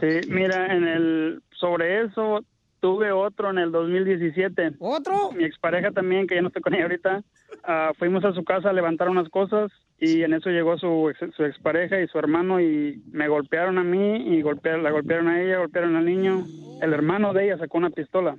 [0.00, 2.44] Sí, mira, en el sobre eso
[2.82, 4.72] tuve otro en el 2017.
[4.80, 5.30] ¿Otro?
[5.32, 7.22] Mi expareja también, que ya no estoy con ella ahorita,
[7.62, 9.70] ah, fuimos a su casa a levantar unas cosas
[10.04, 13.84] y en eso llegó su, ex- su expareja y su hermano y me golpearon a
[13.84, 16.44] mí y golpearon, la golpearon a ella, golpearon al niño.
[16.82, 18.34] El hermano de ella sacó una pistola.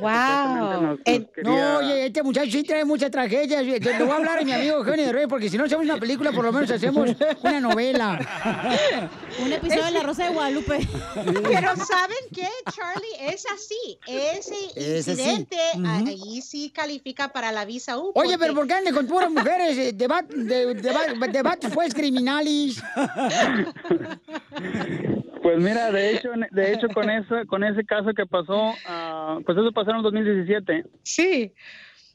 [0.00, 0.98] Wow.
[1.44, 3.62] No, oye, este muchacho sí trae mucha tragedia.
[3.62, 5.96] Le voy a hablar a mi amigo Eugenio de Rey, porque si no hacemos una
[5.98, 7.10] película, por lo menos hacemos
[7.44, 8.18] una novela.
[9.40, 10.78] Un episodio de La Rosa de Guadalupe.
[11.14, 13.32] Pero ¿saben qué, Charlie?
[13.32, 13.98] Es así.
[14.08, 15.56] Ese incidente
[15.86, 18.10] ahí sí califica para la visa U.
[18.16, 19.78] Oye, porque- pero ¿por qué andan con puras mujeres?
[19.78, 22.82] Eh, Debat, de, deba- debates pues criminales.
[25.42, 29.56] Pues mira, de hecho, de hecho con eso, con ese caso que pasó, ah, pues
[29.56, 30.84] eso pasó en el 2017.
[31.02, 31.52] Sí.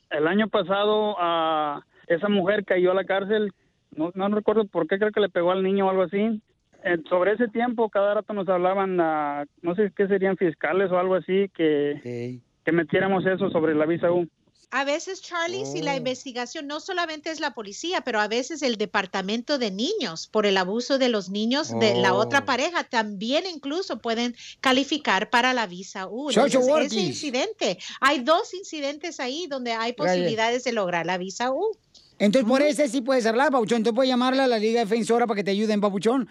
[0.10, 3.52] El año pasado, ah, esa mujer cayó a la cárcel.
[3.95, 6.41] No, no recuerdo por qué, creo que le pegó al niño o algo así.
[6.84, 11.00] Eh, sobre ese tiempo, cada rato nos hablaban, ah, no sé qué serían fiscales o
[11.00, 14.28] algo así, que, que metiéramos eso sobre la visa U.
[14.72, 15.84] A veces, Charlie, si Oh.
[15.84, 20.45] la investigación no solamente es la policía, pero a veces el departamento de niños por
[20.45, 22.18] el abuso de los niños de la Oh.
[22.18, 26.30] otra pareja también incluso pueden calificar para la visa U.
[26.30, 31.77] Entonces, ese incidente, hay dos incidentes ahí donde hay posibilidades de lograr la visa U.
[32.19, 33.77] Entonces, por ese sí puedes hablar, Papuchón.
[33.77, 36.30] Entonces, puedes llamarle a la Liga Defensora para que te ayuden, Papuchón.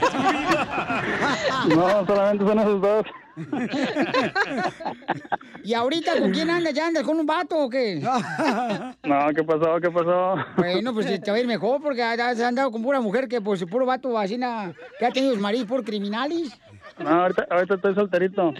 [1.69, 3.05] No, solamente son esos dos.
[5.63, 6.73] ¿Y ahorita con quién andas?
[6.73, 8.01] ¿Ya andas con un vato o qué?
[9.03, 9.79] No, ¿qué pasó?
[9.81, 10.35] ¿Qué pasó?
[10.57, 13.63] Bueno, pues te va a ir mejor porque has andado con pura mujer que, pues,
[13.65, 16.51] puro vato vacina que ha tenido sus maridos por criminales.
[16.99, 18.53] No, ahorita, ahorita estoy solterito.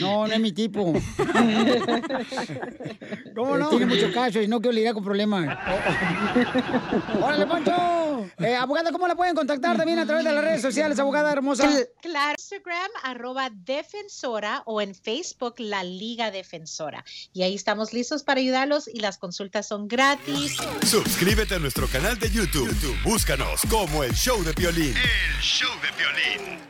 [0.00, 0.92] No, no es mi tipo.
[3.34, 3.68] ¿Cómo no?
[3.70, 5.46] Tiene mucho caso y no quiero lidiar con problemas.
[7.22, 8.26] ¡Órale, Poncho!
[8.38, 11.68] Eh, abogada, ¿cómo la pueden contactar también a través de las redes sociales, abogada hermosa?
[11.68, 17.04] Cl- Claro, Instagram, arroba defensora o en Facebook, la Liga Defensora.
[17.32, 20.56] Y ahí estamos listos para ayudarlos y las consultas son gratis.
[20.86, 22.68] Suscríbete a nuestro canal de YouTube.
[22.68, 24.94] YouTube, Búscanos como El Show de Violín.
[24.96, 26.66] El Show de Violín.